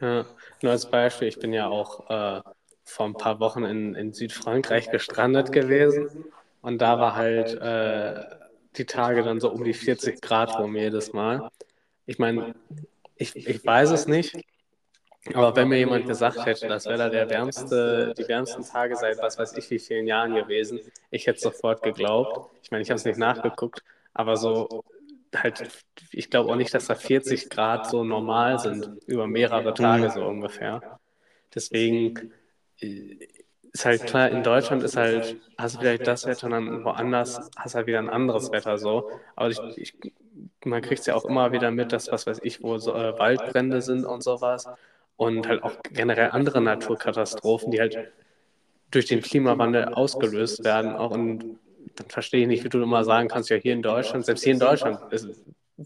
Ja. 0.00 0.26
Nur 0.62 0.72
als 0.72 0.90
Beispiel, 0.90 1.28
ich 1.28 1.38
bin 1.38 1.52
ja 1.52 1.68
auch 1.68 2.08
äh, 2.10 2.42
vor 2.84 3.06
ein 3.06 3.16
paar 3.16 3.40
Wochen 3.40 3.64
in, 3.64 3.94
in 3.94 4.12
Südfrankreich 4.12 4.90
gestrandet 4.90 5.52
gewesen 5.52 6.08
und 6.60 6.78
da 6.80 6.98
war 7.00 7.14
halt 7.16 7.54
äh, 7.54 8.24
die 8.76 8.86
Tage 8.86 9.22
dann 9.22 9.40
so 9.40 9.50
um 9.50 9.64
die 9.64 9.74
40 9.74 10.20
Grad 10.20 10.58
rum 10.58 10.76
jedes 10.76 11.12
Mal. 11.12 11.48
Ich 12.06 12.18
meine, 12.18 12.54
ich, 13.16 13.36
ich 13.36 13.64
weiß 13.66 13.90
es 13.90 14.06
nicht, 14.06 14.36
aber 15.34 15.54
wenn 15.54 15.68
mir 15.68 15.78
jemand 15.78 16.06
gesagt 16.06 16.44
hätte, 16.46 16.66
das 16.66 16.86
wäre 16.86 16.98
da 16.98 17.08
der 17.08 17.30
wärmste, 17.30 18.12
die 18.16 18.26
wärmsten 18.26 18.64
Tage 18.64 18.96
seit 18.96 19.18
was 19.18 19.38
weiß 19.38 19.56
ich 19.56 19.70
wie 19.70 19.78
vielen 19.78 20.06
Jahren 20.06 20.34
gewesen, 20.34 20.80
ich 21.10 21.26
hätte 21.26 21.40
sofort 21.40 21.82
geglaubt. 21.82 22.50
Ich 22.62 22.70
meine, 22.70 22.82
ich 22.82 22.90
habe 22.90 22.96
es 22.96 23.04
nicht 23.04 23.18
nachgeguckt, 23.18 23.84
aber 24.14 24.36
so 24.36 24.84
halt, 25.34 25.62
ich 26.10 26.30
glaube 26.30 26.50
auch 26.50 26.56
nicht, 26.56 26.74
dass 26.74 26.86
da 26.86 26.94
40 26.94 27.50
Grad 27.50 27.86
so 27.88 28.04
normal 28.04 28.58
sind, 28.58 28.90
über 29.06 29.26
mehrere 29.26 29.74
Tage 29.74 30.10
so 30.10 30.24
ungefähr. 30.24 30.98
Deswegen 31.54 32.32
äh, 32.80 33.16
ist 33.72 33.84
halt 33.86 34.06
klar, 34.06 34.30
in 34.30 34.42
Deutschland 34.42 34.82
ist 34.82 34.96
halt, 34.96 35.36
hast 35.56 35.76
du 35.76 35.80
vielleicht 35.80 36.06
das 36.06 36.26
Wetter 36.26 36.46
und 36.46 36.52
dann 36.52 36.84
woanders 36.84 37.50
hast 37.56 37.74
du 37.74 37.76
halt 37.78 37.86
wieder 37.86 37.98
ein 37.98 38.10
anderes 38.10 38.52
Wetter 38.52 38.78
so. 38.78 39.10
Aber 39.34 39.50
ich, 39.50 39.60
ich, 39.76 39.94
man 40.64 40.82
kriegt 40.82 41.00
es 41.00 41.06
ja 41.06 41.14
auch 41.14 41.24
immer 41.24 41.52
wieder 41.52 41.70
mit, 41.70 41.92
dass, 41.92 42.12
was 42.12 42.26
weiß 42.26 42.40
ich, 42.42 42.62
wo 42.62 42.78
so, 42.78 42.94
äh, 42.94 43.18
Waldbrände 43.18 43.80
sind 43.80 44.04
und 44.04 44.22
sowas. 44.22 44.68
Und 45.16 45.46
halt 45.46 45.62
auch 45.62 45.74
generell 45.92 46.30
andere 46.30 46.60
Naturkatastrophen, 46.60 47.70
die 47.70 47.80
halt 47.80 48.12
durch 48.90 49.06
den 49.06 49.22
Klimawandel 49.22 49.86
ausgelöst 49.86 50.64
werden, 50.64 50.92
auch 50.96 51.14
in 51.14 51.58
dann 51.96 52.08
verstehe 52.08 52.42
ich 52.42 52.48
nicht, 52.48 52.64
wie 52.64 52.68
du 52.68 52.82
immer 52.82 53.04
sagen 53.04 53.28
kannst, 53.28 53.50
ja, 53.50 53.56
hier 53.56 53.72
in 53.72 53.82
Deutschland, 53.82 54.24
selbst 54.24 54.44
hier 54.44 54.54
in 54.54 54.58
Deutschland 54.58 54.98
ist, 55.12 55.28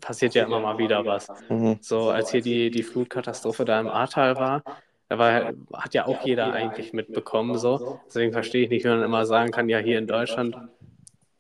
passiert 0.00 0.34
ja 0.34 0.44
immer 0.44 0.60
mal 0.60 0.78
wieder 0.78 1.04
was. 1.04 1.28
Mhm. 1.48 1.78
So, 1.80 2.10
als 2.10 2.30
hier 2.30 2.42
die, 2.42 2.70
die 2.70 2.82
Flutkatastrophe 2.82 3.64
da 3.64 3.80
im 3.80 3.88
Ahrtal 3.88 4.36
war, 4.36 4.62
da 5.08 5.18
war, 5.18 5.52
hat 5.72 5.94
ja 5.94 6.06
auch 6.06 6.24
jeder 6.24 6.52
eigentlich 6.52 6.92
mitbekommen, 6.92 7.56
so. 7.58 8.00
Deswegen 8.06 8.32
verstehe 8.32 8.64
ich 8.64 8.70
nicht, 8.70 8.84
wie 8.84 8.88
man 8.88 9.02
immer 9.02 9.24
sagen 9.24 9.52
kann, 9.52 9.68
ja, 9.68 9.78
hier 9.78 9.98
in 9.98 10.06
Deutschland 10.06 10.56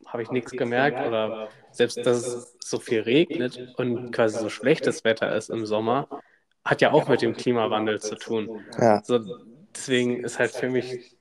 habe 0.06 0.22
ich 0.22 0.30
nichts 0.30 0.52
gemerkt 0.52 1.04
oder 1.06 1.48
selbst, 1.72 1.98
dass 1.98 2.26
es 2.26 2.56
so 2.60 2.78
viel 2.78 3.00
regnet 3.00 3.74
und 3.76 4.12
quasi 4.12 4.38
so 4.38 4.48
schlechtes 4.48 5.04
Wetter 5.04 5.34
ist 5.34 5.50
im 5.50 5.66
Sommer, 5.66 6.08
hat 6.66 6.80
ja 6.82 6.92
auch 6.92 7.08
mit 7.08 7.22
dem 7.22 7.34
Klimawandel 7.34 8.00
zu 8.00 8.16
tun. 8.16 8.60
Ja. 8.78 9.02
So, 9.04 9.20
deswegen 9.74 10.24
ist 10.24 10.38
halt 10.38 10.50
für 10.50 10.68
mich, 10.68 11.16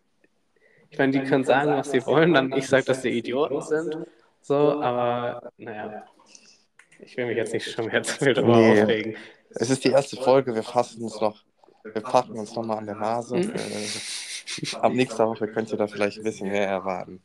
ich 0.89 0.97
meine, 0.97 1.11
die 1.11 1.23
können 1.23 1.45
sagen, 1.45 1.71
was 1.71 1.91
sie 1.91 2.05
wollen, 2.05 2.33
dann 2.33 2.51
ich 2.51 2.67
sage, 2.67 2.85
dass 2.85 3.03
sie 3.03 3.09
Idioten 3.09 3.61
sind, 3.61 3.95
so, 4.41 4.81
aber 4.81 5.51
naja, 5.57 6.03
ich 6.99 7.15
will 7.15 7.27
mich 7.27 7.37
jetzt 7.37 7.53
nicht 7.53 7.71
schon 7.71 7.85
mehr 7.85 8.01
zu 8.03 8.17
viel 8.17 8.33
darüber 8.33 8.57
Nee. 8.57 8.81
aufregen. 8.81 9.15
Es 9.51 9.69
ist 9.69 9.83
die 9.85 9.91
erste 9.91 10.17
Folge, 10.17 10.55
wir 10.55 10.63
fassen 10.63 11.03
uns 11.03 11.21
noch, 11.21 11.43
wir 11.83 12.01
packen 12.01 12.37
uns 12.37 12.55
nochmal 12.55 12.79
an 12.79 12.85
der 12.87 12.95
Nase. 12.95 13.37
Mhm. 13.37 13.53
Äh, 13.53 14.75
ab 14.81 14.93
nächster 14.93 15.27
Woche 15.27 15.47
könnt 15.47 15.71
ihr 15.71 15.77
da 15.77 15.87
vielleicht 15.87 16.17
ein 16.17 16.23
bisschen 16.23 16.49
mehr 16.49 16.67
erwarten. 16.67 17.21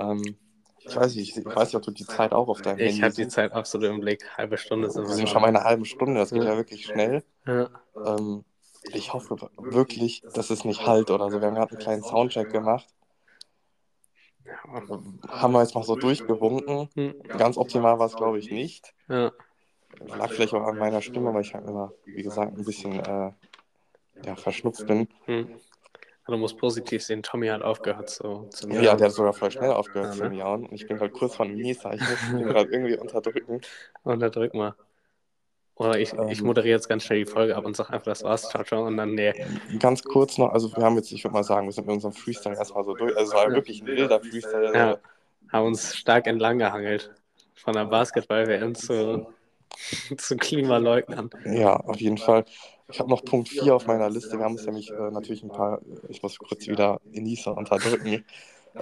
Ähm, 0.00 0.36
ich 0.82 0.96
weiß 0.96 1.14
nicht, 1.14 1.36
ich 1.36 1.44
weiß 1.44 1.68
nicht, 1.68 1.76
ob 1.76 1.82
du 1.82 1.90
die 1.90 2.06
Zeit 2.06 2.32
auch 2.32 2.48
auf 2.48 2.62
deinem 2.62 2.78
Ich 2.78 3.00
Handy 3.00 3.00
habe 3.02 3.14
die. 3.14 3.28
Zeit 3.28 3.52
absolut 3.52 3.88
im 3.88 4.00
Blick. 4.00 4.24
Halbe 4.36 4.56
Stunde 4.58 4.90
sind 4.90 5.02
Wir 5.04 5.08
wir 5.08 5.14
sind 5.16 5.28
schon 5.28 5.42
bei 5.42 5.48
einer 5.48 5.64
halben 5.64 5.84
Stunde, 5.84 6.20
das 6.20 6.30
geht 6.30 6.42
Ja. 6.42 6.50
ja 6.50 6.56
wirklich 6.56 6.86
schnell. 6.86 7.22
Ja. 7.46 7.68
Ähm, 8.04 8.44
ich 8.92 9.12
hoffe 9.12 9.36
wirklich, 9.58 10.22
dass 10.34 10.50
es 10.50 10.64
nicht 10.64 10.86
halt 10.86 11.10
oder 11.10 11.30
so. 11.30 11.40
Wir 11.40 11.48
haben 11.48 11.54
gerade 11.54 11.72
einen 11.72 11.80
kleinen 11.80 12.02
Soundcheck 12.02 12.50
gemacht. 12.50 12.86
Haben 15.28 15.52
wir 15.52 15.60
jetzt 15.62 15.74
mal 15.74 15.84
so 15.84 15.96
durchgewunken. 15.96 16.88
Hm. 16.94 17.14
Ganz 17.36 17.56
optimal 17.56 17.98
war 17.98 18.06
es, 18.06 18.16
glaube 18.16 18.38
ich, 18.38 18.50
nicht. 18.50 18.94
Ja. 19.08 19.32
Lag 20.06 20.30
vielleicht 20.32 20.54
auch 20.54 20.66
an 20.66 20.78
meiner 20.78 21.02
Stimme, 21.02 21.32
weil 21.34 21.42
ich 21.42 21.54
halt 21.54 21.66
immer, 21.68 21.92
wie 22.06 22.22
gesagt, 22.22 22.56
ein 22.56 22.64
bisschen 22.64 23.00
äh, 23.00 23.32
ja, 24.24 24.36
verschnupft 24.36 24.86
bin. 24.86 25.08
Hm. 25.26 25.48
Du 26.30 26.36
musst 26.36 26.58
positiv 26.58 27.02
sehen, 27.02 27.22
Tommy 27.24 27.48
hat 27.48 27.62
aufgehört 27.62 28.08
zu, 28.08 28.48
zu 28.50 28.68
Ja, 28.68 28.80
miauen. 28.82 28.98
der 28.98 29.08
hat 29.08 29.14
sogar 29.14 29.32
voll 29.32 29.50
schnell 29.50 29.72
aufgehört 29.72 30.10
Ja, 30.10 30.16
zu 30.16 30.22
ne? 30.24 30.30
miauen. 30.30 30.66
Und 30.66 30.72
ich 30.74 30.86
bin 30.86 30.96
gerade 30.96 31.10
kurz 31.10 31.34
von 31.34 31.52
Nisa. 31.52 31.92
Ich 31.92 32.00
muss 32.02 32.28
ihn 32.40 32.46
gerade 32.46 32.70
irgendwie 32.70 32.96
unterdrücken. 32.96 33.60
Unterdrück 34.04 34.54
mal. 34.54 34.74
Oder 35.74 35.98
ich, 35.98 36.12
ich 36.12 36.40
Ähm. 36.40 36.46
moderiere 36.46 36.76
jetzt 36.76 36.88
ganz 36.88 37.04
schnell 37.04 37.20
die 37.20 37.26
Folge 37.26 37.56
ab 37.56 37.64
und 37.64 37.74
sag 37.74 37.90
einfach, 37.90 38.04
das 38.04 38.22
war's, 38.22 38.48
ciao, 38.48 38.62
ciao, 38.62 38.86
und 38.86 38.96
dann, 38.96 39.14
nee. 39.14 39.32
Ganz 39.78 40.04
kurz 40.04 40.38
noch, 40.38 40.52
also 40.52 40.76
wir 40.76 40.84
haben 40.84 40.96
jetzt, 40.96 41.10
ich 41.10 41.24
würde 41.24 41.32
mal 41.34 41.42
sagen, 41.42 41.66
wir 41.66 41.72
sind 41.72 41.86
mit 41.86 41.94
unserem 41.94 42.12
Freestyle 42.12 42.54
erstmal 42.54 42.84
so 42.84 42.94
durch. 42.94 43.16
Also 43.16 43.32
es 43.32 43.34
war 43.34 43.48
Ja. 43.48 43.54
wirklich 43.56 43.80
ein 43.82 43.86
wilder 43.86 44.20
Freestyle. 44.20 44.66
Also, 44.68 44.78
Ja, 44.78 44.98
haben 45.50 45.66
uns 45.66 45.96
stark 45.96 46.26
entlang 46.26 46.58
gehangelt. 46.58 47.10
Von 47.54 47.74
der 47.74 47.86
Basketball-WM 47.86 48.74
zu, 48.74 49.26
zu 50.18 50.36
Klimaleugnern. 50.36 51.30
Ja, 51.46 51.76
auf 51.76 51.96
jeden 52.00 52.18
Fall. 52.18 52.44
Ich 52.92 52.98
habe 52.98 53.10
noch 53.10 53.24
Punkt 53.24 53.48
4 53.48 53.74
auf 53.74 53.86
meiner 53.86 54.10
Liste. 54.10 54.36
Wir 54.38 54.44
haben 54.44 54.52
uns 54.52 54.66
nämlich 54.66 54.90
äh, 54.90 55.10
natürlich 55.10 55.42
ein 55.42 55.48
paar, 55.50 55.80
ich 56.08 56.22
muss 56.22 56.38
kurz 56.38 56.66
wieder 56.66 57.00
Enisa 57.12 57.50
unterdrücken. 57.52 58.24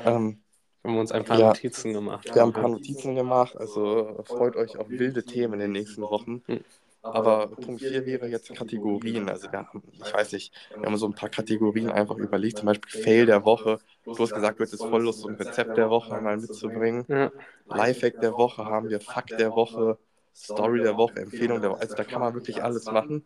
Ähm, 0.05 0.41
Wir 0.83 0.91
haben 0.93 0.99
uns 0.99 1.13
ein 1.13 1.25
paar 1.25 1.39
Ja. 1.39 1.49
Notizen 1.49 1.93
gemacht. 1.93 2.29
wir 2.33 2.41
haben 2.43 2.51
ein 2.51 2.61
paar 2.61 2.69
Notizen 2.69 3.15
gemacht, 3.15 3.57
also 3.57 4.19
äh, 4.19 4.25
freut 4.25 4.57
euch 4.57 4.77
auf 4.79 4.89
wilde 4.89 5.25
Themen 5.25 5.55
in 5.55 5.61
den 5.61 5.73
nächsten 5.73 6.03
Wochen. 6.03 6.43
Hm. 6.47 6.61
Aber 7.03 7.49
Punkt 7.49 7.81
4 7.81 8.05
wäre 8.07 8.27
jetzt 8.29 8.53
Kategorien. 8.55 9.29
Also 9.29 9.51
wir 9.51 9.59
haben, 9.61 9.83
ich 9.93 10.13
weiß 10.13 10.33
nicht, 10.33 10.53
wir 10.77 10.85
haben 10.85 10.97
so 10.97 11.07
ein 11.07 11.15
paar 11.15 11.29
Kategorien 11.29 11.91
einfach 11.91 12.17
überlegt, 12.17 12.59
zum 12.59 12.67
Beispiel 12.67 13.03
Fail 13.03 13.27
der 13.27 13.45
Woche. 13.45 13.79
Hast 14.07 14.35
gesagt, 14.35 14.59
du 14.59 14.65
hättest 14.65 14.83
voll 14.85 15.05
Lust, 15.05 15.21
so 15.21 15.29
ein 15.29 15.37
Rezept 15.37 15.77
der 15.77 15.91
Woche 15.91 16.21
mal 16.21 16.37
mitzubringen. 16.37 17.05
Ja, 17.09 17.31
Lifehack 17.67 18.21
der 18.21 18.33
Woche 18.33 18.65
haben 18.65 18.89
wir, 18.89 19.01
Fuck 19.01 19.29
der 19.39 19.53
Woche, 19.53 19.99
Story 20.35 20.83
der 20.83 20.97
Woche, 20.97 21.21
Empfehlung 21.21 21.61
der 21.61 21.71
Woche. 21.71 21.81
Also 21.83 21.95
da 21.95 22.05
kann 22.05 22.21
man 22.21 22.35
wirklich 22.35 22.63
alles 22.63 22.87
machen. 22.87 23.25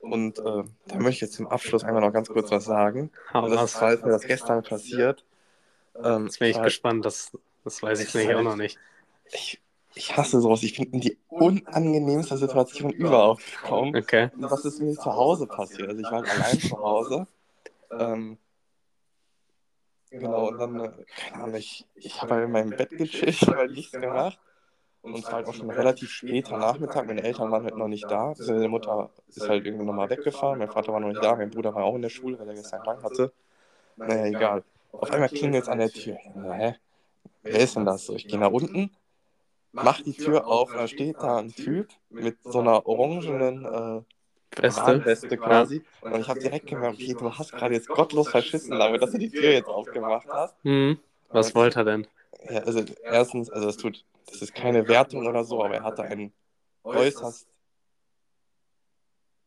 Und 0.00 0.38
äh, 0.38 0.64
da 0.86 0.94
möchte 0.96 1.10
ich 1.10 1.20
jetzt 1.20 1.34
zum 1.34 1.46
Abschluss 1.46 1.84
einmal 1.84 2.02
noch 2.02 2.12
ganz 2.12 2.28
kurz 2.28 2.50
was 2.50 2.64
sagen. 2.64 3.10
Und 3.32 3.50
das 3.50 3.74
ist, 3.74 3.82
weil 3.82 3.98
mir 3.98 4.10
das 4.10 4.22
gestern 4.22 4.62
passiert. 4.62 5.24
Ähm, 6.02 6.26
Jetzt 6.26 6.38
bin 6.38 6.48
ich 6.48 6.56
weil 6.56 6.64
gespannt, 6.64 7.04
das, 7.04 7.32
das 7.64 7.82
weiß 7.82 8.00
ich 8.00 8.14
nämlich 8.14 8.36
auch 8.36 8.42
noch 8.42 8.56
nicht. 8.56 8.78
ich, 9.26 9.60
ich 9.94 10.16
hasse 10.16 10.40
sowas. 10.40 10.62
Ich 10.62 10.76
bin 10.76 10.90
in 10.92 11.00
die 11.00 11.18
unangenehmste 11.28 12.36
Situation 12.36 12.90
überhaupt 12.90 13.44
gekommen. 13.44 13.96
Okay. 13.96 14.30
Und 14.36 14.50
was 14.50 14.64
ist 14.64 14.80
mir 14.80 14.94
zu 14.94 15.12
Hause 15.12 15.46
passiert? 15.46 15.88
Also 15.88 16.00
ich 16.00 16.10
war 16.10 16.24
allein 16.24 16.60
zu 16.60 16.78
Hause. 16.78 17.26
Ähm, 17.90 18.38
genau, 20.10 20.48
und 20.48 20.58
dann, 20.58 20.80
äh, 20.80 20.90
keine 21.06 21.42
Ahnung, 21.44 21.56
ich, 21.56 21.86
ich 21.94 22.22
habe 22.22 22.34
halt 22.34 22.44
in 22.46 22.52
meinem 22.52 22.70
Bett 22.70 22.90
gechillt, 22.90 23.40
habe 23.42 23.56
halt 23.56 23.72
nichts 23.72 23.92
gemacht. 23.92 24.38
Und 25.02 25.16
es 25.16 25.24
war 25.24 25.32
halt 25.34 25.48
auch 25.48 25.54
schon 25.54 25.70
relativ 25.70 26.10
später 26.10 26.58
Nachmittag. 26.58 27.06
Meine 27.06 27.22
Eltern 27.22 27.50
waren 27.50 27.64
halt 27.64 27.76
noch 27.76 27.88
nicht 27.88 28.10
da. 28.10 28.28
Also 28.28 28.52
meine 28.52 28.68
Mutter 28.68 29.10
ist 29.28 29.48
halt 29.48 29.64
irgendwie 29.64 29.86
nochmal 29.86 30.10
weggefahren. 30.10 30.58
Mein 30.58 30.70
Vater 30.70 30.92
war 30.92 31.00
noch 31.00 31.08
nicht 31.08 31.24
da. 31.24 31.36
Mein 31.36 31.50
Bruder 31.50 31.74
war 31.74 31.84
auch 31.84 31.94
in 31.94 32.02
der 32.02 32.10
Schule, 32.10 32.38
weil 32.38 32.48
er 32.48 32.54
gestern 32.54 32.84
lang 32.84 33.02
hatte. 33.02 33.32
Naja, 33.96 34.26
egal. 34.26 34.64
Auf 34.92 35.10
einmal 35.10 35.28
klingelt 35.28 35.62
es 35.62 35.68
an 35.68 35.78
der 35.78 35.90
Tür. 35.90 36.18
So, 36.34 36.52
Hä? 36.52 36.74
Wer 37.42 37.60
ist 37.60 37.76
denn 37.76 37.86
das 37.86 38.06
so? 38.06 38.14
Ich 38.14 38.28
gehe 38.28 38.38
nach 38.38 38.50
unten, 38.50 38.90
mach 39.72 40.00
die 40.02 40.12
Tür 40.12 40.46
auf, 40.46 40.72
da 40.72 40.86
steht 40.86 41.16
da 41.20 41.38
ein 41.38 41.54
Typ 41.54 41.88
mit 42.10 42.42
so 42.42 42.60
einer 42.60 42.86
orangenen 42.86 43.64
äh, 43.64 44.60
Beste. 44.60 44.82
Warnweste 44.82 45.36
quasi. 45.38 45.82
Und 46.00 46.20
ich 46.20 46.28
habe 46.28 46.40
direkt 46.40 46.66
gemerkt, 46.66 46.96
okay, 47.00 47.14
du 47.18 47.32
hast 47.32 47.52
gerade 47.52 47.74
jetzt 47.74 47.88
gottlos 47.88 48.28
verschissen 48.28 48.78
damit, 48.78 49.00
dass 49.00 49.12
du 49.12 49.18
die 49.18 49.30
Tür 49.30 49.52
jetzt 49.52 49.68
aufgemacht 49.68 50.26
hast. 50.28 50.56
Hm. 50.64 50.98
Was 51.28 51.54
wollte 51.54 51.80
er 51.80 51.84
denn? 51.84 52.06
Ja, 52.48 52.60
also 52.60 52.82
erstens, 53.04 53.48
also 53.50 53.66
das 53.66 53.76
tut, 53.76 54.04
das 54.26 54.42
ist 54.42 54.54
keine 54.54 54.88
Wertung 54.88 55.26
oder 55.26 55.44
so, 55.44 55.64
aber 55.64 55.76
er 55.76 55.82
hatte 55.82 56.02
einen 56.02 56.32
äußerst 56.84 57.46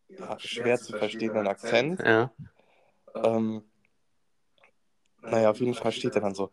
ja, 0.09 0.39
schwer 0.39 0.77
zu 0.77 0.97
verstehenden 0.97 1.47
Akzent. 1.47 1.99
Ja. 1.99 2.31
Ähm, 3.15 3.63
naja, 5.21 5.51
auf 5.51 5.59
jeden 5.59 5.73
Fall 5.73 5.91
steht 5.91 6.15
er 6.15 6.21
dann 6.21 6.35
so. 6.35 6.51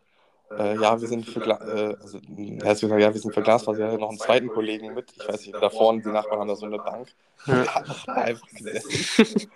Äh, 0.49 0.77
ja, 0.79 0.99
wir 0.99 1.07
sind 1.07 1.25
für 1.25 1.39
Gla 1.39 1.59
äh, 1.61 1.95
also, 2.01 2.17
er 2.17 2.69
hat 2.69 2.79
gesagt, 2.79 3.01
ja, 3.01 3.13
wir 3.13 3.21
sind 3.21 3.33
für 3.33 3.41
Glasfaser. 3.41 3.85
Er 3.85 3.91
hat 3.93 3.99
noch 3.99 4.09
einen 4.09 4.19
zweiten 4.19 4.49
Kollegen 4.49 4.93
mit. 4.93 5.11
Ich 5.15 5.27
weiß 5.27 5.45
nicht, 5.45 5.55
da 5.61 5.69
vorne, 5.69 6.01
die 6.01 6.09
Nachbarn 6.09 6.41
haben 6.41 6.47
da 6.47 6.55
so 6.55 6.65
eine 6.65 6.77
Bank. 6.77 7.07
Ja. 7.45 7.65
Hat 7.73 8.03
da 8.07 8.13
einfach 8.13 8.47
gesessen. 8.49 9.51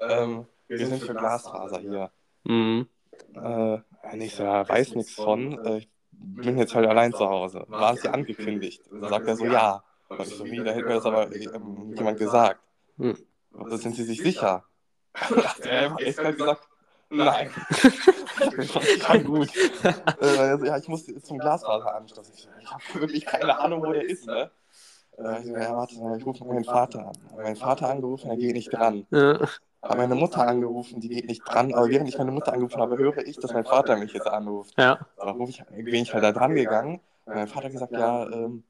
ähm, 0.00 0.46
wir 0.68 0.86
sind 0.86 1.02
für 1.02 1.14
Glasfaser 1.14 1.80
hier. 1.80 2.10
Hm. 2.46 2.88
Äh, 3.34 3.78
ich 4.18 4.34
so, 4.34 4.44
ja, 4.44 4.68
weiß 4.68 4.94
nichts 4.94 5.14
von. 5.14 5.64
Äh, 5.64 5.78
ich 5.78 5.88
bin 6.18 6.58
jetzt 6.58 6.74
halt 6.74 6.86
allein 6.86 7.12
zu 7.12 7.26
Hause. 7.26 7.64
War 7.68 7.94
es 7.94 8.02
ja 8.02 8.12
angekündigt? 8.12 8.86
Und 8.90 9.00
dann 9.02 9.10
sagt 9.10 9.28
er 9.28 9.36
so, 9.36 9.46
ja. 9.46 9.82
Und 10.08 10.20
ich 10.20 10.36
so, 10.36 10.44
wie, 10.44 10.58
da 10.58 10.72
hätte 10.72 10.86
mir 10.86 10.94
das 10.94 11.06
aber 11.06 11.34
ähm, 11.34 11.94
jemand 11.96 12.18
gesagt. 12.18 12.60
Hm. 12.98 13.16
Da 13.52 13.76
sind 13.76 13.96
Sie 13.96 14.04
sich 14.04 14.22
sicher? 14.22 14.64
er 15.62 15.90
hat 15.90 16.02
eiskalt 16.02 16.38
gesagt, 16.38 16.68
nein. 17.10 17.50
ja, 19.08 19.16
gut. 19.24 19.48
Also, 20.20 20.64
ja, 20.64 20.76
ich 20.76 20.88
muss 20.88 21.06
zum 21.06 21.38
Glasfaseranschluss. 21.38 22.30
Ich, 22.34 22.48
ich 22.60 22.70
habe 22.70 23.00
wirklich 23.00 23.24
keine 23.24 23.58
Ahnung, 23.58 23.82
wo 23.82 23.92
der 23.92 24.04
ist, 24.04 24.26
ne? 24.26 24.50
Äh, 25.18 25.40
ich 25.40 25.46
so, 25.46 25.56
ja, 25.56 25.74
warte 25.74 25.98
mal, 25.98 26.18
ich 26.18 26.26
rufe 26.26 26.44
meinen 26.44 26.64
Vater 26.64 27.08
an. 27.08 27.16
Meinen 27.36 27.56
Vater 27.56 27.88
angerufen, 27.88 28.30
er 28.30 28.36
geht 28.36 28.54
nicht 28.54 28.72
dran. 28.72 29.06
Ja. 29.10 29.38
Habe 29.88 29.98
meine 29.98 30.14
Mutter 30.14 30.46
angerufen, 30.46 31.00
die 31.00 31.08
geht 31.08 31.26
nicht 31.26 31.42
dran. 31.44 31.72
Aber 31.74 31.88
während 31.88 32.08
ich 32.08 32.18
meine 32.18 32.32
Mutter 32.32 32.52
angerufen 32.52 32.80
habe, 32.80 32.98
höre 32.98 33.18
ich, 33.18 33.38
dass 33.38 33.52
mein 33.52 33.64
Vater 33.64 33.96
mich 33.96 34.12
jetzt 34.12 34.26
anruft. 34.26 34.74
Ja. 34.78 34.98
Da 35.16 35.34
ich, 35.46 35.62
bin 35.70 35.94
ich 35.94 36.12
halt 36.12 36.24
da 36.24 36.32
dran 36.32 36.54
gegangen. 36.54 37.00
Und 37.24 37.34
mein 37.34 37.48
Vater 37.48 37.66
hat 37.66 37.72
gesagt, 37.72 37.92
ja, 37.92 38.28
ähm, 38.30 38.64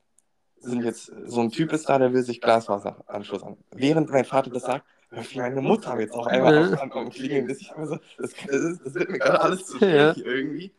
sind 0.59 0.85
jetzt, 0.85 1.13
so 1.27 1.41
ein 1.41 1.51
Typ 1.51 1.73
ist 1.73 1.89
da, 1.89 1.99
der 1.99 2.13
will 2.13 2.23
sich 2.23 2.41
Glasfaseranschluss 2.41 3.43
an. 3.43 3.57
Während 3.73 4.11
mein 4.11 4.25
Vater 4.25 4.51
das 4.51 4.65
sagt, 4.65 4.85
sich 5.11 5.37
meine 5.37 5.63
Mutter 5.63 5.99
jetzt 5.99 6.15
auf 6.15 6.27
einmal 6.27 6.55
Ja. 6.55 6.83
und 6.83 7.11
klingeln. 7.15 7.49
Das, 7.49 7.59
ich 7.59 7.75
mir 7.77 7.87
so, 7.87 7.97
das, 8.19 8.33
das, 8.47 8.57
ist, 8.57 8.85
das 8.85 8.95
wird 8.95 9.11
mir 9.11 9.19
gerade 9.19 9.41
alles 9.41 9.67
zu 9.67 9.79
Ja. 9.79 10.15
schwierig 10.15 10.27
irgendwie. 10.27 10.73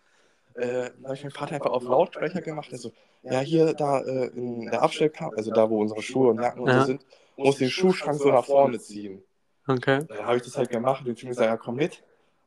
Äh, 0.55 0.89
dann 0.95 1.05
habe 1.05 1.13
ich 1.13 1.23
meinen 1.23 1.31
Vater 1.31 1.55
einfach 1.55 1.71
auf 1.71 1.83
Lautsprecher 1.83 2.41
gemacht. 2.41 2.71
Er 2.71 2.77
so, 2.79 2.91
ja, 3.23 3.39
hier, 3.39 3.73
da 3.73 4.01
äh, 4.01 4.27
in 4.27 4.65
der 4.65 4.81
Abstellkammer, 4.81 5.33
also 5.37 5.51
da, 5.51 5.69
wo 5.69 5.79
unsere 5.81 6.01
Schuhe 6.01 6.29
und 6.29 6.41
Jacken 6.41 6.61
und 6.61 6.69
Ja. 6.69 6.79
so 6.81 6.85
sind, 6.85 7.05
muss 7.37 7.57
den 7.57 7.69
Schuhschrank 7.69 8.19
so 8.19 8.31
nach 8.31 8.45
vorne 8.45 8.79
ziehen. 8.79 9.23
Okay. 9.67 10.05
Dann 10.07 10.25
habe 10.25 10.37
ich 10.37 10.43
das 10.43 10.57
halt 10.57 10.69
gemacht 10.69 11.05
und 11.05 11.11
ich 11.11 11.27
gesagt, 11.27 11.47
ja, 11.49 11.57
komm 11.57 11.75
mit. 11.75 12.03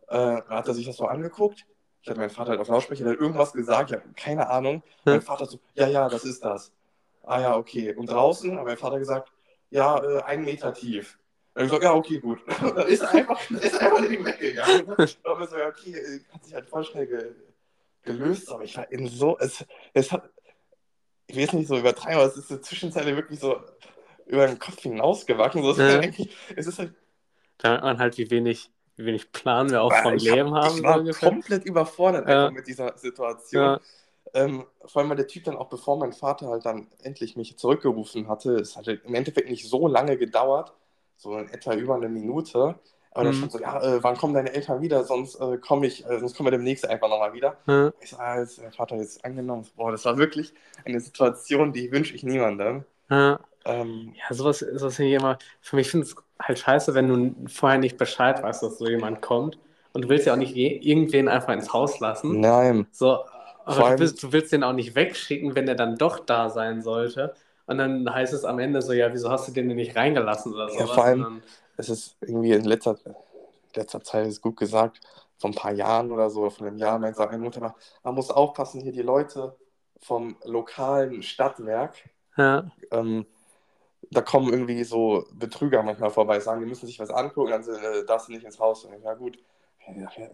Äh, 0.08 0.16
dann 0.16 0.48
hat 0.48 0.68
er 0.68 0.74
sich 0.74 0.86
das 0.86 0.96
so 0.96 1.06
angeguckt. 1.06 1.66
Ich 2.02 2.08
hatte 2.08 2.18
meinen 2.18 2.30
Vater 2.30 2.50
halt 2.50 2.60
auf 2.60 2.68
Lautsprecher, 2.68 3.04
der 3.04 3.12
hat 3.12 3.20
irgendwas 3.20 3.52
gesagt, 3.52 3.90
ich 3.90 3.96
habe 3.96 4.08
keine 4.16 4.48
Ahnung. 4.48 4.82
Ja. 5.04 5.12
Mein 5.12 5.22
Vater 5.22 5.46
so, 5.46 5.60
ja, 5.74 5.86
ja, 5.86 6.08
das 6.08 6.24
ist 6.24 6.42
das. 6.44 6.72
Ah 7.22 7.40
ja, 7.40 7.56
okay. 7.56 7.94
Und 7.94 8.10
draußen 8.10 8.56
hat 8.56 8.64
mein 8.64 8.78
Vater 8.78 8.98
gesagt, 8.98 9.30
ja, 9.68 10.02
äh, 10.02 10.22
ein 10.22 10.44
Meter 10.44 10.72
tief. 10.72 11.18
Dann 11.52 11.62
hab 11.62 11.66
ich 11.66 11.80
gesagt, 11.80 11.84
ja, 11.84 11.94
okay, 11.94 12.18
gut. 12.20 12.40
dann 12.60 12.86
ist 12.86 13.02
er 13.02 13.10
einfach, 13.10 13.50
ist 13.50 13.74
er 13.74 13.80
einfach 13.82 14.00
nicht 14.08 14.24
weggegangen. 14.24 14.84
Und 14.86 14.98
dann 14.98 15.48
so, 15.48 15.58
ja, 15.58 15.68
okay, 15.68 15.92
äh, 15.92 16.20
hat 16.32 16.44
sich 16.44 16.54
halt 16.54 16.68
voll 16.68 16.84
schnell 16.84 17.06
ge 17.06 17.34
gelöst, 18.02 18.50
aber 18.50 18.64
ich 18.64 18.74
war 18.78 18.90
in 18.90 19.06
so, 19.08 19.36
es, 19.38 19.62
es 19.92 20.10
hat, 20.10 20.30
ich 21.26 21.36
will 21.36 21.44
es 21.44 21.52
nicht 21.52 21.68
so 21.68 21.76
übertreiben, 21.76 22.18
aber 22.18 22.26
es 22.28 22.36
ist 22.38 22.48
zur 22.48 22.62
Zwischenzeile 22.62 23.14
wirklich 23.14 23.38
so 23.38 23.60
über 24.24 24.46
den 24.46 24.58
Kopf 24.58 24.80
hinausgewachsen. 24.80 25.62
So, 25.62 25.72
es, 25.72 25.78
ist 25.78 25.84
Ja. 25.84 26.00
halt 26.00 26.28
es 26.56 26.66
ist 26.66 26.78
halt 26.78 26.94
Da 27.62 27.68
merkt 27.70 27.84
man 27.84 27.98
halt, 27.98 28.18
wie 28.18 28.30
wenig, 28.30 28.70
wie 28.96 29.06
wenig 29.06 29.32
Plan 29.32 29.70
wir 29.70 29.82
auch 29.82 29.92
vom 29.94 30.14
ich 30.14 30.28
hab- 30.28 30.36
Leben 30.36 30.54
haben. 30.54 30.76
Ich 30.76 30.82
war 30.82 30.98
ungefähr. 30.98 31.28
komplett 31.28 31.64
überfordert 31.64 32.28
Ja. 32.28 32.44
einfach 32.44 32.54
mit 32.54 32.66
dieser 32.66 32.96
Situation. 32.96 33.62
Ja. 33.62 33.80
Ähm, 34.32 34.64
vor 34.84 35.00
allem, 35.02 35.10
weil 35.10 35.16
der 35.16 35.26
Typ 35.26 35.44
dann 35.44 35.56
auch, 35.56 35.68
bevor 35.68 35.98
mein 35.98 36.12
Vater 36.12 36.48
halt 36.48 36.64
dann 36.64 36.86
endlich 37.02 37.36
mich 37.36 37.56
zurückgerufen 37.58 38.28
hatte, 38.28 38.54
es 38.54 38.76
hat 38.76 38.86
halt 38.86 39.04
im 39.04 39.14
Endeffekt 39.14 39.48
nicht 39.50 39.68
so 39.68 39.88
lange 39.88 40.16
gedauert, 40.16 40.72
so 41.16 41.36
in 41.36 41.48
etwa 41.48 41.74
über 41.74 41.96
eine 41.96 42.08
Minute. 42.08 42.76
Aber 43.12 43.24
dann 43.24 43.34
Mhm. 43.34 43.38
stand 43.38 43.52
so, 43.52 43.58
ja, 43.60 43.82
äh, 43.82 44.02
wann 44.04 44.16
kommen 44.16 44.34
deine 44.34 44.52
Eltern 44.54 44.80
wieder? 44.82 45.02
Sonst 45.02 45.34
äh, 45.40 45.58
komme 45.58 45.88
ich, 45.88 46.06
äh, 46.06 46.20
sonst 46.20 46.36
kommen 46.36 46.46
wir 46.46 46.52
demnächst 46.52 46.86
einfach 46.88 47.08
nochmal 47.08 47.32
wieder. 47.32 47.56
Ja. 47.66 47.92
Ich 48.00 48.10
so, 48.10 48.18
ah, 48.18 48.36
ist 48.36 48.60
der 48.60 48.70
Vater 48.70 48.96
jetzt 48.96 49.24
angenommen. 49.24 49.66
Boah, 49.74 49.90
das 49.90 50.04
war 50.04 50.16
wirklich 50.16 50.54
eine 50.84 51.00
Situation, 51.00 51.72
die 51.72 51.90
wünsche 51.90 52.14
ich 52.14 52.22
niemandem. 52.22 52.84
Ja. 53.10 53.40
Ähm, 53.64 54.14
Ja, 54.16 54.34
sowas, 54.34 54.60
sowas 54.60 54.96
finde 54.96 55.10
ich 55.10 55.16
immer. 55.16 55.38
Für 55.60 55.76
mich 55.76 55.90
finde 55.90 56.06
es 56.06 56.16
halt 56.40 56.58
scheiße, 56.58 56.94
wenn 56.94 57.08
du 57.08 57.48
vorher 57.48 57.78
nicht 57.78 57.96
Bescheid 57.98 58.42
weißt, 58.42 58.62
dass 58.62 58.78
so 58.78 58.86
jemand 58.88 59.20
kommt. 59.22 59.58
Und 59.92 60.02
du 60.02 60.08
willst 60.08 60.26
ja 60.26 60.32
auch 60.34 60.38
nicht 60.38 60.56
irgendwen 60.56 61.28
einfach 61.28 61.52
ins 61.52 61.72
Haus 61.72 62.00
lassen. 62.00 62.40
nein. 62.40 62.86
So, 62.90 63.24
aber 63.64 63.84
du 63.92 63.98
willst, 63.98 64.22
du 64.22 64.32
willst 64.32 64.52
den 64.52 64.64
auch 64.64 64.72
nicht 64.72 64.94
wegschicken, 64.94 65.54
wenn 65.54 65.66
der 65.66 65.74
dann 65.74 65.96
doch 65.98 66.20
da 66.20 66.48
sein 66.50 66.82
sollte. 66.82 67.34
Und 67.66 67.78
dann 67.78 68.12
heißt 68.12 68.32
es 68.32 68.44
am 68.44 68.58
Ende 68.58 68.82
so, 68.82 68.92
ja, 68.92 69.12
wieso 69.12 69.30
hast 69.30 69.48
du 69.48 69.52
den 69.52 69.68
denn 69.68 69.76
nicht 69.76 69.94
reingelassen 69.96 70.52
oder 70.54 70.68
Ja, 70.68 70.72
sowas? 70.72 70.94
vor 70.94 71.04
allem- 71.04 71.20
dann, 71.22 71.42
Es 71.76 71.88
ist 71.88 72.16
irgendwie 72.20 72.52
in 72.52 72.64
letzter, 72.64 72.98
letzter 73.74 74.02
Zeit, 74.02 74.26
ist 74.26 74.42
gut 74.42 74.56
gesagt, 74.58 75.00
vor 75.38 75.50
ein 75.50 75.54
paar 75.54 75.72
Jahren 75.72 76.10
oder 76.12 76.30
so, 76.30 76.50
von 76.50 76.66
einem 76.66 76.76
Jahr, 76.78 76.98
meinte 76.98 77.20
meine 77.24 77.38
Mutter 77.38 77.60
mal, 77.60 77.74
man 78.02 78.14
muss 78.14 78.30
aufpassen, 78.30 78.80
hier 78.82 78.92
die 78.92 79.02
Leute 79.02 79.56
vom 80.00 80.36
lokalen 80.44 81.22
Stadtwerk, 81.22 81.96
ja, 82.36 82.72
ähm, 82.90 83.26
da 84.10 84.22
kommen 84.22 84.52
irgendwie 84.52 84.82
so 84.84 85.24
Betrüger 85.32 85.82
manchmal 85.82 86.10
vorbei, 86.10 86.40
sagen, 86.40 86.60
die 86.60 86.66
müssen 86.66 86.86
sich 86.86 86.98
was 86.98 87.10
angucken, 87.10 87.50
dann 87.50 87.62
äh, 87.62 88.04
darfst 88.04 88.28
du 88.28 88.32
nicht 88.32 88.44
ins 88.44 88.58
Haus. 88.58 88.84
Und 88.84 88.94
ich, 88.94 89.04
ja 89.04 89.14
gut, 89.14 89.38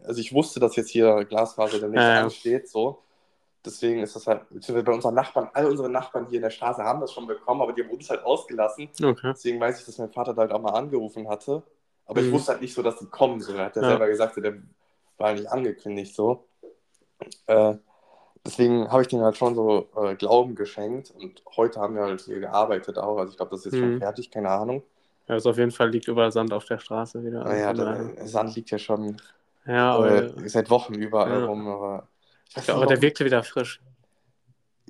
also 0.05 0.21
ich 0.21 0.33
wusste, 0.33 0.61
dass 0.61 0.77
jetzt 0.77 0.91
hier 0.91 1.25
Glasfaser 1.25 1.79
demnächst 1.79 2.07
Ja, 2.09 2.25
ansteht, 2.25 2.69
so. 2.69 3.03
Deswegen 3.65 4.01
ist 4.01 4.15
das 4.15 4.27
halt, 4.29 4.43
bei 4.85 4.93
unseren 4.93 5.15
Nachbarn, 5.15 5.51
alle 5.53 5.69
unsere 5.69 5.89
Nachbarn 5.89 6.27
hier 6.27 6.37
in 6.37 6.43
der 6.43 6.51
Straße 6.51 6.83
haben 6.85 7.01
das 7.01 7.13
schon 7.13 7.27
bekommen, 7.27 7.61
aber 7.63 7.73
die 7.73 7.83
haben 7.83 7.91
uns 7.91 8.09
halt 8.09 8.25
ausgelassen. 8.25 8.89
okay. 9.03 9.33
Deswegen 9.33 9.59
weiß 9.61 9.81
ich, 9.81 9.87
dass 9.87 9.99
mein 9.99 10.13
Vater 10.13 10.35
da 10.35 10.43
halt 10.43 10.53
auch 10.53 10.61
mal 10.61 10.71
angerufen 10.73 11.29
hatte. 11.29 11.65
Aber 12.07 12.21
ich 12.21 12.27
Mhm. 12.29 12.35
wusste 12.35 12.53
halt 12.53 12.63
nicht 12.63 12.75
so, 12.75 12.83
dass 12.83 12.99
die 12.99 13.07
kommen. 13.07 13.41
So. 13.41 13.55
Er 13.55 13.65
hat 13.67 13.77
ja, 13.77 13.83
Ja. 13.83 13.89
selber 13.89 14.07
gesagt, 14.07 14.37
der 14.37 14.63
war 15.19 15.33
nicht 15.33 15.51
angekündigt 15.51 16.15
so. 16.15 16.47
Äh, 17.47 17.75
deswegen 18.47 18.91
habe 18.91 19.03
ich 19.03 19.09
denen 19.09 19.23
halt 19.23 19.37
schon 19.37 19.55
so 19.55 19.89
äh, 19.97 20.15
Glauben 20.15 20.55
geschenkt. 20.55 21.11
Und 21.11 21.43
heute 21.57 21.81
haben 21.81 21.95
wir 21.95 22.03
halt 22.03 22.23
hier 22.23 22.41
gearbeitet 22.41 22.99
auch. 22.99 23.19
Also 23.19 23.33
ich 23.33 23.37
glaube, 23.37 23.51
das 23.51 23.61
ist 23.61 23.73
jetzt 23.73 23.81
schon 23.81 23.95
Mhm. 23.95 23.99
fertig, 23.99 24.31
keine 24.31 24.49
Ahnung. 24.51 24.83
Ja, 25.29 25.35
also 25.35 25.51
auf 25.51 25.59
jeden 25.59 25.73
Fall 25.73 25.91
liegt 25.91 26.07
überall 26.09 26.33
Sand 26.33 26.53
auf 26.53 26.65
der 26.65 26.79
Straße 26.79 27.25
wieder. 27.25 27.45
Naja, 27.45 27.69
Also, 27.69 27.85
der 27.85 28.27
Sand 28.29 28.55
liegt 28.55 28.71
ja 28.71 28.79
schon 28.79 29.17
ja, 29.67 29.95
aber, 29.95 30.23
äh, 30.25 30.49
seit 30.49 30.71
Wochen 30.71 30.95
überall 30.95 31.41
Ja. 31.41 31.45
rum. 31.47 31.67
Aber, 31.67 32.09
ja, 32.67 32.75
aber 32.75 32.87
der 32.87 33.03
wirkte 33.03 33.25
wieder 33.25 33.43
frisch. 33.43 33.81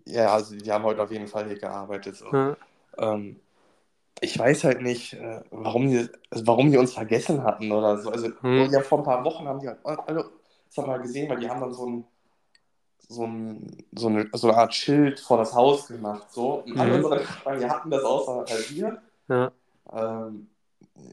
Ja, 0.04 0.34
also 0.34 0.54
die 0.54 0.70
haben 0.70 0.84
heute 0.84 1.02
auf 1.02 1.10
jeden 1.10 1.26
Fall 1.26 1.46
hier 1.46 1.58
gearbeitet. 1.58 2.16
So. 2.16 2.26
Ja. 2.32 2.56
Ähm, 2.98 3.40
ich 4.20 4.38
weiß 4.38 4.64
halt 4.64 4.82
nicht, 4.82 5.14
äh, 5.14 5.40
warum, 5.50 5.88
die, 5.88 6.08
also 6.30 6.46
warum 6.46 6.70
die 6.70 6.78
uns 6.78 6.94
vergessen 6.94 7.42
hatten 7.42 7.72
oder 7.72 7.98
so. 7.98 8.10
Also, 8.10 8.28
Hm. 8.40 8.70
ja, 8.72 8.80
vor 8.80 8.98
ein 8.98 9.04
paar 9.04 9.24
Wochen 9.24 9.46
haben 9.48 9.60
die 9.60 9.68
halt 9.68 9.78
alle, 9.84 10.30
das 10.68 10.76
haben 10.78 10.90
wir 10.90 10.98
gesehen, 11.00 11.28
weil 11.28 11.38
die 11.38 11.48
haben 11.48 11.60
dann 11.60 11.72
so 11.74 11.86
ein, 11.86 12.04
so, 13.08 13.24
ein, 13.26 13.66
so, 13.94 14.08
eine, 14.08 14.28
so 14.32 14.48
eine 14.48 14.56
Art 14.58 14.74
Schild 14.74 15.20
vor 15.20 15.38
das 15.38 15.54
Haus 15.54 15.88
gemacht. 15.88 16.30
So. 16.32 16.54
Und 16.66 16.78
alle 16.78 16.90
Mhm. 16.90 17.04
unsere 17.04 17.16
Nachbarn, 17.22 17.70
hatten 17.70 17.90
das 17.90 18.04
außer 18.04 18.46
halt 18.48 18.70
wir. 18.70 19.02
Ja. 19.28 19.52
Ähm, 19.92 20.48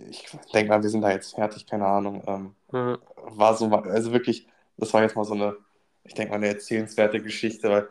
ich 0.10 0.26
denke 0.54 0.70
mal, 0.70 0.82
wir 0.82 0.90
sind 0.90 1.02
da 1.02 1.12
jetzt 1.12 1.36
fertig, 1.36 1.66
keine 1.66 1.86
Ahnung. 1.88 2.24
Ähm, 2.28 2.56
Ja. 2.72 2.98
war 3.18 3.56
so, 3.56 3.70
also 3.72 4.12
wirklich, 4.14 4.48
das 4.78 4.94
war 4.94 5.02
jetzt 5.04 5.16
mal 5.16 5.26
so 5.26 5.34
eine, 5.34 5.58
ich 6.04 6.14
denke 6.14 6.32
mal, 6.32 6.38
eine 6.38 6.48
erzählenswerte 6.50 7.22
Geschichte, 7.22 7.70
weil 7.70 7.90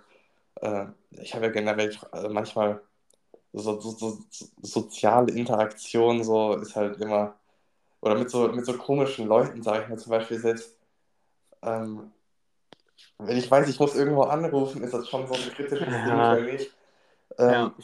äh, 0.63 0.87
ich 1.23 1.35
habe 1.35 1.47
ja 1.47 1.53
generell 1.53 1.97
äh, 2.13 2.29
manchmal 2.29 2.83
so, 3.53 3.81
so, 3.81 3.91
so, 3.93 4.19
so 4.31 4.47
soziale 4.63 5.33
Interaktion 5.33 6.25
so 6.25 6.55
ist 6.57 6.77
halt 6.77 7.01
immer, 7.01 7.35
oder 8.01 8.17
mit 8.17 8.31
so, 8.31 8.49
mit 8.49 8.67
so 8.67 8.75
komischen 8.79 9.27
Leuten, 9.29 9.63
sage 9.63 9.85
ich 9.85 9.89
mal 9.91 9.99
zum 9.99 10.11
Beispiel 10.11 10.39
selbst, 10.41 10.77
ähm, 11.63 12.13
wenn 13.19 13.37
ich 13.37 13.51
weiß, 13.51 13.69
ich 13.69 13.79
muss 13.79 13.95
irgendwo 13.95 14.23
anrufen, 14.23 14.83
ist 14.83 14.95
das 14.95 15.09
schon 15.09 15.27
so 15.27 15.35
ein 15.35 15.41
kritisches 15.41 15.81
Ja. 15.89 16.35
Ding 16.37 16.47
für 16.47 16.53
mich. 16.53 16.71
Ähm, 17.39 17.51
Ja. 17.53 17.75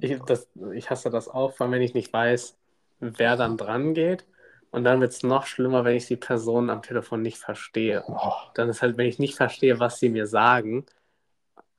Ich, 0.00 0.18
das, 0.24 0.48
ich 0.74 0.90
hasse 0.90 1.10
das 1.10 1.28
auch, 1.28 1.54
vor 1.54 1.64
allem 1.64 1.72
wenn 1.72 1.82
ich 1.82 1.94
nicht 1.94 2.12
weiß, 2.12 2.58
wer 3.00 3.36
dann 3.36 3.56
dran 3.56 3.94
geht. 3.94 4.26
Und 4.70 4.84
dann 4.84 5.00
wird 5.00 5.12
es 5.12 5.22
noch 5.22 5.46
schlimmer, 5.46 5.84
wenn 5.84 5.96
ich 5.96 6.06
die 6.06 6.16
Person 6.16 6.68
am 6.70 6.82
Telefon 6.82 7.22
nicht 7.22 7.38
verstehe. 7.38 8.04
oh, 8.06 8.32
Dann 8.54 8.68
ist 8.68 8.82
halt, 8.82 8.98
wenn 8.98 9.06
ich 9.06 9.18
nicht 9.18 9.36
verstehe, 9.36 9.80
was 9.80 9.98
sie 10.00 10.10
mir 10.10 10.26
sagen, 10.26 10.84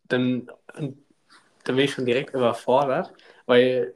dann, 0.07 0.49
dann 0.73 0.95
bin 1.65 1.80
ich 1.80 1.93
schon 1.93 2.05
direkt 2.05 2.34
überfordert, 2.34 3.13
weil 3.45 3.93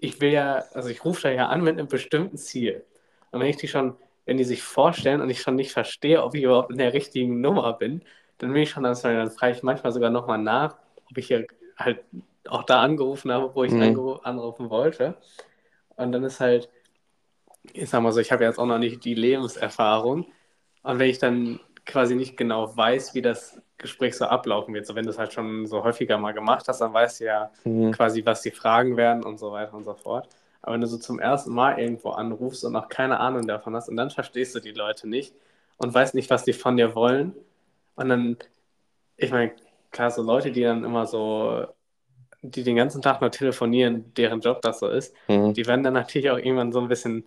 ich 0.00 0.20
will 0.20 0.30
ja, 0.30 0.64
also 0.72 0.88
ich 0.88 1.04
rufe 1.04 1.22
da 1.22 1.30
ja 1.30 1.48
an 1.48 1.62
mit 1.62 1.78
einem 1.78 1.88
bestimmten 1.88 2.36
Ziel. 2.36 2.84
Und 3.30 3.40
wenn 3.40 3.48
ich 3.48 3.56
die 3.56 3.68
schon, 3.68 3.96
wenn 4.28 4.38
die 4.38 4.44
sich 4.44 4.62
vorstellen 4.62 5.22
und 5.22 5.30
ich 5.30 5.42
schon 5.42 5.56
nicht 5.56 5.72
verstehe, 5.72 6.24
ob 6.24 6.36
ich 6.36 6.44
überhaupt 6.44 6.72
in 6.72 6.78
der 6.78 6.94
richtigen 6.94 7.42
Nummer 7.42 7.74
bin, 7.74 8.04
dann 8.38 8.54
bin 8.54 8.62
ich 8.62 8.70
schon, 8.70 8.84
dann, 8.84 8.96
dann 9.02 9.32
frage 9.32 9.54
ich 9.56 9.64
manchmal 9.64 9.92
sogar 9.92 10.10
nochmal 10.10 10.38
nach, 10.38 10.78
ob 11.10 11.18
ich 11.18 11.28
hier 11.28 11.48
halt 11.78 12.00
auch 12.48 12.64
da 12.64 12.82
angerufen 12.82 13.32
habe, 13.32 13.54
wo 13.56 13.64
ich 13.64 13.74
Mhm. 13.74 14.00
anrufen 14.24 14.70
wollte. 14.70 15.16
Und 15.96 16.12
dann 16.12 16.24
ist 16.24 16.40
halt, 16.40 16.70
ich 17.72 17.90
sag 17.90 18.02
mal 18.02 18.12
so, 18.12 18.20
ich 18.20 18.32
habe 18.32 18.44
jetzt 18.44 18.58
auch 18.58 18.66
noch 18.66 18.78
nicht 18.78 19.04
die 19.04 19.14
Lebenserfahrung. 19.14 20.26
Und 20.82 20.98
wenn 20.98 21.10
ich 21.10 21.18
dann 21.18 21.60
quasi 21.86 22.14
nicht 22.14 22.36
genau 22.36 22.76
weiß, 22.76 23.14
wie 23.14 23.22
das 23.22 23.60
Gespräch 23.78 24.16
so 24.16 24.26
ablaufen 24.26 24.74
wird, 24.74 24.86
so 24.86 24.94
wenn 24.94 25.04
du 25.06 25.10
es 25.10 25.18
halt 25.18 25.32
schon 25.32 25.66
so 25.66 25.84
häufiger 25.84 26.18
mal 26.18 26.32
gemacht 26.34 26.68
hast, 26.68 26.80
dann 26.80 26.92
weißt 26.92 27.20
du 27.20 27.24
ja 27.26 27.52
hm, 27.64 27.92
quasi, 27.92 28.24
was 28.26 28.42
die 28.42 28.50
Fragen 28.50 28.96
werden 28.96 29.24
und 29.24 29.38
so 29.38 29.52
weiter 29.52 29.74
und 29.74 29.84
so 29.84 29.94
fort. 29.94 30.28
Aber 30.62 30.74
wenn 30.74 30.80
du 30.80 30.86
so 30.86 30.98
zum 30.98 31.18
ersten 31.18 31.52
Mal 31.52 31.78
irgendwo 31.78 32.10
anrufst 32.10 32.64
und 32.64 32.72
noch 32.72 32.88
keine 32.88 33.20
Ahnung 33.20 33.46
davon 33.46 33.74
hast 33.74 33.88
und 33.88 33.96
dann 33.96 34.10
verstehst 34.10 34.54
du 34.54 34.60
die 34.60 34.72
Leute 34.72 35.08
nicht 35.08 35.34
und 35.76 35.94
weißt 35.94 36.14
nicht, 36.14 36.30
was 36.30 36.44
die 36.44 36.52
von 36.52 36.76
dir 36.76 36.94
wollen 36.94 37.34
und 37.94 38.08
dann, 38.08 38.36
ich 39.16 39.30
meine, 39.30 39.52
klar, 39.90 40.10
so 40.10 40.22
Leute, 40.22 40.50
die 40.50 40.62
dann 40.62 40.84
immer 40.84 41.06
so, 41.06 41.66
die 42.42 42.62
den 42.62 42.76
ganzen 42.76 43.02
Tag 43.02 43.20
nur 43.20 43.30
telefonieren, 43.30 44.12
deren 44.14 44.40
Job 44.40 44.62
das 44.62 44.80
so 44.80 44.88
ist, 44.88 45.14
hm, 45.26 45.54
die 45.54 45.66
werden 45.66 45.82
dann 45.82 45.94
natürlich 45.94 46.30
auch 46.30 46.38
irgendwann 46.38 46.72
so 46.72 46.80
ein 46.80 46.88
bisschen, 46.88 47.24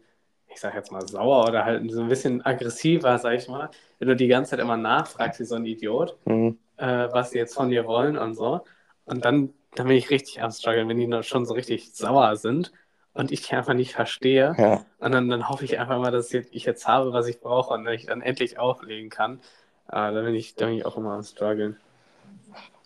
ich 0.47 0.59
sag 0.59 0.75
jetzt 0.75 0.91
mal 0.91 1.05
sauer 1.07 1.47
oder 1.47 1.65
halt 1.65 1.89
so 1.91 2.01
ein 2.01 2.09
bisschen 2.09 2.45
aggressiver, 2.45 3.17
sag 3.17 3.35
ich 3.35 3.47
mal, 3.47 3.69
wenn 3.99 4.09
du 4.09 4.15
die 4.15 4.27
ganze 4.27 4.51
Zeit 4.51 4.59
immer 4.59 4.77
nachfragst, 4.77 5.39
wie 5.39 5.45
so 5.45 5.55
ein 5.55 5.65
Idiot, 5.65 6.17
hm. 6.25 6.57
äh, 6.77 7.07
was 7.11 7.31
sie 7.31 7.37
jetzt 7.37 7.55
von 7.55 7.69
dir 7.69 7.85
wollen 7.85 8.17
und 8.17 8.33
so. 8.33 8.61
Und 9.05 9.25
dann, 9.25 9.53
dann 9.75 9.87
bin 9.87 9.95
ich 9.95 10.09
richtig 10.09 10.41
am 10.41 10.51
struggeln, 10.51 10.89
wenn 10.89 10.97
die 10.97 11.23
schon 11.23 11.45
so 11.45 11.53
richtig 11.53 11.93
sauer 11.93 12.35
sind 12.35 12.71
und 13.13 13.31
ich 13.31 13.53
einfach 13.53 13.73
nicht 13.73 13.93
verstehe. 13.93 14.55
Ja. 14.57 14.85
Und 14.99 15.11
dann, 15.11 15.29
dann 15.29 15.49
hoffe 15.49 15.65
ich 15.65 15.79
einfach 15.79 15.99
mal, 15.99 16.11
dass 16.11 16.33
ich 16.33 16.65
jetzt 16.65 16.87
habe, 16.87 17.11
was 17.13 17.27
ich 17.27 17.39
brauche 17.39 17.73
und 17.73 17.85
dass 17.85 17.95
ich 17.95 18.05
dann 18.05 18.21
endlich 18.21 18.57
auflegen 18.59 19.09
kann. 19.09 19.39
Äh, 19.87 20.13
da, 20.13 20.21
bin 20.21 20.35
ich, 20.35 20.55
da 20.55 20.65
bin 20.67 20.75
ich 20.75 20.85
auch 20.85 20.97
immer 20.97 21.13
am 21.13 21.23
struggeln. 21.23 21.77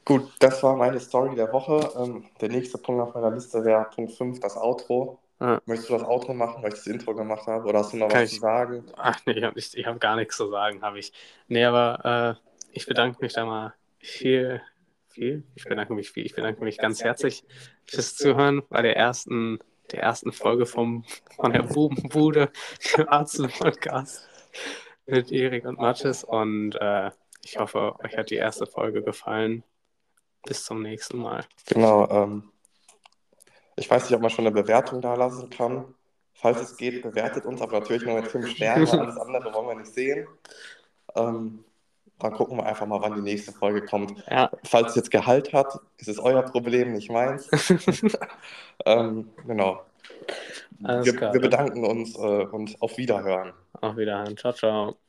Gut, 0.05 0.31
das 0.39 0.61
war 0.61 0.75
meine 0.75 0.99
Story 0.99 1.35
der 1.35 1.51
Woche. 1.51 1.89
Ähm, 1.97 2.25
der 2.39 2.49
nächste 2.49 2.77
Punkt 2.77 3.01
auf 3.01 3.15
meiner 3.15 3.31
Liste 3.31 3.63
wäre 3.65 3.85
Punkt 3.93 4.11
5, 4.13 4.39
das 4.39 4.55
Outro. 4.55 5.19
Ja. 5.39 5.59
Möchtest 5.65 5.89
du 5.89 5.93
das 5.97 6.03
Outro 6.07 6.33
machen, 6.33 6.61
weil 6.63 6.69
ich 6.69 6.75
das 6.75 6.87
Intro 6.87 7.13
gemacht 7.13 7.45
habe? 7.47 7.67
Oder 7.67 7.79
hast 7.79 7.91
du 7.93 7.97
noch 7.97 8.07
Kann 8.07 8.21
was 8.21 8.29
ich- 8.31 8.35
zu 8.35 8.41
sagen? 8.41 8.85
Ach 8.97 9.19
nee, 9.25 9.33
ich 9.33 9.43
habe 9.43 9.59
hab 9.95 9.99
gar 9.99 10.15
nichts 10.15 10.37
zu 10.37 10.47
sagen, 10.49 10.81
habe 10.81 10.99
ich. 10.99 11.11
Nee, 11.47 11.65
aber 11.65 12.37
äh, 12.39 12.67
ich 12.71 12.85
bedanke 12.85 13.17
mich 13.21 13.33
da 13.33 13.45
mal 13.45 13.73
viel, 13.99 14.61
viel. 15.09 15.43
Ich 15.55 15.65
bedanke 15.65 15.93
mich 15.93 16.11
viel. 16.11 16.25
Ich 16.25 16.35
bedanke 16.35 16.63
mich 16.63 16.77
ganz 16.77 17.03
herzlich 17.03 17.43
fürs 17.85 18.15
Zuhören 18.15 18.61
bei 18.69 18.81
der 18.83 18.95
ersten, 18.95 19.59
der 19.91 20.01
ersten 20.01 20.31
Folge 20.31 20.65
vom, 20.65 21.03
von 21.35 21.53
der 21.53 21.63
Bubenbude 21.63 22.51
im 22.97 23.07
Arzt-Podcast 23.09 24.27
mit 25.05 25.31
Erik 25.31 25.65
und 25.65 25.79
Mathis. 25.79 26.23
Und 26.23 26.75
äh, 26.75 27.11
ich 27.43 27.59
hoffe, 27.59 27.95
euch 28.03 28.17
hat 28.17 28.29
die 28.29 28.35
erste 28.35 28.65
Folge 28.65 29.03
gefallen. 29.03 29.63
Bis 30.43 30.63
zum 30.63 30.81
nächsten 30.81 31.17
Mal. 31.17 31.43
Genau. 31.67 32.07
Ähm, 32.09 32.51
ich 33.75 33.89
weiß 33.89 34.03
nicht, 34.03 34.15
ob 34.15 34.21
man 34.21 34.29
schon 34.29 34.45
eine 34.45 34.53
Bewertung 34.53 35.01
da 35.01 35.15
lassen 35.15 35.49
kann. 35.49 35.95
Falls 36.33 36.61
es 36.61 36.77
geht, 36.77 37.01
bewertet 37.01 37.45
uns, 37.45 37.61
aber 37.61 37.79
natürlich 37.79 38.05
nur 38.05 38.15
mit 38.15 38.27
5 38.27 38.49
Sternen. 38.49 38.87
Alles 38.87 39.17
andere 39.17 39.53
wollen 39.53 39.67
wir 39.67 39.75
nicht 39.75 39.93
sehen. 39.93 40.27
Ähm, 41.15 41.64
dann 42.19 42.33
gucken 42.33 42.57
wir 42.57 42.65
einfach 42.65 42.85
mal, 42.85 43.01
wann 43.01 43.15
die 43.15 43.21
nächste 43.21 43.51
Folge 43.51 43.83
kommt. 43.83 44.13
Ja, 44.29 44.51
Falls 44.63 44.89
es 44.89 44.95
jetzt 44.95 45.11
Gehalt 45.11 45.53
hat, 45.53 45.79
ist 45.97 46.07
es 46.07 46.19
euer 46.19 46.43
Problem, 46.43 46.93
nicht 46.93 47.11
meins. 47.11 47.49
ähm, 48.85 49.29
genau. 49.45 49.81
Wir, 50.79 51.05
wir 51.05 51.41
bedanken 51.41 51.85
uns 51.85 52.15
äh, 52.15 52.19
und 52.45 52.81
auf 52.81 52.97
Wiederhören. 52.97 53.53
Auf 53.81 53.97
Wiedersehen. 53.97 54.37
Ciao, 54.37 54.53
ciao. 54.53 55.04